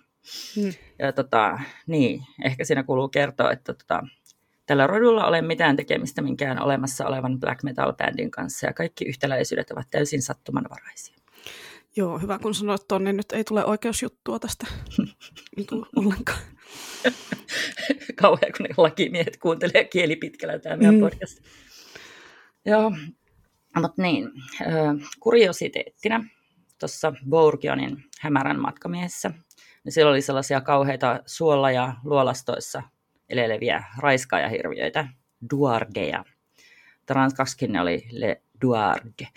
[0.56, 0.72] Hmm.
[0.98, 4.02] Ja tota, niin, ehkä siinä kuuluu kertoa, että tota,
[4.66, 9.86] tällä rodulla ole mitään tekemistä minkään olemassa olevan black metal-bändin kanssa, ja kaikki yhtäläisyydet ovat
[9.90, 11.16] täysin sattumanvaraisia.
[11.96, 14.66] Joo, hyvä kun sanoit tuon, niin nyt ei tule oikeusjuttua tästä
[15.56, 16.38] niin ollenkaan.
[18.20, 21.00] Kauhean, kun ne lakimiehet kuuntelee kieli pitkällä tämä meidän mm.
[21.00, 21.38] podcast.
[22.66, 22.92] Joo,
[23.80, 24.30] mutta niin,
[25.20, 26.24] kuriositeettina
[26.80, 29.30] tuossa Bourgionin hämärän matkamiehessä,
[29.84, 32.82] niin siellä oli sellaisia kauheita suolla- ja luolastoissa
[33.29, 35.09] eleleviä raiskaajahirviöitä,
[35.51, 36.25] duardeja.
[37.11, 39.29] Ranskaksikin ne oli le duarde.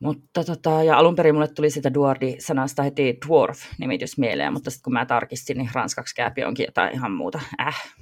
[0.00, 4.92] Mutta tota, ja alun perin mulle tuli sitä duardi-sanasta heti dwarf-nimitys mieleen, mutta sitten kun
[4.92, 7.40] mä tarkistin, niin ranskaksi kääpi onkin jotain ihan muuta.
[7.60, 7.94] Äh.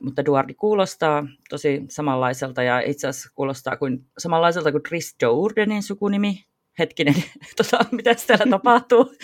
[0.00, 6.44] Mutta duardi kuulostaa tosi samanlaiselta ja itse asiassa kuulostaa kuin, samanlaiselta kuin Tris Dourdenin sukunimi.
[6.78, 7.14] Hetkinen,
[7.56, 9.14] tota, mitä täällä tapahtuu?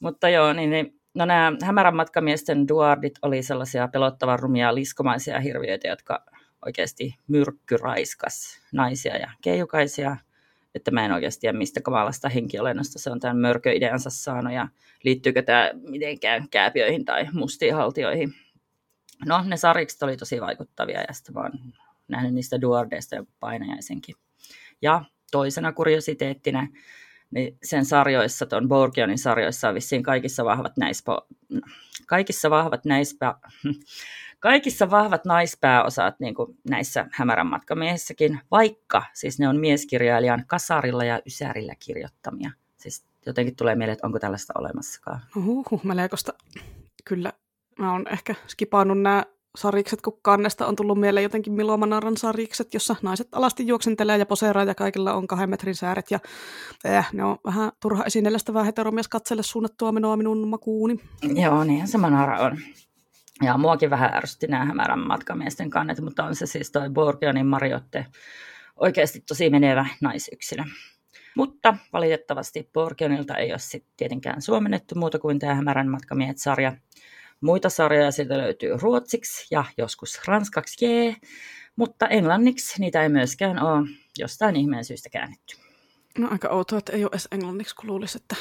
[0.00, 5.88] mutta joo, niin, niin no nämä hämärän matkamiesten duardit oli sellaisia pelottavan rumia liskomaisia hirviöitä,
[5.88, 6.24] jotka
[6.66, 10.16] oikeasti myrkkyraiskas naisia ja keijukaisia–
[10.74, 14.68] että mä en oikeasti tiedä, mistä kamalasta henkiolennosta se on tämän mörköideansa saanut ja
[15.04, 18.34] liittyykö tämä mitenkään kääpiöihin tai mustiin haltioihin.
[19.26, 21.52] No, ne sarikset oli tosi vaikuttavia ja sitten oon
[22.08, 24.14] nähnyt niistä duardeista ja painajaisenkin.
[24.82, 26.68] Ja toisena kuriositeettina,
[27.32, 31.26] niin sen sarjoissa, tuon Borgionin sarjoissa on vissiin kaikissa vahvat näispo,
[32.06, 33.34] kaikissa vahvat näispä,
[34.40, 41.22] kaikissa vahvat naispääosat niin kuin näissä hämärän matkamiehissäkin, vaikka siis ne on mieskirjailijan kasarilla ja
[41.26, 42.50] ysärillä kirjoittamia.
[42.76, 45.20] Siis jotenkin tulee mieleen, että onko tällaista olemassakaan.
[45.36, 46.32] Uhuhu, melkoista.
[47.04, 47.32] Kyllä,
[47.78, 49.24] mä oon ehkä skipannut nämä
[49.56, 54.64] sarikset, kun kannesta on tullut mieleen jotenkin Milomanaran sarikset, jossa naiset alasti juoksentelee ja poseeraa
[54.64, 56.10] ja kaikilla on kahden metrin sääret.
[56.10, 56.20] Ja
[56.86, 61.00] äh, ne on vähän turha esineellistävää heteromies katselle suunnattua menoa minun makuuni.
[61.34, 62.58] Joo, niin se Manara on.
[63.42, 68.06] Ja muakin vähän ärsytti nämä hämärän matkamiesten kannet, mutta on se siis toi Borgionin Mariotte
[68.76, 70.64] oikeasti tosi menevä naisyksilö.
[71.36, 76.72] Mutta valitettavasti Borgionilta ei ole sitten tietenkään suomennettu muuta kuin tämä hämärän matkamiehet-sarja.
[77.42, 81.16] Muita sarjoja sieltä löytyy ruotsiksi ja joskus ranskaksi, jee,
[81.76, 83.88] mutta englanniksi niitä ei myöskään ole
[84.18, 85.56] jostain ihmeen syystä käännetty.
[86.18, 88.36] No aika outoa, että ei ole edes englanniksi, kun luulisi, että...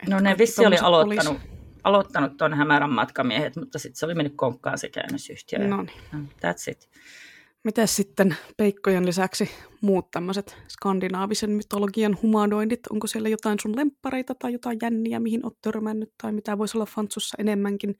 [0.00, 1.48] että no ne vissi oli aloittanut, olisi
[1.84, 5.58] aloittanut tuon hämärän matkamiehet, mutta sitten se oli mennyt konkkaan se käännösyhtiö.
[5.58, 6.28] No niin.
[6.30, 6.90] That's it.
[7.68, 9.50] Miten sitten peikkojen lisäksi
[9.80, 12.80] muut tämmöiset skandinaavisen mytologian humanoidit?
[12.90, 16.86] Onko siellä jotain sun lemppareita tai jotain jänniä, mihin oot törmännyt tai mitä voisi olla
[16.86, 17.94] Fantsussa enemmänkin?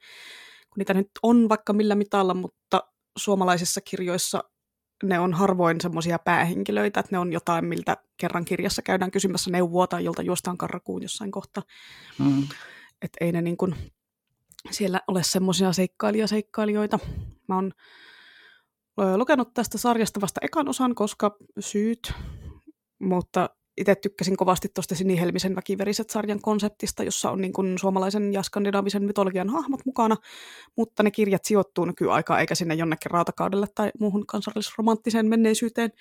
[0.69, 2.83] Kun niitä nyt on vaikka millä mitalla, mutta
[3.17, 4.43] suomalaisissa kirjoissa
[5.03, 9.87] ne on harvoin semmoisia päähenkilöitä, että ne on jotain, miltä kerran kirjassa käydään kysymässä neuvoa
[9.87, 11.63] tai jolta juostaan karkuun jossain kohtaa.
[12.19, 12.43] Mm
[13.01, 13.75] että ei ne niin kuin
[14.71, 16.99] siellä ole semmoisia seikkailijaseikkailijoita.
[17.47, 17.71] Mä oon
[19.15, 22.13] lukenut tästä sarjasta vasta ekan osan, koska syyt,
[22.99, 28.43] mutta itse tykkäsin kovasti tuosta Sinihelmisen väkiveriset sarjan konseptista, jossa on niin kuin suomalaisen ja
[28.43, 30.15] skandinaavisen mytologian hahmot mukana,
[30.77, 35.91] mutta ne kirjat sijoittuu nykyaikaan eikä sinne jonnekin raatakaudelle tai muuhun kansallisromanttiseen menneisyyteen.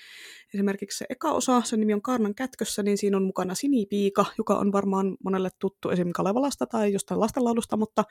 [0.54, 4.54] Esimerkiksi se eka osa, sen nimi on Karnan kätkössä, niin siinä on mukana Sinipiika, joka
[4.58, 8.04] on varmaan monelle tuttu esimerkiksi Kalevalasta tai jostain lastenlaulusta, mutta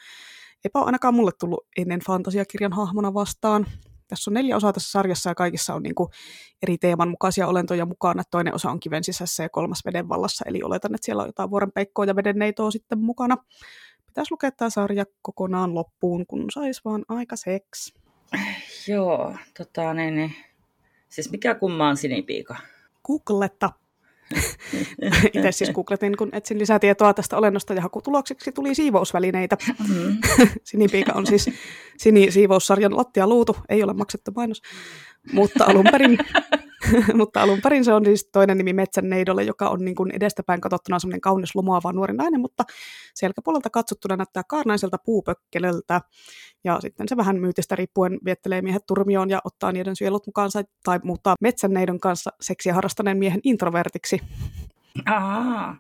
[0.66, 3.66] eipä ole ainakaan mulle tullut ennen fantasiakirjan hahmona vastaan.
[4.08, 6.10] Tässä on neljä osaa tässä sarjassa ja kaikissa on niin kuin
[6.62, 8.24] eri teeman mukaisia olentoja mukana.
[8.32, 11.50] Toinen osa on kiven sisässä ja kolmas veden vallassa, eli oletan, että siellä on jotain
[11.50, 13.38] vuorenpeikkoa ja vedenneitoa sitten mukana.
[14.06, 17.94] Pitäisi lukea tämä sarja kokonaan loppuun, kun saisi vaan aikaiseksi.
[18.88, 20.36] Joo, tota niin, niin.
[21.10, 22.56] Siis mikä kumma on sinipiika?
[23.08, 23.72] Googletta.
[25.34, 29.58] Itse siis googletin, kun etsin lisää tietoa tästä olennosta ja hakutulokseksi tuli siivousvälineitä.
[29.80, 30.18] Mm-hmm.
[30.64, 31.50] Sinipiika on siis
[31.98, 34.62] Sini-siivoussarjan lattialuutu, ei ole maksettu mainos,
[35.32, 36.18] mutta alun perin
[37.14, 39.06] mutta alun perin se on siis toinen nimi Metsän
[39.46, 42.64] joka on niin kuin edestäpäin katsottuna semmoinen kaunis lumoava nuori nainen, mutta
[43.14, 46.02] selkäpuolelta katsottuna näyttää kaarnaiselta puupökkelöltä.
[46.64, 51.00] Ja sitten se vähän myytistä riippuen viettelee miehet turmioon ja ottaa niiden sielut mukaansa tai
[51.04, 54.20] muuttaa Metsän kanssa seksiä harrastaneen miehen introvertiksi.
[55.06, 55.78] Aa,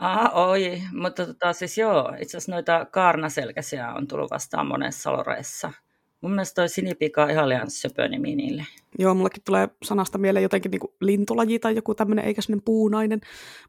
[0.00, 5.72] Ah, oi, mutta tota, siis joo, itse asiassa noita kaarnaselkäisiä on tullut vastaan monessa loreissa.
[6.20, 8.66] Mun mielestä toi sinipika on ihan liian söpö nimi niille.
[8.98, 13.20] Joo, mullekin tulee sanasta mieleen jotenkin niin lintulaji tai joku tämmöinen, eikä sellainen puunainen.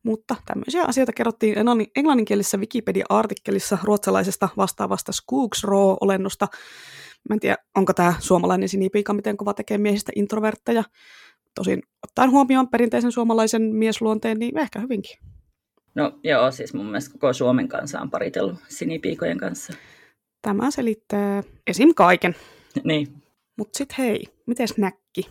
[0.03, 1.55] Mutta tämmöisiä asioita kerrottiin
[1.95, 6.47] englanninkielisessä Wikipedia-artikkelissa ruotsalaisesta vastaavasta Skooksraw-olennosta.
[7.29, 10.83] Mä en tiedä, onko tämä suomalainen sinipika miten kova tekee miehistä introvertteja.
[11.55, 15.17] Tosin ottaen huomioon perinteisen suomalaisen miesluonteen, niin ehkä hyvinkin.
[15.95, 19.73] No joo, siis mun mielestä koko Suomen kanssa on paritellut sinipiikojen kanssa.
[20.41, 21.93] Tämä selittää esim.
[21.95, 22.35] kaiken.
[22.83, 23.23] niin.
[23.57, 25.27] Mutta sitten hei, miten näkki?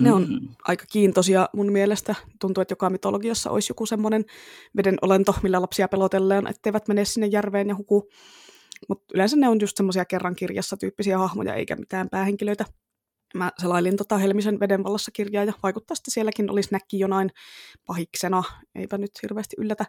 [0.00, 0.48] Ne on mm-hmm.
[0.64, 2.14] aika kiintoisia mun mielestä.
[2.40, 4.24] Tuntuu, että joka mitologiassa olisi joku semmoinen
[4.76, 8.08] veden olento, millä lapsia pelotellaan, etteivät mene sinne järveen ja huku.
[8.88, 12.64] Mutta yleensä ne on just semmoisia kerran kirjassa tyyppisiä hahmoja, eikä mitään päähenkilöitä.
[13.34, 17.30] Mä selailin tota Helmisen vedenvallassa kirjaa ja vaikuttaa, että sielläkin olisi näkki jonain
[17.86, 18.42] pahiksena.
[18.74, 19.84] Eipä nyt hirveästi yllätä.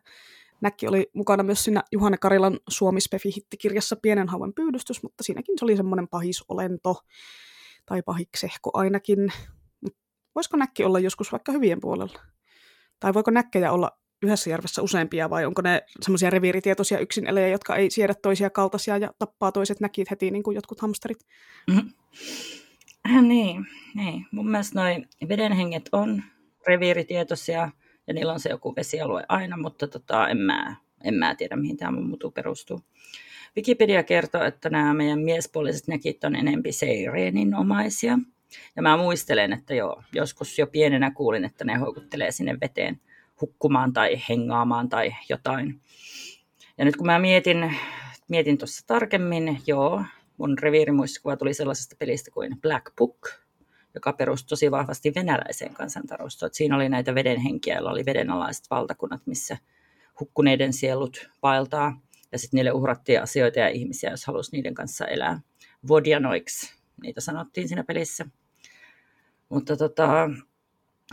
[0.62, 5.78] Näkki oli mukana myös siinä Juhane Karilan Suomi-spefi-hittikirjassa Pienen hauen pyydystys, mutta siinäkin se oli
[5.78, 6.96] semmoinen pahisolento
[7.86, 9.34] tai pahiksehko ainakin.
[10.36, 12.20] Voisiko näkki olla joskus vaikka hyvien puolella?
[13.00, 13.92] Tai voiko näkkejä olla
[14.24, 19.14] yhdessä järvessä useampia vai onko ne semmoisia reviiritietoisia yksinelejä, jotka ei siedä toisia kaltaisia ja
[19.20, 21.20] tappaa toiset näkit heti niin kuin jotkut hamsterit?
[21.68, 21.94] Mm-hmm.
[23.10, 26.24] Äh, niin, niin, mun mielestä noin vedenhenget on
[26.68, 27.72] reviiritietoisia
[28.08, 31.78] ja niillä on se joku vesialue aina, mutta tota, en, mä, en mä tiedä, mihin
[31.78, 32.82] tämä mun mutu perustuu.
[33.56, 38.20] Wikipedia kertoo, että nämä meidän miespuoliset näkit on enempi seireenin omaisia.
[38.76, 43.02] Ja mä muistelen, että joo, joskus jo pienenä kuulin, että ne houkuttelee sinne veteen
[43.42, 45.82] hukkumaan tai hengaamaan tai jotain.
[46.78, 47.76] Ja nyt kun mä mietin,
[48.28, 50.04] mietin tuossa tarkemmin, joo,
[50.38, 53.30] mun reviirimuistikuva tuli sellaisesta pelistä kuin Black Book,
[53.96, 56.50] joka perustui tosi vahvasti venäläiseen kansantarustoon.
[56.54, 59.58] Siinä oli näitä vedenhenkiä, joilla oli vedenalaiset valtakunnat, missä
[60.20, 62.02] hukkuneiden sielut vaeltaa.
[62.32, 65.42] Ja sitten niille uhrattiin asioita ja ihmisiä, jos halusi niiden kanssa elää.
[65.88, 66.74] Vodjanoiksi,
[67.04, 68.26] niitä sanottiin siinä pelissä.
[69.50, 70.30] Mutta tota,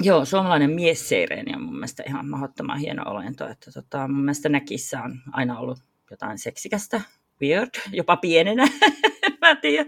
[0.02, 3.48] joo, suomalainen miesseireeni on mun mielestä ihan mahdottoman hieno olento.
[3.48, 5.78] Että tota, mun mielestä näkissä on aina ollut
[6.10, 7.00] jotain seksikästä,
[7.42, 8.68] weird, jopa pienenä.
[9.40, 9.86] Mä tiedän.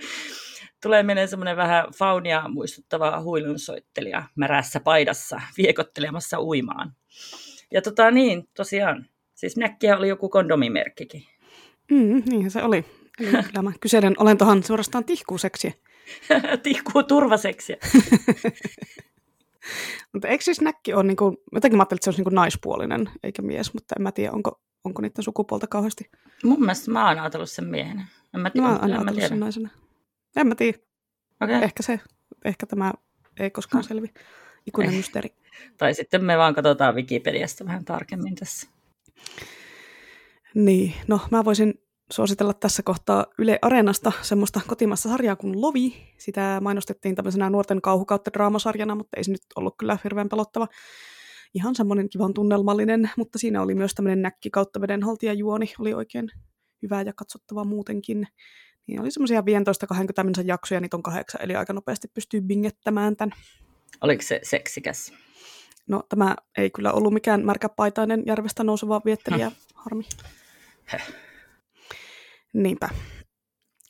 [0.82, 6.93] Tulee menee semmoinen vähän faunia muistuttava huilunsoittelija märässä paidassa viekottelemassa uimaan.
[7.73, 11.23] Ja tota niin, tosiaan, siis näkkiä oli joku kondomimerkkikin.
[11.90, 12.85] Mm, niinhän se oli.
[13.20, 15.73] Eli tämä kyseinen olentohan suorastaan tihkuu seksiä.
[16.62, 17.77] tihkuu turvaseksiä.
[20.12, 22.35] mutta eikö siis näkki ole, niin kuin, jotenkin mä ajattelin, että se olisi niin kuin
[22.35, 26.11] naispuolinen eikä mies, mutta en mä tiedä, onko, onko niiden sukupuolta kauheasti.
[26.44, 28.07] Mun mielestä mä oon ajatellut sen miehenä.
[28.35, 29.69] En mä, tiedä, mä oon ajatellut sen naisena.
[30.36, 30.78] En mä tiedä.
[31.43, 31.62] Okay.
[31.62, 32.01] Ehkä se,
[32.44, 32.93] ehkä tämä
[33.40, 34.09] ei koskaan selvi.
[34.66, 35.35] Ikuinen mysteeri.
[35.78, 38.69] Tai sitten me vaan katsotaan Wikipediasta vähän tarkemmin tässä.
[40.55, 41.74] Niin, no mä voisin
[42.12, 46.15] suositella tässä kohtaa Yle Areenasta semmoista kotimassa sarjaa kuin Lovi.
[46.19, 50.69] Sitä mainostettiin tämmöisenä nuorten kauhukautta draamasarjana, mutta ei se nyt ollut kyllä hirveän pelottava.
[51.55, 55.73] Ihan semmoinen kivan tunnelmallinen, mutta siinä oli myös tämmöinen näkki kautta vedenhaltijajuoni.
[55.78, 56.28] Oli oikein
[56.82, 58.27] hyvää ja katsottavaa muutenkin.
[58.86, 59.44] Niin oli semmoisia 15-20
[60.23, 63.39] minuutin jaksoja, niitä on kahdeksan, eli aika nopeasti pystyy bingettämään tämän.
[64.01, 65.12] Oliko se seksikäs?
[65.89, 69.57] No tämä ei kyllä ollut mikään märkäpaitainen järvestä nouseva viettelijä, hm.
[69.74, 70.05] harmi.
[70.93, 71.15] Heh.
[72.52, 72.89] Niinpä.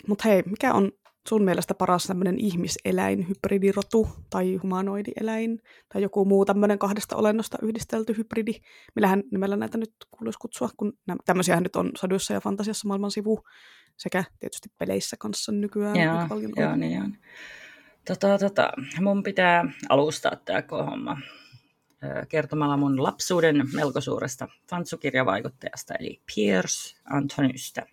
[0.06, 0.92] Mutta hei, mikä on
[1.28, 8.16] sun mielestä paras tämmöinen ihmiseläin, hybridirotu tai humanoidieläin tai joku muu tämmöinen kahdesta olennosta yhdistelty
[8.16, 8.52] hybridi?
[8.94, 10.92] Millähän nimellä näitä nyt kuuluisi kutsua, kun
[11.24, 13.40] tämmöisiä nyt on saduissa ja fantasiassa maailman sivu
[13.96, 15.96] sekä tietysti peleissä kanssa nykyään.
[15.96, 17.16] Joo, paljon joo niin on.
[18.06, 21.16] Tota, tota, mun pitää alustaa tämä homma
[22.28, 27.86] kertomalla mun lapsuuden melko suuresta fantsukirjavaikuttajasta, eli Piers Antonystä.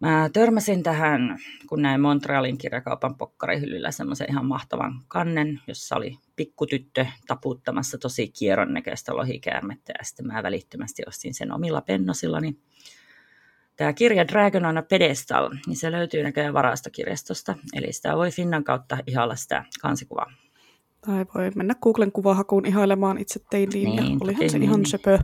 [0.00, 7.06] Mä törmäsin tähän, kun näin Montrealin kirjakaupan pokkarihyllyllä semmoisen ihan mahtavan kannen, jossa oli pikkutyttö
[7.26, 12.56] taputtamassa tosi kierron näköistä lohikäärmettä, ja sitten mä välittömästi ostin sen omilla pennosillani
[13.80, 18.64] tämä kirja Dragon on a Pedestal, niin se löytyy näköjään varastokirjastosta, eli sitä voi Finnan
[18.64, 20.32] kautta ihailla sitä kansikuvaa.
[21.06, 24.90] Tai voi mennä Googlen kuvahakuun ihailemaan itse teiliin, niin, ja olihan se niin, ihan niin.
[24.90, 25.18] söpö.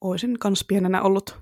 [0.00, 1.38] Oisin kans pienenä ollut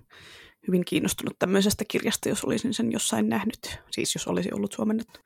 [0.66, 5.20] hyvin kiinnostunut tämmöisestä kirjasta, jos olisin sen jossain nähnyt, siis jos olisi ollut suomennettu.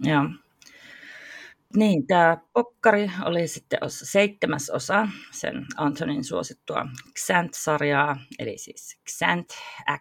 [0.00, 0.28] Joo.
[1.76, 6.86] Niin, tämä pokkari oli sitten osa, seitsemäs osa sen Antonin suosittua
[7.18, 9.48] Xant-sarjaa, eli siis Xant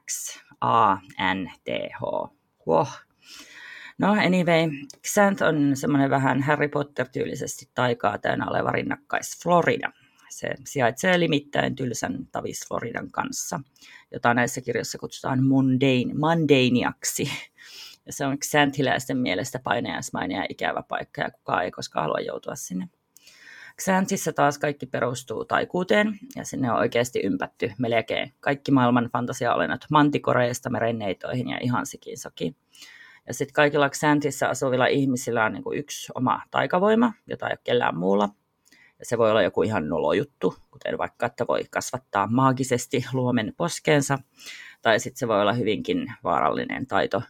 [0.06, 0.96] X A
[1.34, 1.70] N T
[2.00, 2.02] H.
[2.68, 2.88] Wow.
[3.98, 4.70] No anyway,
[5.08, 9.92] Xant on semmoinen vähän Harry Potter-tyylisesti taikaa täynnä oleva rinnakkais Florida.
[10.30, 13.60] Se sijaitsee limittäin tylsän Tavis Floridan kanssa,
[14.12, 17.30] jota näissä kirjoissa kutsutaan mundane, mundaneaksi
[18.06, 22.56] ja se on xanthiläisten mielestä painajaismainen ja ikävä paikka ja kukaan ei koskaan halua joutua
[22.56, 22.90] sinne.
[23.82, 30.70] Xanthissa taas kaikki perustuu taikuuteen ja sinne on oikeasti ympätty melkein kaikki maailman fantasiaolennot mantikoreista
[30.70, 32.56] merenneitoihin ja ihan sikin soki.
[33.28, 37.60] Ja sitten kaikilla Xantissä asuvilla ihmisillä on niin kuin yksi oma taikavoima, jota ei ole
[37.64, 38.30] kellään muulla.
[39.04, 44.20] Se voi olla joku ihan nolojuttu, kuten vaikka, että voi kasvattaa maagisesti luomen poskeensa.
[44.82, 47.22] Tai sitten se voi olla hyvinkin vaarallinen taito,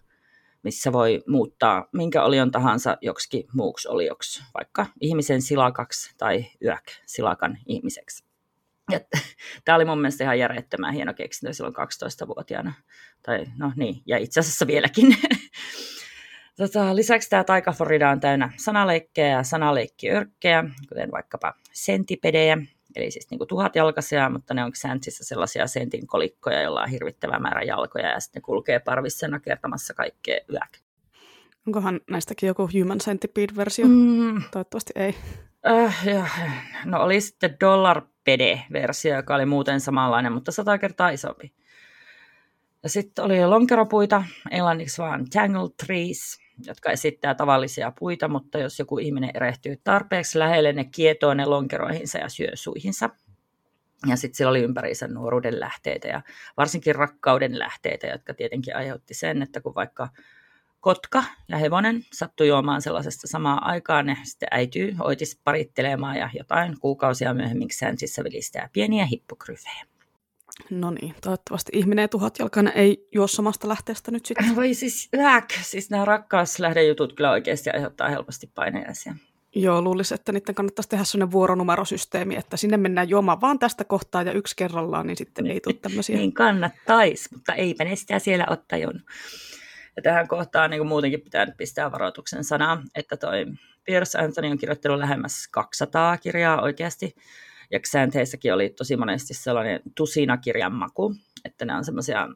[0.64, 7.58] missä voi muuttaa minkä olion tahansa joksikin muuksi olioksi, vaikka ihmisen silakaksi tai yök silakan
[7.66, 8.28] ihmiseksi.
[9.66, 12.74] Tämä oli mun mielestä ihan järjettömän hieno keksintö silloin 12-vuotiaana.
[13.24, 15.08] Tai no niin, ja itse asiassa vieläkin.
[16.58, 22.58] Tota, lisäksi tämä taikaflorida on täynnä sanaleikkejä ja sanaleikkiörkkejä, kuten vaikkapa sentipedejä,
[22.96, 27.62] eli siis niin tuhatjalkaisia, mutta ne on Xantsissä sellaisia sentin kolikkoja, joilla on hirvittävä määrä
[27.62, 30.78] jalkoja ja sitten ne kulkee parvissa nakertamassa kaikkea yök.
[31.68, 33.86] Onkohan näistäkin joku Human Centipede-versio?
[33.88, 34.44] Mm.
[34.52, 35.16] Toivottavasti ei.
[35.68, 36.28] Äh, ja,
[36.86, 41.54] no oli sitten Dollar Pede-versio, joka oli muuten samanlainen, mutta sata kertaa isompi.
[42.84, 48.98] Ja sitten oli lonkeropuita, englanniksi vaan tangle trees, jotka esittää tavallisia puita, mutta jos joku
[48.98, 53.10] ihminen erehtyy tarpeeksi lähelle, ne kietoo ne lonkeroihinsa ja syö suihinsa.
[54.08, 56.22] Ja sitten siellä oli ympäriinsä nuoruuden lähteitä ja
[56.58, 60.10] varsinkin rakkauden lähteitä, jotka tietenkin aiheutti sen, että kun vaikka
[60.80, 66.80] kotka ja hevonen sattui juomaan sellaisesta samaa aikaa, ne sitten äityy oitis parittelemaan ja jotain
[66.80, 69.97] kuukausia myöhemmin sänsissä vilistää pieniä hippokryfejä.
[70.70, 74.56] No niin, toivottavasti ihminen tuhatjalkainen ei juo samasta lähteestä nyt sitten.
[74.56, 79.16] Voi siis, ääk, siis nämä rakkauslähdejutut kyllä oikeasti aiheuttaa helposti painejaisia.
[79.56, 84.24] Joo, luulisin, että niiden kannattaisi tehdä sellainen vuoronumerosysteemi, että sinne mennään juomaan vaan tästä kohtaa
[84.24, 86.18] ja yksi kerrallaan, niin sitten ei tule tämmöisiä.
[86.18, 89.04] niin kannattaisi, mutta eipä ne sitä siellä ole tajunnut.
[89.96, 93.46] Ja tähän kohtaan niin muutenkin pitää nyt pistää varoituksen sanaa, että toi
[93.84, 97.16] Pierce Anthony on kirjoittanut lähemmäs 200 kirjaa oikeasti,
[97.72, 101.16] ja Xantheissäkin oli tosi monesti sellainen tusinakirjan maku,
[101.46, 102.28] että ne on semmoisia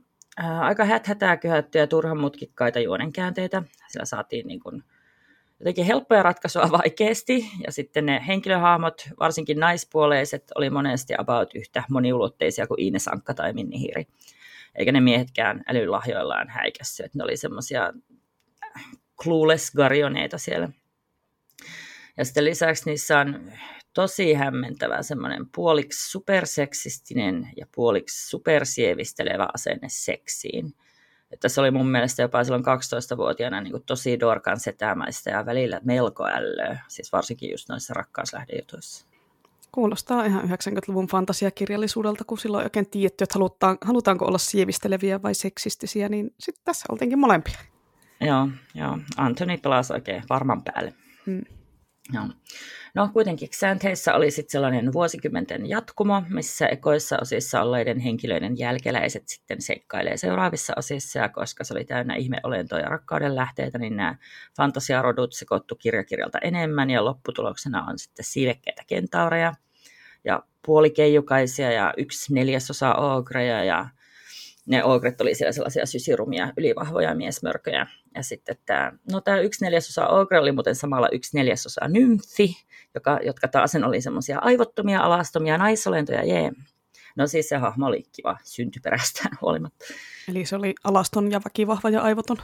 [0.61, 3.63] aika häthätää kyhättyjä turhan mutkikkaita juonenkäänteitä.
[3.87, 4.83] Sillä saatiin niin kuin,
[5.59, 12.67] jotenkin helppoja ratkaisua vaikeasti, ja sitten ne henkilöhahmot, varsinkin naispuoleiset, oli monesti about yhtä moniulotteisia
[12.67, 14.07] kuin Ines Ankka tai Minni Hiiri.
[14.75, 17.93] Eikä ne miehetkään älylahjoillaan häikässy, että ne oli semmoisia
[19.23, 20.69] clueless garioneita siellä.
[22.17, 23.51] Ja sitten lisäksi niissä on
[23.93, 30.73] tosi hämmentävä semmoinen puoliksi superseksistinen ja puoliksi supersievistelevä asenne seksiin.
[31.31, 35.81] Että se oli mun mielestä jopa silloin 12-vuotiaana niin kuin tosi dorkan setämäistä ja välillä
[35.83, 39.05] melko ällöä, siis varsinkin just noissa rakkauslähdejutuissa.
[39.71, 46.09] Kuulostaa ihan 90-luvun fantasiakirjallisuudelta, kun silloin oikein tiedetty, että halutaan, halutaanko olla sievisteleviä vai seksistisiä,
[46.09, 47.57] niin sitten tässä oltiinkin molempia.
[48.21, 48.97] Joo, joo.
[49.17, 50.93] Anthony pelasi oikein varman päälle.
[51.25, 51.41] Hmm.
[52.13, 52.25] Joo.
[52.95, 59.61] No kuitenkin Xantheissä oli sitten sellainen vuosikymmenten jatkumo, missä ekoissa osissa olleiden henkilöiden jälkeläiset sitten
[59.61, 64.15] seikkailee seuraavissa osissa, ja koska se oli täynnä ihmeolentoja ja rakkauden lähteitä, niin nämä
[64.57, 69.53] fantasiarodut sekoittu kirjakirjalta enemmän, ja lopputuloksena on sitten siivekkeitä kentaureja,
[70.23, 73.89] ja puolikeijukaisia, ja yksi neljäsosa ogreja, ja
[74.65, 77.87] ne ogret oli siellä sellaisia sysirumia, ylivahvoja miesmörköjä.
[78.15, 82.55] Ja sitten tämä, no tämä yksi neljäsosa ogre oli muuten samalla yksi neljäsosa nymfi,
[82.95, 86.51] joka, jotka taas oli semmoisia aivottomia, alastomia naisolentoja, jee.
[87.15, 89.85] No siis se hahmo oli kiva syntyperästään huolimatta.
[90.29, 92.37] Eli se oli alaston ja väkivahva ja aivoton?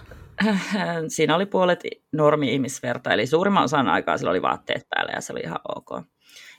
[1.07, 5.39] Siinä oli puolet normi-ihmisverta, eli suurimman osan aikaa sillä oli vaatteet päällä ja se oli
[5.39, 5.89] ihan ok.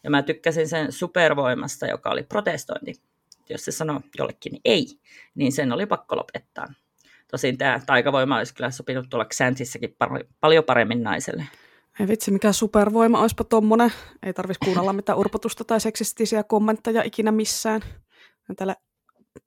[0.05, 2.95] Ja mä tykkäsin sen supervoimasta, joka oli protestointi
[3.51, 4.87] jos se sanoi jollekin ei,
[5.35, 6.67] niin sen oli pakko lopettaa.
[7.31, 11.47] Tosin tämä taikavoima olisi kyllä sopinut tuolla Xantissakin par- paljon paremmin naiselle.
[12.01, 13.93] Ei vitsi, mikä supervoima, olisipa tommonen.
[14.23, 17.81] Ei tarvitsisi kuunnella mitään urpotusta tai seksistisiä kommentteja ikinä missään.
[18.49, 18.77] Ja tällä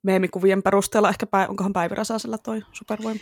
[0.02, 3.20] meemikuvien perusteella ehkä päin, onkohan Päivi Räsäsellä toi supervoima.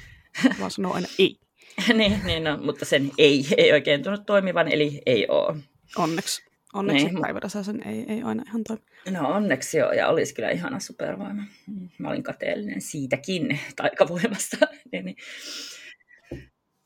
[0.61, 1.41] Vaan sanoo aina ei.
[1.95, 5.57] niin, niin no, mutta sen ei ei oikein tunnu toimivan, eli ei ole.
[5.97, 6.50] Onneksi.
[6.75, 7.21] Onneksi niin.
[7.21, 8.83] päiväräsäsen ei, ei aina ihan toimi.
[9.11, 11.43] No onneksi joo, ja olisi kyllä ihana supervoima.
[11.99, 14.57] Mä olin kateellinen siitäkin taikavoimasta.
[14.93, 15.17] niin, niin.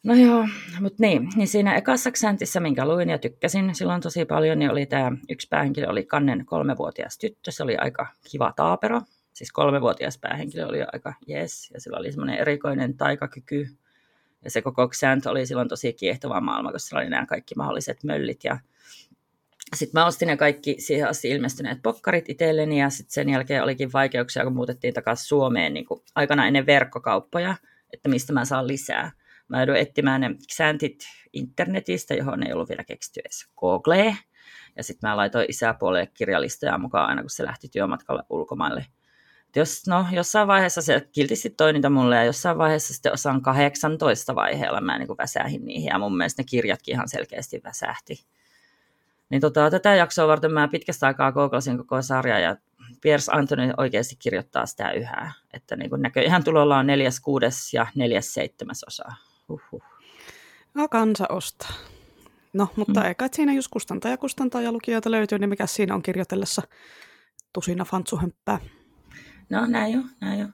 [0.04, 0.48] No joo,
[0.80, 4.86] mutta niin, niin siinä ekassa Xantissä, minkä luin ja tykkäsin silloin tosi paljon, niin oli
[4.86, 9.00] tämä yksi päähenkilö, oli Kannen kolmevuotias tyttö, se oli aika kiva taapero.
[9.32, 13.68] Siis kolmevuotias päähenkilö oli aika jes, ja sillä oli semmoinen erikoinen taikakyky.
[14.44, 18.04] Ja se koko Xant oli silloin tosi kiehtova maailma, koska sillä oli nämä kaikki mahdolliset
[18.04, 18.58] möllit ja
[19.74, 23.92] sitten mä ostin ne kaikki siihen asti ilmestyneet pokkarit itselleni ja sitten sen jälkeen olikin
[23.92, 27.56] vaikeuksia, kun muutettiin takaisin Suomeen niin kuin aikana ennen verkkokauppoja,
[27.92, 29.12] että mistä mä saan lisää.
[29.48, 30.98] Mä joudun etsimään ne xantit
[31.32, 34.16] internetistä, johon ei ollut vielä keksitty edes Google.
[34.76, 38.86] Ja sitten mä laitoin isäpuolelle kirjalistoja mukaan aina, kun se lähti työmatkalle ulkomaille
[39.56, 44.34] jos, no, jossain vaiheessa se kiltisti toi niitä mulle ja jossain vaiheessa sitten osaan 18
[44.34, 48.26] vaiheella mä niin väsähin niihin ja mun mielestä ne kirjatkin ihan selkeästi väsähti.
[49.34, 52.56] Niin tota, tätä jaksoa varten mä pitkästä aikaa googlasin koko sarja ja
[53.00, 55.32] Piers Anthony oikeasti kirjoittaa sitä yhä.
[55.52, 59.04] Että niin näköjään tulolla on neljäs, kuudes ja neljäs, seitsemäs osa.
[59.48, 59.82] Uhuh.
[60.74, 61.70] No kansa ostaa.
[62.52, 63.06] No, mutta mm.
[63.06, 66.62] eikä siinä just kustantaa ja kustantaa ja lukijoita löytyy, niin mikä siinä on kirjoitellessa
[67.52, 68.58] tusina fantsuhömppää.
[69.50, 70.46] No näin jo, näin jo.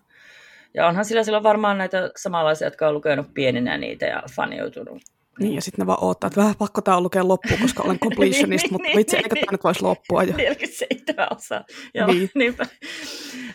[0.75, 5.03] Ja onhan sillä silloin varmaan näitä samanlaisia, jotka on lukenut pieninä niitä ja fanioitunut.
[5.41, 7.99] Niin, ja sitten ne vaan odottaa, että vähän pakko tämä on lukea loppuun, koska olen
[8.05, 10.37] completionist, niin, mutta niin, vitsi, eikö tämä nyt voisi loppua jo.
[10.37, 11.65] 47 osaa.
[11.95, 12.31] Joo, niin.
[12.35, 12.67] niinpä.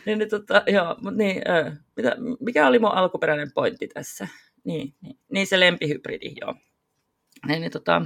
[0.06, 4.28] Niin, niin, tota, joo, mutta niin, äh, mitä, mikä oli mun alkuperäinen pointti tässä?
[4.64, 6.56] Niin, niin, niin se lempihybridi, joo.
[7.48, 8.02] Niin, niin tota,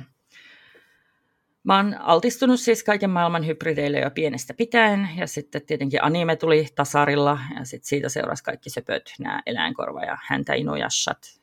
[1.63, 6.67] Mä oon altistunut siis kaiken maailman hybrideille jo pienestä pitäen, ja sitten tietenkin anime tuli
[6.75, 11.38] tasarilla, ja sitten siitä seurasi kaikki söpöt, nämä eläinkorva ja häntä inujashat,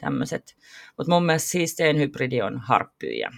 [0.00, 0.56] tämmöiset.
[0.98, 3.30] Mutta mun mielestä siistein hybridi on harppyjä.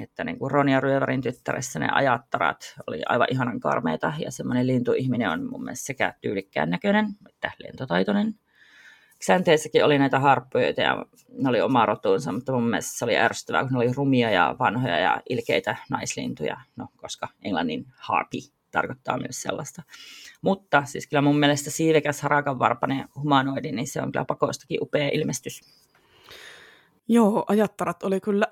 [0.00, 5.30] Että niin kuin Ronja Ryövärin tyttäressä ne ajattarat oli aivan ihanan karmeita, ja semmoinen lintuihminen
[5.30, 8.34] on mun mielestä sekä tyylikkään näköinen että lentotaitoinen.
[9.24, 13.62] Xänteissäkin oli näitä harppuja ja ne oli oma rotuunsa, mutta mun mielestä se oli ärsyttävää,
[13.62, 18.38] kun ne oli rumia ja vanhoja ja ilkeitä naislintuja, no, koska englannin harpi
[18.70, 19.82] tarkoittaa myös sellaista.
[20.42, 25.60] Mutta siis kyllä mun mielestä siivekäs harakanvarpainen humanoidi, niin se on kyllä pakoistakin upea ilmestys.
[27.12, 28.46] Joo, ajattarat oli kyllä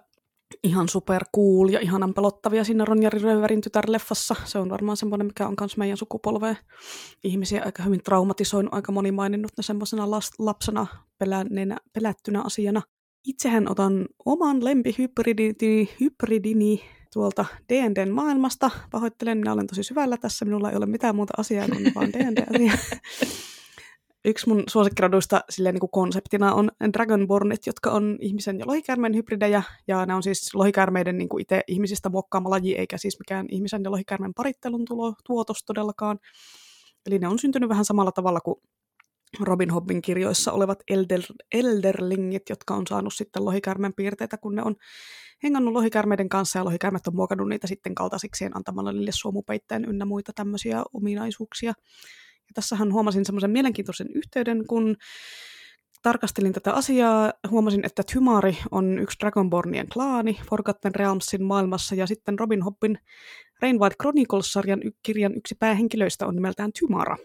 [0.65, 4.35] ihan super cool ja ihanan pelottavia siinä Ronjari Röverin tytärleffassa.
[4.45, 6.57] Se on varmaan semmoinen, mikä on myös meidän sukupolveen
[7.25, 10.87] ihmisiä aika hyvin traumatisoinut, aika moni maininnut ne semmoisena lapsena
[11.19, 12.83] pelänneenä, pelättynä asiana.
[13.27, 16.81] Itsehän otan oman lempihybridini hybridini
[17.13, 18.71] tuolta D&Dn maailmasta.
[18.91, 22.73] Pahoittelen, minä olen tosi syvällä tässä, minulla ei ole mitään muuta asiaa kuin vaan D&D-asia.
[24.29, 29.63] yksi mun suosikkiroduista silleen niin kuin konseptina on Dragonbornit, jotka on ihmisen ja lohikäärmeen hybridejä,
[29.89, 33.85] ja ne on siis lohikäärmeiden niin kuin itse ihmisistä muokkaama laji, eikä siis mikään ihmisen
[33.85, 36.19] ja lohikäärmeen parittelun tulo, tuotos todellakaan.
[37.07, 38.57] Eli ne on syntynyt vähän samalla tavalla kuin
[39.41, 41.21] Robin Hobbin kirjoissa olevat elder,
[41.53, 44.77] elderlingit, jotka on saanut sitten lohikäärmeen piirteitä, kun ne on
[45.43, 50.33] hengannut lohikäärmeiden kanssa, ja lohikäärmet on muokannut niitä sitten kaltaisikseen antamalla niille suomupeitteen ynnä muita
[50.33, 51.73] tämmöisiä ominaisuuksia.
[52.49, 54.97] Ja tässähän huomasin semmoisen mielenkiintoisen yhteyden, kun
[56.03, 62.39] tarkastelin tätä asiaa, huomasin, että Tymari on yksi Dragonbornien klaani Forgotten Realmsin maailmassa, ja sitten
[62.39, 62.99] Robin Hobbin
[63.63, 67.17] Rainwide Chronicles-sarjan kirjan yksi päähenkilöistä on nimeltään Tymara.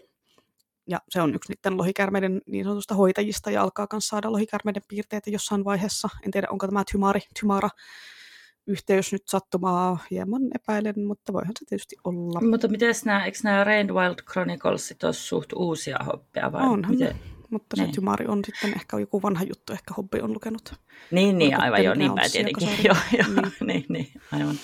[0.88, 5.30] Ja se on yksi niiden lohikärmeiden niin sanotusta hoitajista, ja alkaa myös saada lohikärmeiden piirteitä
[5.30, 6.08] jossain vaiheessa.
[6.24, 7.68] En tiedä, onko tämä Tymari, Tymara
[8.66, 12.40] yhteys nyt sattumaa hieman epäilen, mutta voihan se tietysti olla.
[12.40, 17.16] Mutta miten nämä, eikö nämä Rain Wild Chronicles ole suht uusia hoppeja vai Onhan miten?
[17.50, 20.74] mutta se Tymari on sitten ehkä joku vanha juttu, ehkä hobby on lukenut.
[21.10, 22.68] Niin, niin aivan joo, niinpä tietenkin.
[22.84, 23.52] Joo, joo, niin.
[23.66, 24.56] niin, niin, aivan.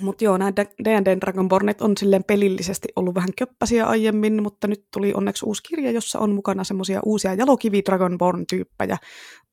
[0.00, 0.52] Mutta joo, nämä
[0.84, 5.90] D&D Dragonbornit on silleen pelillisesti ollut vähän köppäsiä aiemmin, mutta nyt tuli onneksi uusi kirja,
[5.90, 8.96] jossa on mukana semmoisia uusia jalokivi Dragonborn-tyyppejä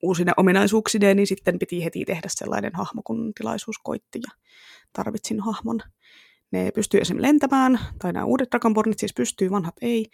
[0.04, 4.32] uusine ominaisuuksineen, niin sitten piti heti tehdä sellainen hahmo, kun tilaisuus koitti ja
[4.94, 5.80] tarvitsin hahmon.
[6.52, 10.06] Ne pystyy esimerkiksi lentämään, tai nämä uudet Dragonbornit siis pystyy, vanhat ei,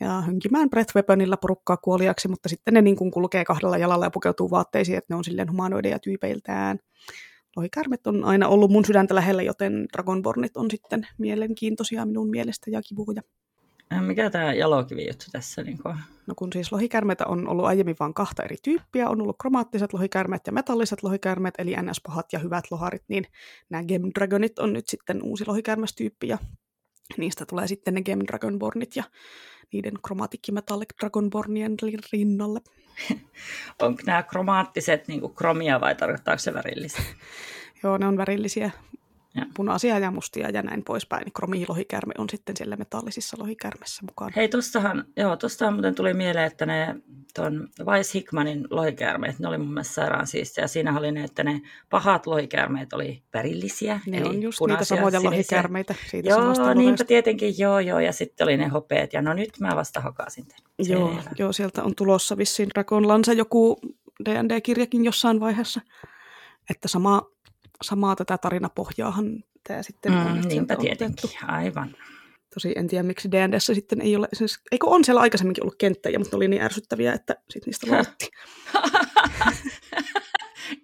[0.00, 4.10] ja hönkimään Breath Weaponilla porukkaa kuoliaksi, mutta sitten ne niin kuin kulkee kahdella jalalla ja
[4.10, 6.78] pukeutuu vaatteisiin, että ne on silleen humanoideja tyypeiltään
[7.58, 12.82] lohikärmet on aina ollut mun sydäntä lähellä, joten Dragonbornit on sitten mielenkiintoisia minun mielestä ja
[12.82, 13.22] kivuja.
[13.92, 15.62] Äh, mikä tämä jalokivi juttu tässä?
[15.62, 15.96] Niin kuin?
[16.26, 20.42] No kun siis lohikärmeitä on ollut aiemmin vain kahta eri tyyppiä, on ollut kromaattiset lohikärmet
[20.46, 23.24] ja metalliset lohikärmet, eli NS-pahat ja hyvät loharit, niin
[23.70, 26.38] nämä Gem Dragonit on nyt sitten uusi lohikärmestyyppi, ja
[27.16, 29.04] niistä tulee sitten ne Gem Dragonbornit ja
[29.72, 29.94] niiden
[30.52, 31.74] Metallic Dragonbornien
[32.12, 32.60] rinnalle.
[33.82, 37.04] Onko nämä kromaattiset niin kuin kromia vai tarkoittaako se värillisiä?
[37.82, 38.70] Joo, ne on värillisiä.
[39.38, 39.46] Ja.
[39.54, 41.24] punaisia ja mustia ja näin poispäin.
[41.24, 44.32] Niin kromilohikärme on sitten siellä metallisissa lohikärmessä mukaan.
[44.36, 46.96] Hei, tostahan, joo, tostahan muuten tuli mieleen, että ne
[47.34, 50.66] tuon Weiss Hickmanin lohikärmeet, ne oli mun mielestä sairaan siistiä.
[50.66, 51.60] Siinä oli ne, että ne
[51.90, 54.00] pahat lohikärmeet oli värillisiä.
[54.06, 55.30] Ne eli on just niitä samoja sinisiä.
[55.30, 55.94] lohikärmeitä.
[56.10, 58.00] Siitä joo, niinpä tietenkin, joo, joo.
[58.00, 59.12] Ja sitten oli ne hopeet.
[59.12, 60.46] Ja no nyt mä vasta hokasin
[60.78, 63.80] Joo, joo, sieltä on tulossa vissiin Dragonlansa joku
[64.24, 65.80] D&D-kirjakin jossain vaiheessa.
[66.70, 67.22] Että sama
[67.82, 70.40] samaa tätä tarinapohjaahan tämä sitten mm, on.
[70.40, 71.96] Niinpä tietenkin, aivan.
[72.54, 76.18] Tosi en tiedä, miksi D&Dssä sitten ei ole, siis, eikö on siellä aikaisemminkin ollut kenttäjä,
[76.18, 78.30] mutta ne oli niin ärsyttäviä, että sitten niistä luotti.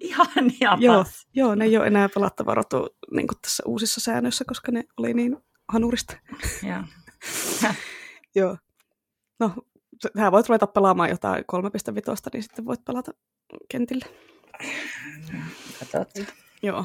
[0.00, 0.26] Ihan
[0.80, 1.04] joo,
[1.34, 5.36] joo, ne ei ole enää pelattava rotu niin tässä uusissa säännöissä, koska ne oli niin
[5.68, 6.16] hanurista.
[6.68, 6.82] joo.
[8.36, 8.56] joo.
[9.40, 9.52] no,
[10.18, 11.60] sä voit ruveta pelaamaan jotain 3.5,
[12.32, 13.12] niin sitten voit pelata
[13.68, 14.04] kentille.
[15.78, 16.43] Katsotaan.
[16.64, 16.84] Joo.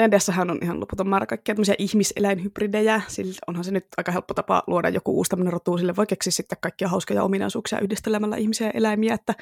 [0.00, 4.62] D&D:ssähän on ihan loputon määrä kaikkia tämmöisiä ihmiseläinhybridejä, sillä onhan se nyt aika helppo tapa
[4.66, 8.72] luoda joku uusi tämmöinen rotu, sille voi keksiä sitten kaikkia hauskoja ominaisuuksia yhdistelemällä ihmisiä ja
[8.74, 9.34] eläimiä, että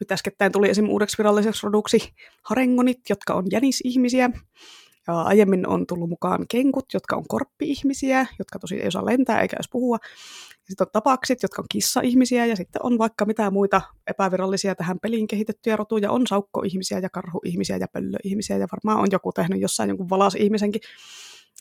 [0.00, 0.88] nyt äskettäin tuli esim.
[0.88, 4.30] uudeksi viralliseksi roduksi harengonit, jotka on jänisihmisiä,
[5.06, 9.56] ja aiemmin on tullut mukaan kenkut, jotka on korppi-ihmisiä, jotka tosi ei osaa lentää eikä
[9.56, 9.98] edes puhua.
[10.68, 15.26] Sitten on tapaksit, jotka on kissa-ihmisiä, ja sitten on vaikka mitä muita epävirallisia tähän peliin
[15.26, 16.10] kehitettyjä rotuja.
[16.10, 20.80] On saukko-ihmisiä ja karhu-ihmisiä ja pöllö-ihmisiä, ja varmaan on joku tehnyt jossain jonkun valas-ihmisenkin.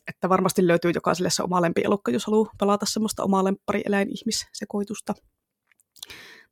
[0.07, 5.13] Että varmasti löytyy jokaiselle se oma lempielukka, jos haluaa pelata semmoista omaa lemppari-eläin-ihmissekoitusta.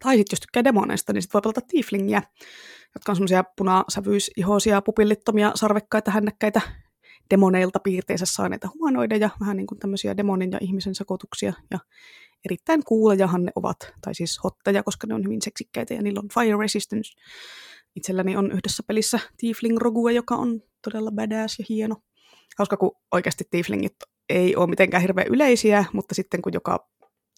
[0.03, 2.21] Tai sitten jos tykkää demoneista, niin sitten voi pelata tieflingiä,
[2.95, 6.61] jotka on semmoisia punasävyysihoisia, pupillittomia, sarvekkaita, hännäkkäitä
[7.29, 11.79] demoneilta piirteensä saaneita humanoideja, vähän niin kuin tämmöisiä demonin ja ihmisen sekoituksia, ja
[12.45, 16.29] erittäin kuulejahan ne ovat, tai siis hotteja, koska ne on hyvin seksikkäitä ja niillä on
[16.33, 17.13] fire resistance.
[17.95, 21.95] Itselläni on yhdessä pelissä Tiefling Rogue, joka on todella badass ja hieno.
[22.57, 23.95] Hauska, kun oikeasti Tieflingit
[24.29, 26.89] ei ole mitenkään hirveän yleisiä, mutta sitten kun joka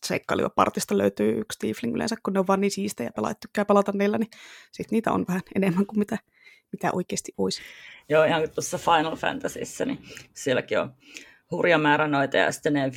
[0.06, 3.91] seikkailuja partista löytyy yksi Tiefling yleensä, kun ne on vaan niin siistejä pelaajat tykkää pelata
[3.91, 4.30] niillä, niin
[4.72, 6.18] sitten niitä on vähän enemmän kuin mitä,
[6.72, 7.62] mitä oikeasti olisi.
[8.10, 10.00] Joo, ihan tuossa Final Fantasyssä, niin
[10.34, 10.94] sielläkin on
[11.52, 12.92] hurja määrä noita ja sitten ne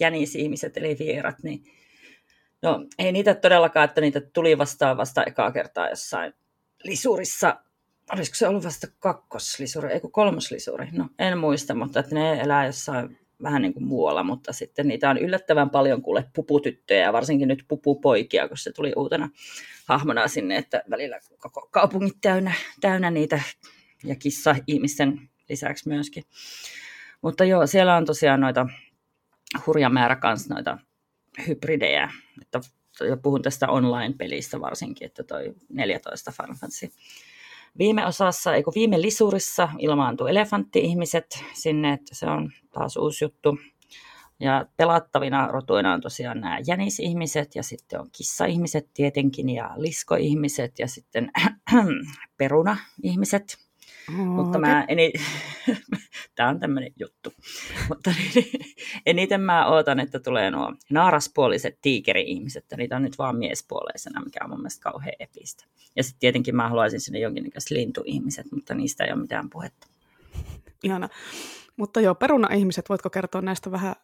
[0.00, 1.64] jänisihmiset eli vierat, niin
[2.62, 6.34] no ei niitä todellakaan, että niitä tuli vastaan vasta ekaa kertaa jossain
[6.84, 7.56] lisurissa,
[8.12, 12.66] olisiko se ollut vasta kakkoslisuri, ei kun kolmoslisuri, no en muista, mutta että ne elää
[12.66, 17.48] jossain vähän niin kuin muualla, mutta sitten niitä on yllättävän paljon kuule puputyttöjä ja varsinkin
[17.48, 19.28] nyt pupupoikia, kun se tuli uutena
[19.88, 23.42] hahmona sinne, että välillä koko kaupungit täynnä, täynnä niitä
[24.04, 26.24] ja kissa-ihmisten lisäksi myöskin.
[27.22, 28.66] Mutta joo, siellä on tosiaan noita
[29.66, 30.78] hurja määrä kanssa noita
[31.46, 32.10] hybridejä,
[32.42, 32.60] että
[33.08, 36.90] ja puhun tästä online-pelistä varsinkin, että toi 14 Final Fantasy.
[37.78, 43.58] Viime osassa, eikö viime lisurissa ilmaantuu elefantti-ihmiset sinne, että se on taas uusi juttu.
[44.40, 50.88] Ja pelattavina rotuina on tosiaan nämä jänisihmiset ja sitten on kissa-ihmiset tietenkin ja lisko-ihmiset ja
[50.88, 51.30] sitten
[52.38, 53.56] peruna-ihmiset.
[54.08, 54.70] Oh, Mutta okay.
[54.70, 55.12] mä eni...
[56.34, 57.32] Tämä on tämmöinen juttu.
[57.88, 58.50] Mutta niin,
[59.06, 64.50] eniten mä ootan, että tulee nuo naaraspuoliset tiikeri-ihmiset, niitä on nyt vaan miespuoleisena, mikä on
[64.50, 65.64] mun mielestä kauhean epistä.
[65.96, 69.86] Ja sitten tietenkin mä haluaisin sinne jonkinnäköiset lintuihmiset, mutta niistä ei ole mitään puhetta.
[70.82, 71.08] Ihana.
[71.76, 73.94] Mutta joo, peruna-ihmiset, voitko kertoa näistä vähän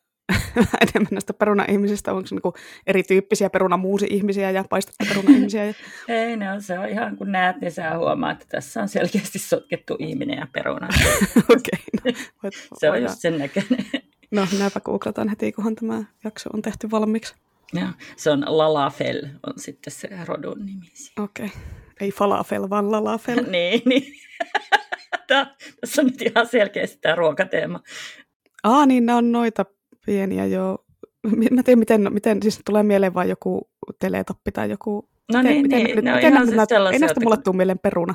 [0.56, 2.12] enemmän näistä peruna-ihmisistä?
[2.12, 2.55] Onko niinku
[2.86, 5.64] erityyppisiä perunamuusi-ihmisiä ja paistettu peruna-ihmisiä?
[6.09, 9.96] Ei, no se on ihan kun näet, niin sä huomaat, että tässä on selkeästi sotkettu
[9.98, 10.88] ihminen ja peruna.
[11.56, 11.80] Okei.
[11.98, 13.86] Okay, no, se on just sen näköinen.
[14.30, 17.34] No, minäpä googlataan heti, kunhan tämä jakso on tehty valmiiksi.
[17.72, 20.86] Joo, se on Lalafel, on sitten se rodun nimi.
[21.18, 21.46] Okei.
[21.46, 21.59] Okay.
[22.00, 23.44] Ei falafel, vaan lalafel.
[23.50, 24.12] niin, niin.
[25.80, 27.80] Tässä on nyt ihan selkeästi tämä ruokateema.
[28.64, 29.64] Aa, niin nämä on noita
[30.09, 30.85] pieniä jo.
[31.51, 35.09] Mä tiedän, miten, miten siis tulee mieleen vain joku teletappi tai joku...
[35.32, 35.97] No miten, niin, miten, niin.
[35.97, 38.14] Miten, no miten ihan siis ei näistä mulle tule mieleen peruna.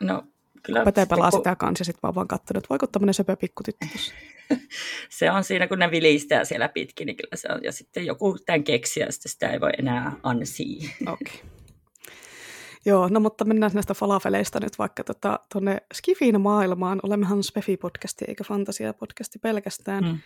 [0.00, 0.22] No,
[0.62, 0.84] kyllä.
[0.84, 3.86] Pete pelaa sitä kanssa ja sitten vaan vaan katsonut, että voiko tämmöinen söpö pikkutyttö
[5.18, 7.60] se on siinä, kun ne vilistää siellä pitkin, niin kyllä se on.
[7.64, 10.66] Ja sitten joku tämän keksiä, ja sitten sitä ei voi enää unsee.
[11.12, 11.34] Okei.
[11.34, 11.50] Okay.
[12.86, 17.00] Joo, no mutta mennään näistä falafeleista nyt vaikka tuonne tota, Skifin maailmaan.
[17.02, 20.04] Olemmehan Spefi-podcasti eikä fantasia-podcasti pelkästään.
[20.04, 20.18] Mm.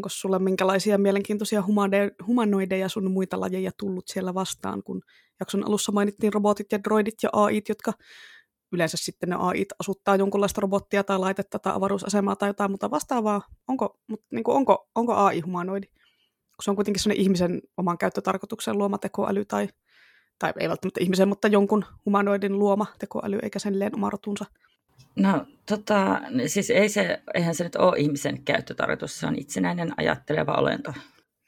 [0.00, 1.62] Onko sulle minkälaisia mielenkiintoisia
[2.26, 5.02] humanoideja sun muita lajeja tullut siellä vastaan, kun
[5.40, 7.92] jakson alussa mainittiin robotit ja droidit ja AIt, jotka
[8.72, 13.42] yleensä sitten ne AIt asuttaa jonkunlaista robottia tai laitetta tai avaruusasemaa tai jotain muuta vastaavaa.
[13.68, 15.86] Onko, mutta niin kuin, onko, onko AI humanoidi?
[15.86, 19.68] Kun se on kuitenkin sellainen ihmisen oman käyttötarkoituksen luoma tekoäly tai
[20.38, 24.44] tai ei välttämättä ihmisen, mutta jonkun humanoidin luoma tekoäly, eikä sen oma rotunsa.
[25.16, 30.52] No tota, siis ei se, eihän se nyt ole ihmisen käyttötarkoitus, se on itsenäinen ajatteleva
[30.52, 30.94] olento.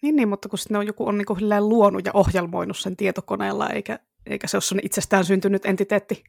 [0.03, 3.69] Niin, niin mutta kun ne on joku on niin kuin luonut ja ohjelmoinut sen tietokoneella,
[3.69, 6.25] eikä, eikä se ole itsestään syntynyt entiteetti.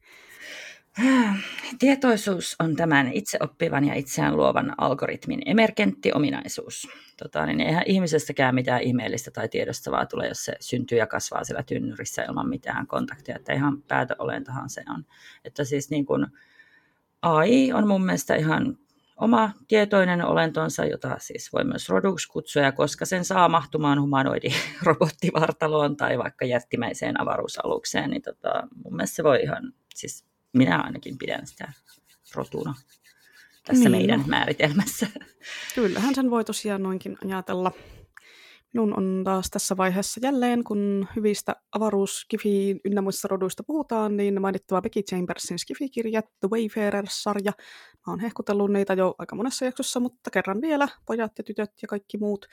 [1.79, 6.87] Tietoisuus on tämän itseoppivan ja itseään luovan algoritmin emergentti ominaisuus.
[7.17, 11.63] Tota, niin eihän ihmisestäkään mitään ihmeellistä tai tiedostavaa tule, jos se syntyy ja kasvaa siellä
[11.63, 13.35] tynnyrissä ilman mitään kontaktia.
[13.35, 15.05] Että ihan päätöolentohan se on.
[15.45, 16.27] Että siis niin kuin
[17.23, 18.77] AI on mun mielestä ihan
[19.17, 24.49] oma tietoinen olentonsa, jota siis voi myös roduksi kutsua, koska sen saa mahtumaan humanoidi
[24.83, 31.17] robottivartaloon tai vaikka jättimäiseen avaruusalukseen, niin tota, mun mielestä se voi ihan siis minä ainakin
[31.17, 31.73] pidän sitä
[32.35, 32.73] rotuna
[33.67, 33.91] tässä niin.
[33.91, 35.07] meidän määritelmässä.
[35.75, 37.71] Kyllähän sen voi tosiaan noinkin ajatella.
[38.73, 44.41] Minun on taas tässä vaiheessa jälleen, kun hyvistä avaruus, Skifi ynnä muista roduista puhutaan, niin
[44.41, 47.51] mainittava Becky Chambersin Skifi-kirja The Wayfarer-sarja.
[48.07, 51.87] Mä oon hehkutellut niitä jo aika monessa jaksossa, mutta kerran vielä, pojat ja tytöt ja
[51.87, 52.45] kaikki muut.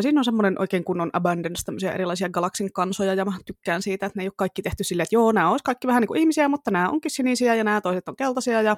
[0.00, 4.18] Siinä on semmoinen oikein kunnon abundance, tämmöisiä erilaisia galaksin kansoja, ja mä tykkään siitä, että
[4.18, 6.48] ne ei ole kaikki tehty silleen, että joo, nämä olisi kaikki vähän niin kuin ihmisiä,
[6.48, 8.76] mutta nämä onkin sinisiä ja nämä toiset on keltaisia ja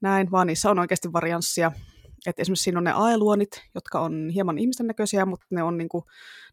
[0.00, 1.72] näin, vaan niissä on oikeasti varianssia.
[2.26, 6.04] Et esimerkiksi siinä on ne aeluonit, jotka on hieman ihmisten näköisiä, mutta ne on niinku,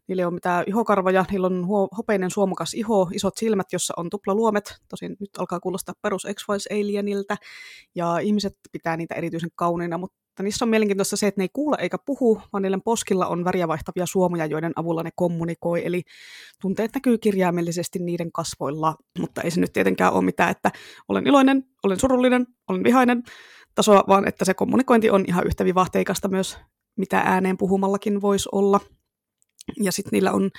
[0.08, 4.10] niillä ei ole mitään ihokarvoja, niillä on huo, hopeinen suomukas iho, isot silmät, jossa on
[4.10, 7.36] tuplaluomet, tosin nyt alkaa kuulostaa perus x alieniltä.
[7.94, 11.76] Ja ihmiset pitää niitä erityisen kauniina, mutta niissä on mielenkiintoista se, että ne ei kuule
[11.80, 16.02] eikä puhu, vaan niiden poskilla on väriä vaihtavia suomoja, joiden avulla ne kommunikoi, eli
[16.60, 20.70] tunteet näkyy kirjaimellisesti niiden kasvoilla, mutta ei se nyt tietenkään ole mitään, että
[21.08, 23.22] olen iloinen, olen surullinen, olen vihainen,
[23.78, 26.58] tasoa, vaan että se kommunikointi on ihan yhtä vivahteikasta myös,
[26.96, 28.80] mitä ääneen puhumallakin voisi olla.
[29.82, 30.50] Ja sitten niillä on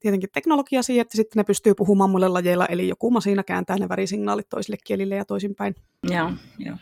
[0.00, 3.88] tietenkin teknologia siihen, että sitten ne pystyy puhumaan muille lajeilla, eli joku masina kääntää ne
[3.88, 5.74] värisignaalit toisille kielille ja toisinpäin.
[6.02, 6.76] Joo, joo.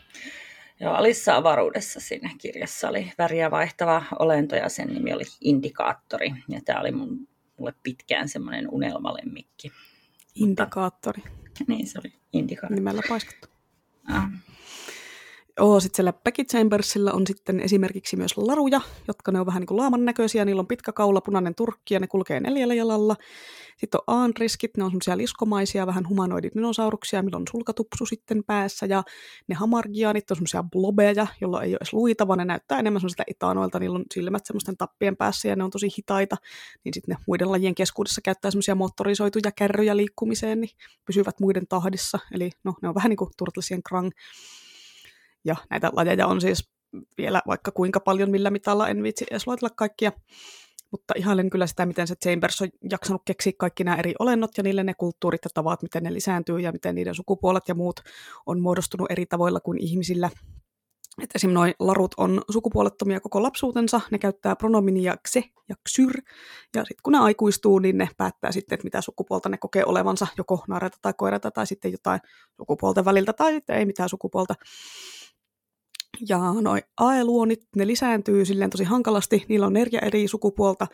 [0.79, 6.33] Joo, Alissa avaruudessa siinä kirjassa oli väriä vaihtava olento ja sen nimi oli Indikaattori.
[6.49, 7.27] Ja tämä oli mun,
[7.59, 9.71] mulle pitkään semmoinen unelmalemmikki.
[10.35, 11.23] Indikaattori.
[11.25, 12.75] Mutta, niin, se oli indikaattori.
[12.75, 13.47] Nimellä paiskattu.
[14.07, 14.29] Ah.
[15.59, 19.67] Oo, sitten siellä Becky Chambersilla on sitten esimerkiksi myös laruja, jotka ne on vähän niin
[19.67, 20.45] kuin laaman näköisiä.
[20.45, 23.15] Niillä on pitkä kaula, punainen turkki ja ne kulkee neljällä jalalla.
[23.77, 28.85] Sitten on aanriskit, ne on semmoisia liskomaisia, vähän humanoididinosauruksia, millä on sulkatupsu sitten päässä.
[28.85, 29.03] Ja
[29.47, 33.23] ne hamargianit on semmoisia blobeja, joilla ei ole edes luita, vaan ne näyttää enemmän semmoisilta
[33.27, 33.79] itanoilta.
[33.79, 36.35] Niillä on silmät semmoisten tappien päässä ja ne on tosi hitaita.
[36.83, 40.71] Niin sitten ne muiden lajien keskuudessa käyttää semmoisia moottorisoituja kärryjä liikkumiseen, niin
[41.05, 42.19] pysyvät muiden tahdissa.
[42.31, 44.09] Eli no, ne on vähän niin kuin Turtlesien krang.
[45.45, 46.69] Ja näitä lajeja on siis
[47.17, 50.11] vielä vaikka kuinka paljon, millä mitalla, en viitsi edes luetella kaikkia.
[50.91, 54.63] Mutta ihailen kyllä sitä, miten se Chambers on jaksanut keksiä kaikki nämä eri olennot ja
[54.63, 57.99] niille ne kulttuurit ja tavat, miten ne lisääntyy ja miten niiden sukupuolet ja muut
[58.45, 60.29] on muodostunut eri tavoilla kuin ihmisillä.
[61.23, 66.21] Että esimerkiksi noin larut on sukupuolettomia koko lapsuutensa, ne käyttää pronominia kse ja ksyr,
[66.75, 70.27] ja sitten kun ne aikuistuu, niin ne päättää sitten, että mitä sukupuolta ne kokee olevansa,
[70.37, 72.19] joko naareta tai koirata tai sitten jotain
[72.57, 74.55] sukupuolten väliltä tai sitten ei mitään sukupuolta.
[76.29, 80.87] Ja noi aeluonit, ne lisääntyy silleen tosi hankalasti, niillä on neljä eri sukupuolta,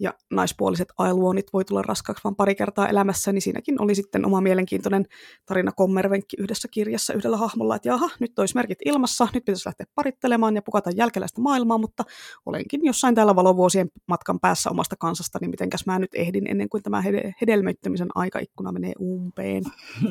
[0.00, 4.40] ja naispuoliset aeluonit voi tulla raskaaksi vain pari kertaa elämässä, niin siinäkin oli sitten oma
[4.40, 5.06] mielenkiintoinen
[5.46, 9.86] tarina kommervenkki yhdessä kirjassa yhdellä hahmolla, että jaha, nyt olisi merkit ilmassa, nyt pitäisi lähteä
[9.94, 12.04] parittelemaan ja pukata jälkeläistä maailmaa, mutta
[12.46, 16.82] olenkin jossain täällä valovuosien matkan päässä omasta kansasta, niin mitenkäs mä nyt ehdin ennen kuin
[16.82, 17.02] tämä
[17.40, 19.62] hedelmöittämisen aikaikkuna menee umpeen.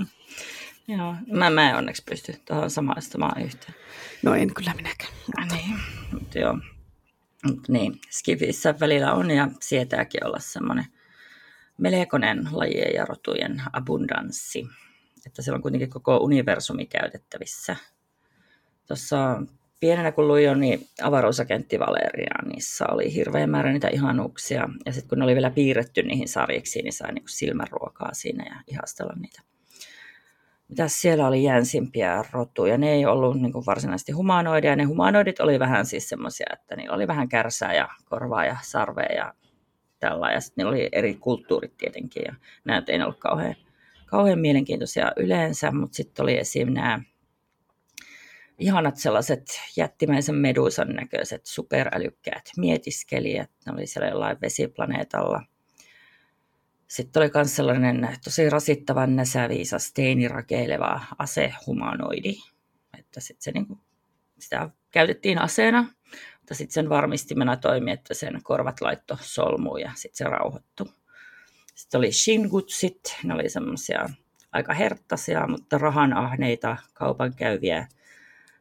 [0.87, 3.75] Joo, mä, mä en onneksi pysty tuohon samaistumaan yhteen.
[4.23, 5.11] No en kyllä minäkään.
[5.37, 5.55] Mutta...
[5.55, 5.79] Niin,
[6.11, 6.57] mutta joo.
[7.45, 10.85] Mut niin, Skifissä välillä on ja sietääkin olla semmoinen
[11.77, 14.67] melkoinen lajien ja rotujen abundanssi.
[15.25, 17.75] Että siellä on kuitenkin koko universumi käytettävissä.
[18.87, 19.41] Tuossa
[19.79, 24.69] pienenä kun luin niin avaruusagentti Valeria, niissä oli hirveän määrä niitä ihanuuksia.
[24.85, 28.55] Ja sitten kun ne oli vielä piirretty niihin sarjiksi, niin sai niinku silmänruokaa siinä ja
[28.67, 29.41] ihastella niitä
[30.69, 32.77] mitä siellä oli jänsimpiä rotuja.
[32.77, 34.75] Ne ei ollut niin kuin varsinaisesti humanoidia.
[34.75, 39.15] Ne humanoidit oli vähän siis semmoisia, että niillä oli vähän kärsää ja korvaa ja sarvea
[39.15, 39.33] ja
[39.99, 40.31] tällä.
[40.31, 42.35] Ja sitten oli eri kulttuurit tietenkin ja
[42.65, 43.55] nämä ei ollut kauhean,
[44.05, 46.73] kauhean mielenkiintoisia yleensä, mutta sitten oli esim.
[46.73, 46.99] nämä
[48.59, 49.43] ihanat sellaiset
[49.77, 53.51] jättimäisen medusan näköiset superälykkäät mietiskelijät.
[53.65, 55.41] Ne oli siellä jollain vesiplaneetalla–
[56.87, 62.33] sitten oli myös sellainen tosi rasittavan näsäviisas teinirakeileva asehumanoidi.
[62.99, 63.79] Että sit se niinku,
[64.39, 65.81] sitä käytettiin aseena,
[66.39, 70.87] mutta sitten sen varmistimena toimi, että sen korvat laitto solmuun ja sitten se rauhoittui.
[71.75, 74.09] Sitten oli shingutsit, ne oli semmoisia
[74.51, 77.87] aika herttaisia, mutta rahanahneita, kaupan käyviä,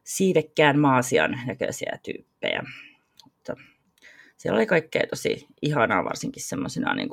[0.03, 2.63] siivekkään maasian näköisiä tyyppejä.
[3.23, 3.55] Mutta
[4.37, 7.09] siellä oli kaikkea tosi ihanaa, varsinkin semmoisina niin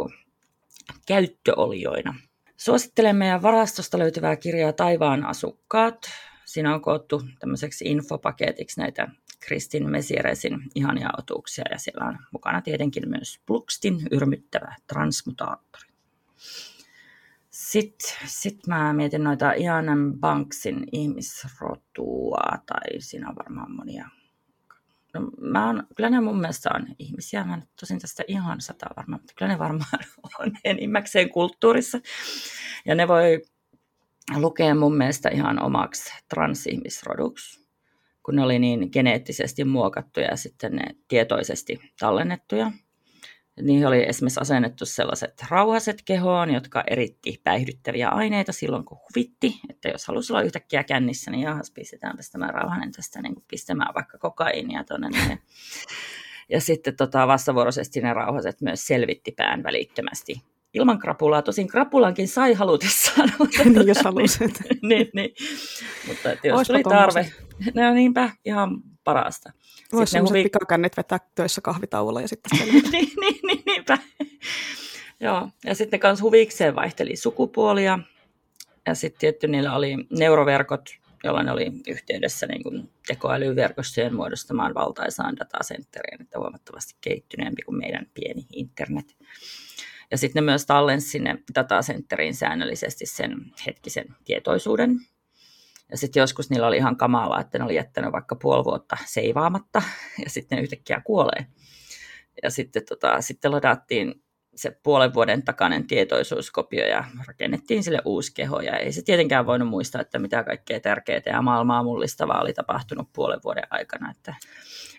[1.07, 2.15] käyttöolioina.
[2.57, 6.11] Suosittelen meidän varastosta löytyvää kirjaa Taivaan asukkaat.
[6.45, 9.09] Siinä on koottu tämmöiseksi infopaketiksi näitä
[9.41, 15.89] Kristin Mesieresin ihania otuksia ja siellä on mukana tietenkin myös Pluxtin yrmyttävä transmutaattori.
[17.51, 24.09] Sitten sit mä mietin noita Ianan Banksin ihmisrotua, tai siinä on varmaan monia
[25.15, 28.87] No, mä oon, kyllä ne mun mielestä on ihmisiä, mä en tosin tästä ihan sata
[28.97, 30.05] varmaan, mutta kyllä ne varmaan
[30.41, 32.01] on enimmäkseen kulttuurissa.
[32.85, 33.43] Ja ne voi
[34.37, 37.69] lukea mun mielestä ihan omaksi transihmisroduksi,
[38.23, 42.73] kun ne oli niin geneettisesti muokattuja ja sitten ne tietoisesti tallennettuja.
[43.63, 49.61] Niihin oli esimerkiksi asennettu sellaiset rauhaset kehoon, jotka eritti päihdyttäviä aineita silloin, kun huvitti.
[49.71, 53.45] Että jos halusi olla yhtäkkiä kännissä, niin jahas, pistetään tästä mä rauhanen tästä niin kuin
[53.51, 55.09] pistämään vaikka kokaiinia tuonne.
[55.09, 55.43] Niin
[56.49, 60.43] ja sitten tota, vastavuoroisesti ne rauhaset myös selvitti pään välittömästi
[60.75, 61.43] ilman krapulaa.
[61.43, 63.33] Tosin krapulankin sai halutessaan.
[63.65, 64.61] niin, jos halusit.
[64.83, 65.35] niin, niin.
[66.09, 67.33] Mutta että jos Oispa tuli tarve,
[67.75, 69.53] ne on niinpä ihan parasta.
[69.93, 70.43] Voisi sellaiset huvi...
[70.43, 73.99] pikakännit vetää töissä kahvitauolla ja sitten niin, niin, niin, niinpä.
[75.21, 77.99] Joo, ja sitten kans huvikseen vaihteli sukupuolia.
[78.87, 80.91] Ja sitten tietty niillä oli neuroverkot,
[81.25, 88.07] jolla ne oli yhteydessä niin kuin tekoälyverkostojen muodostamaan valtaisaan datacenteriin, että huomattavasti kehittyneempi kuin meidän
[88.15, 89.17] pieni internet.
[90.11, 93.37] Ja sitten ne myös tallensi sinne datacenteriin säännöllisesti sen
[93.67, 95.01] hetkisen tietoisuuden.
[95.91, 99.83] Ja sitten joskus niillä oli ihan kamalaa, että ne oli jättänyt vaikka puoli vuotta seivaamatta
[100.25, 101.47] ja sitten ne yhtäkkiä kuolee.
[102.43, 104.25] Ja sitten, tota, sitten ladattiin
[104.57, 108.61] se puolen vuoden takainen tietoisuuskopio ja rakennettiin sille uusi keho.
[108.61, 113.09] Ja ei se tietenkään voinut muistaa, että mitä kaikkea tärkeää ja maailmaa mullistavaa oli tapahtunut
[113.13, 114.11] puolen vuoden aikana.
[114.11, 114.35] Että...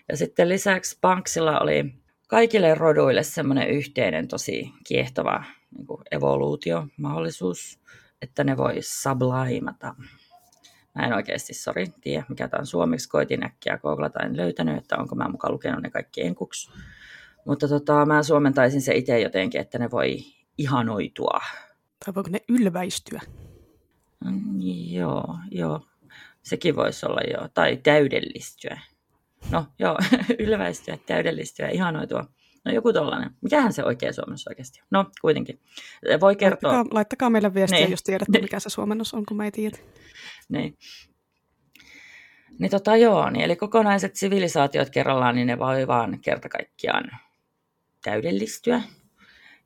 [0.08, 1.84] Ja sitten lisäksi Banksilla oli
[2.26, 5.44] kaikille roduille semmoinen yhteinen tosi kiehtova
[5.76, 7.80] niin evoluutio-mahdollisuus,
[8.22, 9.94] että ne voi sublimata.
[10.94, 13.08] Mä en oikeasti, sori, tiedä mikä tämä on suomeksi.
[13.08, 16.70] Koitin äkkiä googlata, en löytänyt, että onko mä mukaan lukenut ne kaikki enkuksi.
[17.44, 20.18] Mutta tota, mä suomentaisin se itse jotenkin, että ne voi
[20.58, 21.40] ihanoitua.
[22.04, 23.20] Tai voiko ne ylväistyä?
[24.24, 25.80] Mm, joo, joo.
[26.42, 27.48] Sekin voisi olla joo.
[27.54, 28.80] Tai täydellistyä.
[29.50, 29.98] No joo,
[30.38, 32.24] ylväistyä, täydellistyä, ihanoitua.
[32.64, 33.30] No joku tollainen.
[33.42, 34.80] Mikähän se oikea suomennus oikeasti?
[34.90, 35.60] No kuitenkin.
[36.20, 36.72] Voi kertoa.
[36.72, 37.90] Laittakaa, laittakaa meille viestiä, niin.
[37.90, 39.76] jos tiedätte, mikä se suomennus on, kun me ei tiedä.
[40.48, 40.78] Niin.
[42.58, 47.10] Niin tota joo, niin eli kokonaiset sivilisaatiot kerrallaan, niin ne voi vaan kerta kaikkiaan
[48.02, 48.82] täydellistyä.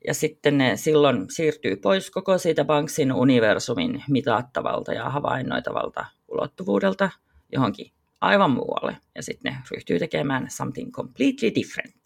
[0.06, 7.10] Ja sitten ne silloin siirtyy pois koko siitä Banksin universumin mitattavalta ja havainnoitavalta ulottuvuudelta
[7.52, 8.96] johonkin aivan muualle.
[9.14, 12.00] Ja sitten ne ryhtyy tekemään something completely different.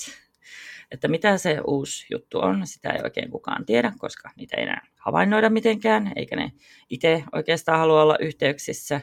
[0.90, 4.86] Että mitä se uusi juttu on, sitä ei oikein kukaan tiedä, koska niitä ei enää
[4.96, 6.52] havainnoida mitenkään, eikä ne
[6.90, 9.00] itse oikeastaan halua olla yhteyksissä.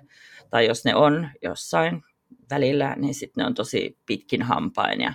[0.49, 2.03] Tai jos ne on jossain
[2.49, 5.13] välillä, niin sitten ne on tosi pitkin hampain ja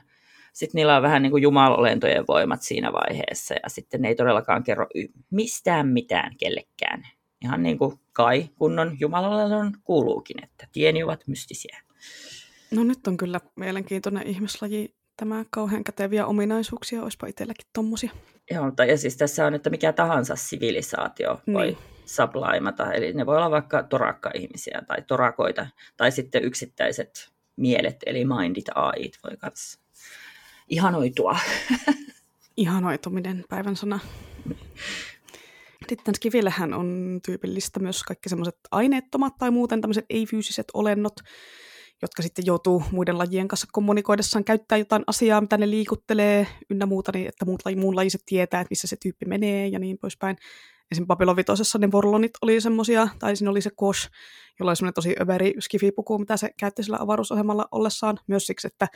[0.53, 4.65] sitten niillä on vähän niin kuin jumalolentojen voimat siinä vaiheessa ja sitten ne ei todellakaan
[4.65, 4.87] kerro
[5.31, 7.03] mistään mitään kellekään.
[7.43, 11.86] Ihan niin kuin kai kunnon jumalalennon kuuluukin, että tieni ovat mystisiä.
[12.71, 14.95] No nyt on kyllä mielenkiintoinen ihmislaji.
[15.17, 18.11] Tämä kauhean käteviä ominaisuuksia, olisipa itselläkin tommosia.
[18.51, 21.79] Joo, tai ja siis tässä on, että mikä tahansa sivilisaatio voi niin.
[22.07, 22.93] sublimata.
[22.93, 25.67] Eli ne voi olla vaikka torakka-ihmisiä tai torakoita,
[25.97, 29.81] tai sitten yksittäiset mielet, eli mindit AIt voi kanssa
[30.69, 31.39] ihanoitua.
[32.57, 33.99] Ihanoituminen, päivän sana.
[35.89, 41.15] Sitten Skivillehän on tyypillistä myös kaikki semmoiset aineettomat tai muuten tämmöiset ei-fyysiset olennot,
[42.03, 47.13] jotka sitten joutuu muiden lajien kanssa kommunikoidessaan käyttää jotain asiaa, mitä ne liikuttelee ynnä muuta,
[47.15, 50.37] niin että muut, muun lajiset tietää, että missä se tyyppi menee ja niin poispäin.
[50.93, 51.07] Esim.
[51.07, 54.11] Babylon vitosessa ne vorlonit oli semmosia, tai siinä oli se Kosh,
[54.61, 58.89] jolla oli semmoinen tosi överi skifipuku, mitä se käytti sillä avaruusohjelmalla ollessaan, myös siksi, että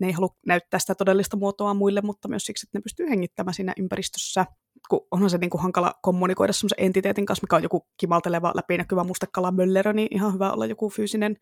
[0.00, 3.54] ne ei halua näyttää sitä todellista muotoa muille, mutta myös siksi, että ne pystyy hengittämään
[3.54, 4.46] siinä ympäristössä
[4.88, 9.04] kun onhan se niin kuin hankala kommunikoida semmoisen entiteetin kanssa, mikä on joku kimalteleva, läpinäkyvä
[9.04, 11.36] mustekala möllerö, niin ihan hyvä olla joku fyysinen,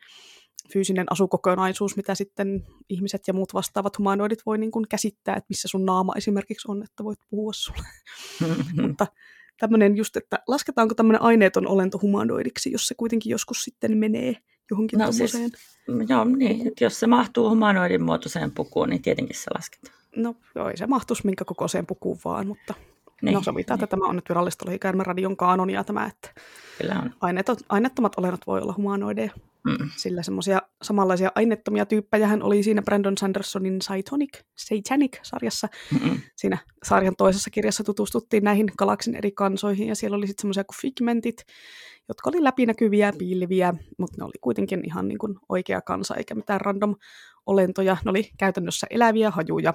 [0.72, 5.68] fyysinen asukokonaisuus, mitä sitten ihmiset ja muut vastaavat humanoidit voi niin kuin käsittää, että missä
[5.68, 7.89] sun naama esimerkiksi on, että voit puhua sulle.
[8.82, 9.06] Mutta
[9.59, 14.36] tämmöinen just, että lasketaanko tämmöinen aineeton olento humanoidiksi, jos se kuitenkin joskus sitten menee
[14.70, 15.34] johonkin no, siis,
[16.09, 19.94] Joo, niin, että jos se mahtuu humanoidin muotoiseen pukuun, niin tietenkin se lasketaan.
[20.16, 22.74] No joo, ei se mahtuisi minkä kokoiseen pukuun vaan, mutta
[23.23, 23.85] niin, no sovitaan, niin.
[23.85, 24.65] että tämä on nyt virallista
[24.99, 26.40] radion kaanonia tämä, että
[26.78, 27.15] Kyllä on.
[27.20, 29.31] Aineetot, aineettomat olennot voi olla humanoideja.
[29.65, 29.90] Mm.
[29.97, 35.69] Sillä semmoisia samanlaisia aineettomia tyyppejä hän oli siinä Brandon Sandersonin Satanic, Satanic-sarjassa.
[35.93, 36.20] Mm-mm.
[36.36, 40.77] Siinä sarjan toisessa kirjassa tutustuttiin näihin galaksin eri kansoihin, ja siellä oli sitten semmoisia kuin
[40.82, 41.44] figmentit,
[42.09, 46.61] jotka oli läpinäkyviä, piiliviä, mutta ne oli kuitenkin ihan niin kuin oikea kansa, eikä mitään
[46.61, 46.97] random
[47.47, 47.97] olentoja.
[48.05, 49.74] Ne oli käytännössä eläviä hajuja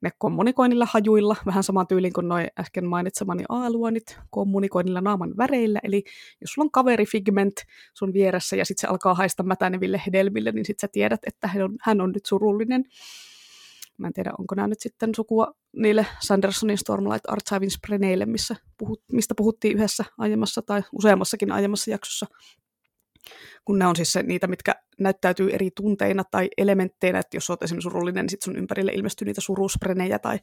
[0.00, 6.04] ne kommunikoinnilla hajuilla, vähän samaan tyyliin kuin noin äsken mainitsemani aaluonit, kommunikoinnilla naaman väreillä, eli
[6.40, 7.54] jos sulla on kaveri Figment
[7.94, 11.62] sun vieressä ja sitten se alkaa haista mätäneville hedelmille, niin sitten sä tiedät, että hän
[11.62, 12.84] on, hän on nyt surullinen.
[13.98, 19.02] Mä en tiedä, onko nämä nyt sitten sukua niille Sandersonin Stormlight Archivin spreneille, missä puhut,
[19.12, 22.26] mistä puhuttiin yhdessä aiemmassa tai useammassakin aiemmassa jaksossa.
[23.64, 27.62] Kun ne on siis se, niitä, mitkä näyttäytyy eri tunteina tai elementteinä, että jos olet
[27.62, 30.38] esimerkiksi surullinen, niin sitten sun ympärille ilmestyy niitä surusprenejä tai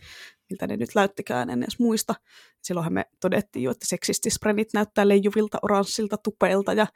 [0.50, 2.16] miltä ne nyt näyttikään, en edes muista.
[2.62, 6.88] Silloinhan me todettiin jo, että seksistisprenit näyttää leijuvilta, oranssilta, tupeilta ja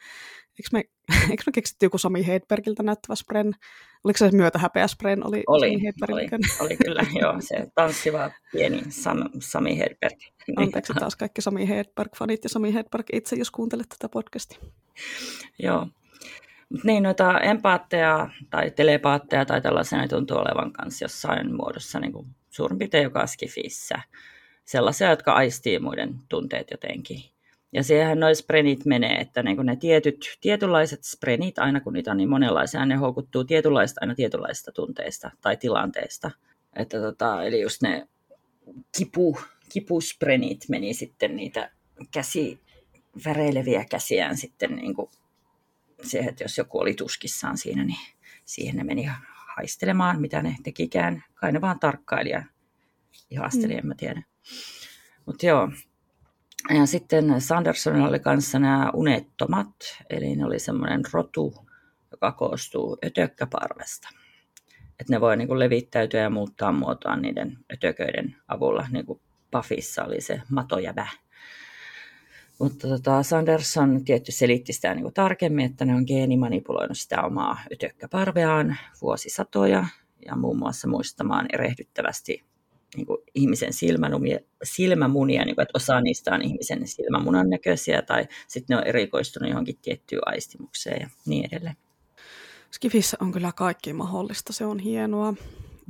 [0.59, 0.83] eikö me,
[1.31, 3.53] eikö me keksitty joku Sami Hedbergiltä näyttävä spren?
[4.03, 5.27] Oliko se myötä häpeä spren?
[5.27, 5.77] Oli, oli,
[6.11, 6.29] oli,
[6.59, 10.19] oli, kyllä, joo, se tanssiva pieni Sam, Sami Hedberg.
[10.55, 14.59] Anteeksi taas kaikki Sami Hedberg-fanit ja Sami Hedberg itse, jos kuuntelet tätä podcastia.
[15.59, 15.87] Joo,
[16.69, 22.27] mutta niin, noita empaatteja tai telepaatteja tai tällaisia tuntuu olevan kanssa jossain muodossa niin kuin
[22.49, 24.01] suurin piirtein joka skifissä.
[24.65, 27.23] Sellaisia, jotka aistii muiden tunteet jotenkin.
[27.73, 32.17] Ja siihen noin sprenit menee, että niin ne tietyt, tietynlaiset sprenit, aina kun niitä on
[32.17, 36.31] niin monenlaisia, ne houkuttuu tietynlaista aina tietynlaista tunteista tai tilanteesta.
[36.75, 38.07] Että tota, eli just ne
[38.97, 39.37] kipu,
[39.69, 41.71] kipusprenit meni sitten niitä
[42.11, 42.61] käsi,
[43.25, 45.11] väreileviä käsiään sitten niin kuin
[46.03, 47.99] siihen, että jos joku oli tuskissaan siinä, niin
[48.45, 49.09] siihen ne meni
[49.55, 51.23] haistelemaan, mitä ne tekikään.
[51.35, 52.43] Kai ne vaan tarkkaili ja
[53.29, 53.79] ihasteli, mm.
[53.79, 54.23] en mä tiedä.
[55.25, 55.71] Mutta joo.
[56.69, 59.75] Ja sitten Sandersonilla oli kanssa nämä unettomat,
[60.09, 61.53] eli ne oli semmoinen rotu,
[62.11, 64.09] joka koostuu ötökkäparvesta.
[64.99, 69.21] Että ne voi niinku levittäytyä ja muuttaa muotoaan niiden ötököiden avulla, niin kuin
[69.51, 71.07] Buffissa oli se matojävä.
[72.59, 78.77] Mutta tota, Sanderson tietty selitti sitä niin tarkemmin, että ne on geenimanipuloinut sitä omaa ytökkäparveaan
[79.01, 79.85] vuosisatoja
[80.25, 82.45] ja muun muassa muistamaan erehdyttävästi
[82.95, 88.27] niin kuin ihmisen silmämunia, silmämunia niin kuin, että osa niistä on ihmisen silmämunan näköisiä tai
[88.47, 91.75] sitten ne on erikoistunut johonkin tiettyyn aistimukseen ja niin edelleen.
[92.71, 95.33] Skifissä on kyllä kaikki mahdollista, se on hienoa.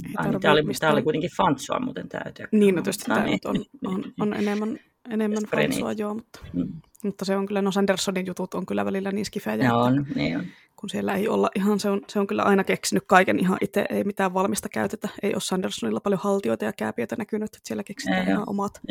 [0.07, 0.89] Ei Ai, tämä, oli, mistään...
[0.89, 2.21] tämä oli kuitenkin fansua muuten tämä
[2.51, 3.39] Niin, no tietysti tämä niin.
[3.45, 6.73] on, on, on enemmän enemmän fansua, joo, mutta, mm.
[7.03, 9.57] mutta se on kyllä, no Sandersonin jutut on kyllä välillä niin skifejä.
[9.57, 10.45] Ne on, niin on.
[10.80, 13.85] Kun siellä ei olla ihan, se on, se on kyllä aina keksinyt kaiken ihan itse,
[13.89, 15.10] ei mitään valmista käytetä.
[15.23, 18.81] Ei ole Sandersonilla paljon haltioita ja kääpiöitä näkynyt, että siellä keksitään ei ihan omat,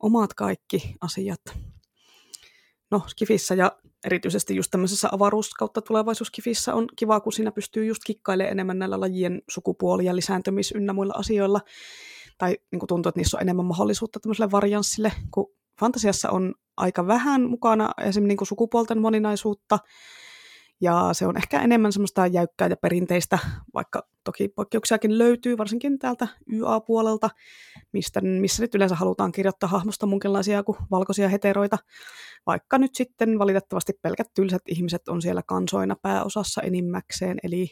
[0.00, 1.40] omat kaikki asiat.
[2.90, 3.72] No, Skifissä ja
[4.04, 9.00] erityisesti just tämmöisessä avaruus- kautta tulevaisuuskifissä on kiva, kun siinä pystyy just kikkailemaan enemmän näillä
[9.00, 11.60] lajien sukupuoli- ja lisääntymis- ynnä muilla asioilla.
[12.38, 17.06] Tai niin kuin tuntuu, että niissä on enemmän mahdollisuutta tämmöiselle varianssille, kun fantasiassa on aika
[17.06, 19.78] vähän mukana esimerkiksi niin kuin sukupuolten moninaisuutta,
[20.80, 23.38] ja se on ehkä enemmän semmoista jäykkää ja perinteistä,
[23.74, 27.30] vaikka toki poikkeuksiakin löytyy, varsinkin täältä YA-puolelta,
[27.92, 31.78] mistä, missä nyt yleensä halutaan kirjoittaa hahmosta munkinlaisia kuin valkoisia heteroita,
[32.46, 37.70] vaikka nyt sitten valitettavasti pelkät tylsät ihmiset on siellä kansoina pääosassa enimmäkseen, eli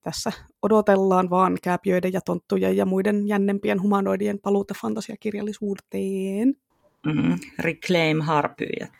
[0.00, 6.54] tässä odotellaan vaan kääpiöiden ja tonttujen ja muiden jännempien humanoidien paluuta fantasiakirjallisuuteen.
[7.06, 7.38] Mm-hmm.
[7.58, 8.92] Reclaim harpyjät.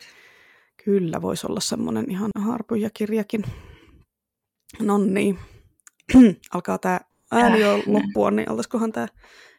[0.85, 3.43] Kyllä, voisi olla semmoinen ihan harpyjäkirjakin.
[4.81, 5.39] No niin,
[6.53, 6.99] alkaa tämä
[7.31, 9.07] ääni jo loppua, niin altaisikohan tämä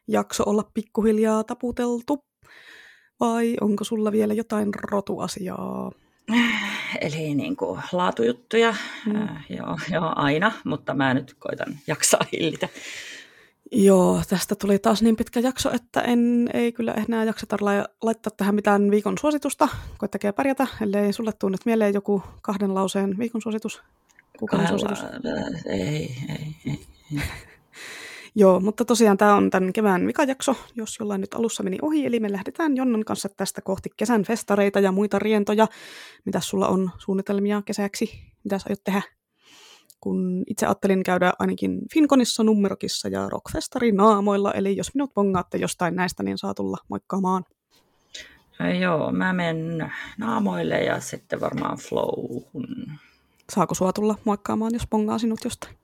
[0.08, 2.18] jakso olla pikkuhiljaa taputeltu?
[3.20, 5.92] Vai onko sulla vielä jotain rotuasiaa?
[7.00, 8.74] Eli niin kuin laatujuttuja,
[9.06, 9.16] mm.
[9.16, 12.68] äh, joo, joo, aina, mutta mä nyt koitan jaksaa hillitä.
[13.72, 17.56] Joo, tästä tuli taas niin pitkä jakso, että en, ei kyllä enää jakseta
[18.02, 19.68] laittaa tähän mitään viikon suositusta.
[19.98, 23.82] Koittakaa pärjätä, ellei sulle tule nyt mieleen joku kahden lauseen viikon suositus.
[24.38, 24.98] Kukaan suositus?
[25.66, 26.16] Ei, ei,
[26.66, 26.78] ei.
[27.12, 27.20] ei.
[28.38, 32.20] Joo, mutta tosiaan tämä on tämän kevään vikajakso, jos jollain nyt alussa meni ohi, eli
[32.20, 35.66] me lähdetään Jonnan kanssa tästä kohti kesän festareita ja muita rientoja.
[36.24, 38.10] Mitä sulla on suunnitelmia kesäksi?
[38.44, 39.02] Mitä sä aiot tehdä?
[40.06, 45.96] Kun itse ajattelin käydä ainakin Finkonissa, Nummerokissa ja Rockfestari naamoilla, eli jos minut bongaatte jostain
[45.96, 47.44] näistä, niin saa tulla moikkaamaan.
[48.80, 52.66] Joo, mä menen naamoille ja sitten varmaan flowhun.
[53.52, 55.76] Saako sua tulla moikkaamaan, jos bongaa sinut jostain?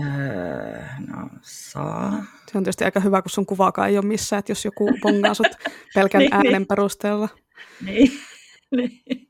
[0.00, 2.24] Öö, no saa.
[2.52, 5.34] Se on tietysti aika hyvä, kun sun kuvaakaan ei ole missään, että jos joku pongaa
[5.34, 5.46] sut
[5.94, 6.66] pelkän niin, äänen niin.
[6.66, 7.28] perusteella.
[7.84, 8.12] Niin,
[8.76, 9.28] niin.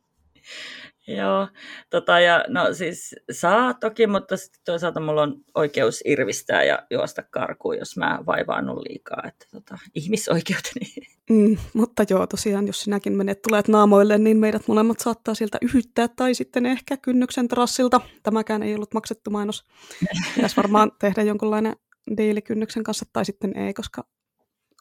[1.06, 1.48] Joo,
[1.90, 4.34] tota, ja no siis saa toki, mutta
[4.64, 10.86] toisaalta mulla on oikeus irvistää ja juosta karkuun, jos mä vaivaannun liikaa, että tota, ihmisoikeuteni.
[11.30, 16.08] Mm, mutta joo, tosiaan, jos sinäkin menet tulet naamoille, niin meidät molemmat saattaa sieltä yhyttää,
[16.08, 18.00] tai sitten ehkä kynnyksen trassilta.
[18.22, 19.64] Tämäkään ei ollut maksettu mainos.
[20.34, 21.76] Pitäisi varmaan tehdä jonkunlainen
[22.16, 24.04] diili kynnyksen kanssa, tai sitten ei, koska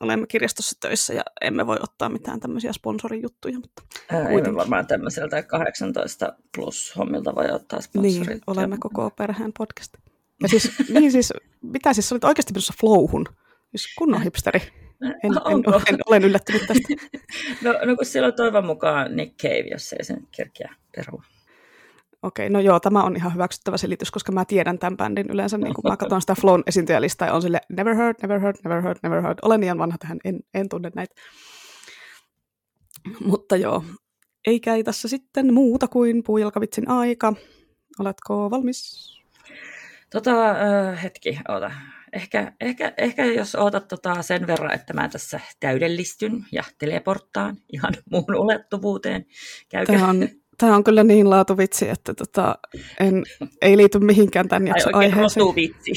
[0.02, 3.60] olemme kirjastossa töissä ja emme voi ottaa mitään tämmöisiä sponsorijuttuja.
[3.60, 3.82] Mutta
[4.30, 8.28] ei varmaan tämmöiseltä 18 plus hommilta voi ottaa sponsorit.
[8.28, 9.94] Niin, olemme koko perheen podcast.
[10.44, 13.26] Ja siis, niin siis, mitä siis, olit oikeasti menossa flowhun?
[13.76, 14.60] Siis kunnon hipsteri.
[15.02, 16.88] En, en, en, en, olen yllättynyt tästä.
[17.64, 21.24] no, no kun siellä on toivon mukaan Nick Cave, jos ei sen kerkeä perua.
[22.24, 25.74] Okei, no joo, tämä on ihan hyväksyttävä selitys, koska mä tiedän tämän bändin yleensä, niin
[25.74, 29.00] kun mä katson sitä Flown esiintyjälistaa ja on sille never heard, never heard, never heard,
[29.04, 29.40] never heard.
[29.42, 31.16] Olen liian vanha tähän, en, en tunne näitä.
[33.26, 33.84] Mutta joo,
[34.48, 37.34] ei käy tässä sitten muuta kuin puujalkavitsin aika.
[38.00, 39.12] Oletko valmis?
[40.12, 41.72] Tota, äh, hetki, oota.
[42.14, 47.94] Ehkä, ehkä, ehkä jos ootat tota sen verran, että mä tässä täydellistyn ja teleporttaan ihan
[48.12, 49.26] muun ulottuvuuteen.
[49.70, 49.94] Käykö?
[49.94, 50.30] Tämä on,
[50.62, 52.56] tämä on kyllä niin laatuvitsi, että tota,
[53.00, 53.24] en,
[53.62, 55.46] ei liity mihinkään tämän jakson aiheeseen.
[55.56, 55.92] vitsi.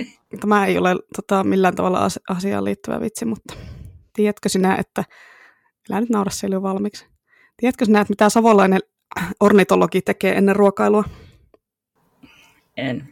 [0.40, 3.54] Tämä ei ole tota, millään tavalla asiaan liittyvä vitsi, mutta
[4.12, 5.04] tiedätkö sinä, että...
[5.90, 7.06] Älä nyt naura siellä jo valmiiksi.
[7.56, 8.80] Tiedätkö sinä, että mitä savolainen
[9.40, 11.04] ornitologi tekee ennen ruokailua?
[12.76, 13.08] En.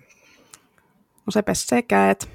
[1.27, 2.31] No se pessee käet.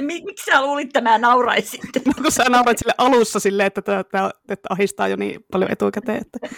[0.00, 1.80] Miksi sä luulit, että mä nauraisin?
[2.06, 6.20] No, kun sä naurait sille alussa silleen, että, että, että ahistaa jo niin paljon etukäteen.
[6.20, 6.56] Että...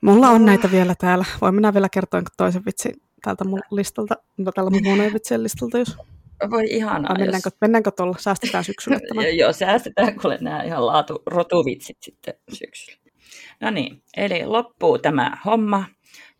[0.00, 1.24] Mulla on näitä vielä täällä.
[1.40, 5.78] Voin minä vielä kertoa toisen vitsin täältä mun listalta, no tällä mun huoneen vitsien listalta,
[5.78, 5.96] jos...
[6.50, 7.08] Voi ihanaa.
[7.08, 7.56] Vai mennäänkö, jos...
[7.60, 8.16] mennäänkö tuolla?
[8.18, 9.26] Säästetään syksyllä tämä.
[9.26, 12.98] Joo, säästetään, kun nämä ihan laatu, rotuvitsit sitten syksyllä.
[13.60, 15.84] No niin, eli loppuu tämä homma.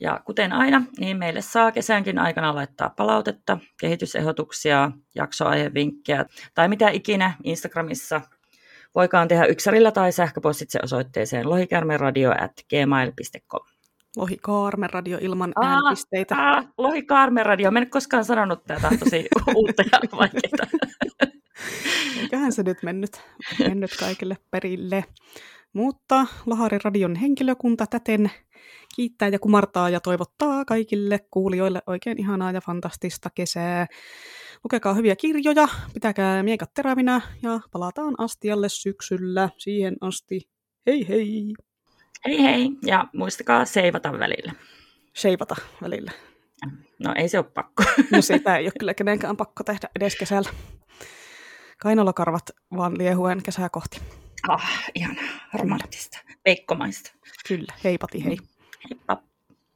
[0.00, 7.34] Ja kuten aina, niin meille saa kesänkin aikana laittaa palautetta, kehitysehdotuksia, jaksoaihevinkkejä tai mitä ikinä
[7.44, 8.20] Instagramissa
[8.94, 13.66] voikaan tehdä yksärillä tai sähköpostitse osoitteeseen lohikaarmeradio.gmail.com.
[14.16, 16.36] Lohikaarmeradio ilman Aa, äänipisteitä.
[16.36, 17.70] Aa, Lohikaarmeradio.
[17.70, 19.26] Mä en koskaan sanonut tätä tosi
[19.56, 20.66] uutta ja vaikeaa.
[22.20, 23.22] Eiköhän se nyt mennyt,
[23.58, 25.04] mennyt kaikille perille.
[25.72, 28.30] Mutta Loharin radion henkilökunta täten
[28.98, 33.86] kiittää ja kumartaa ja toivottaa kaikille kuulijoille oikein ihanaa ja fantastista kesää.
[34.64, 39.48] Lukekaa hyviä kirjoja, pitäkää miekat terävinä ja palataan astialle syksyllä.
[39.58, 40.48] Siihen asti,
[40.86, 41.54] hei hei!
[42.26, 44.52] Hei hei, ja muistakaa seivata välillä.
[45.14, 46.12] Seivata välillä.
[47.04, 47.82] No ei se ole pakko.
[48.12, 50.50] No sitä ei ole kyllä kenenkään pakko tehdä edes kesällä.
[51.78, 54.00] Kainalokarvat vaan liehuen kesää kohti.
[54.48, 55.16] Ah, ihan
[55.54, 57.12] romanttista, peikkomaista.
[57.48, 58.38] Kyllä, heipati hei.
[59.08, 59.27] up.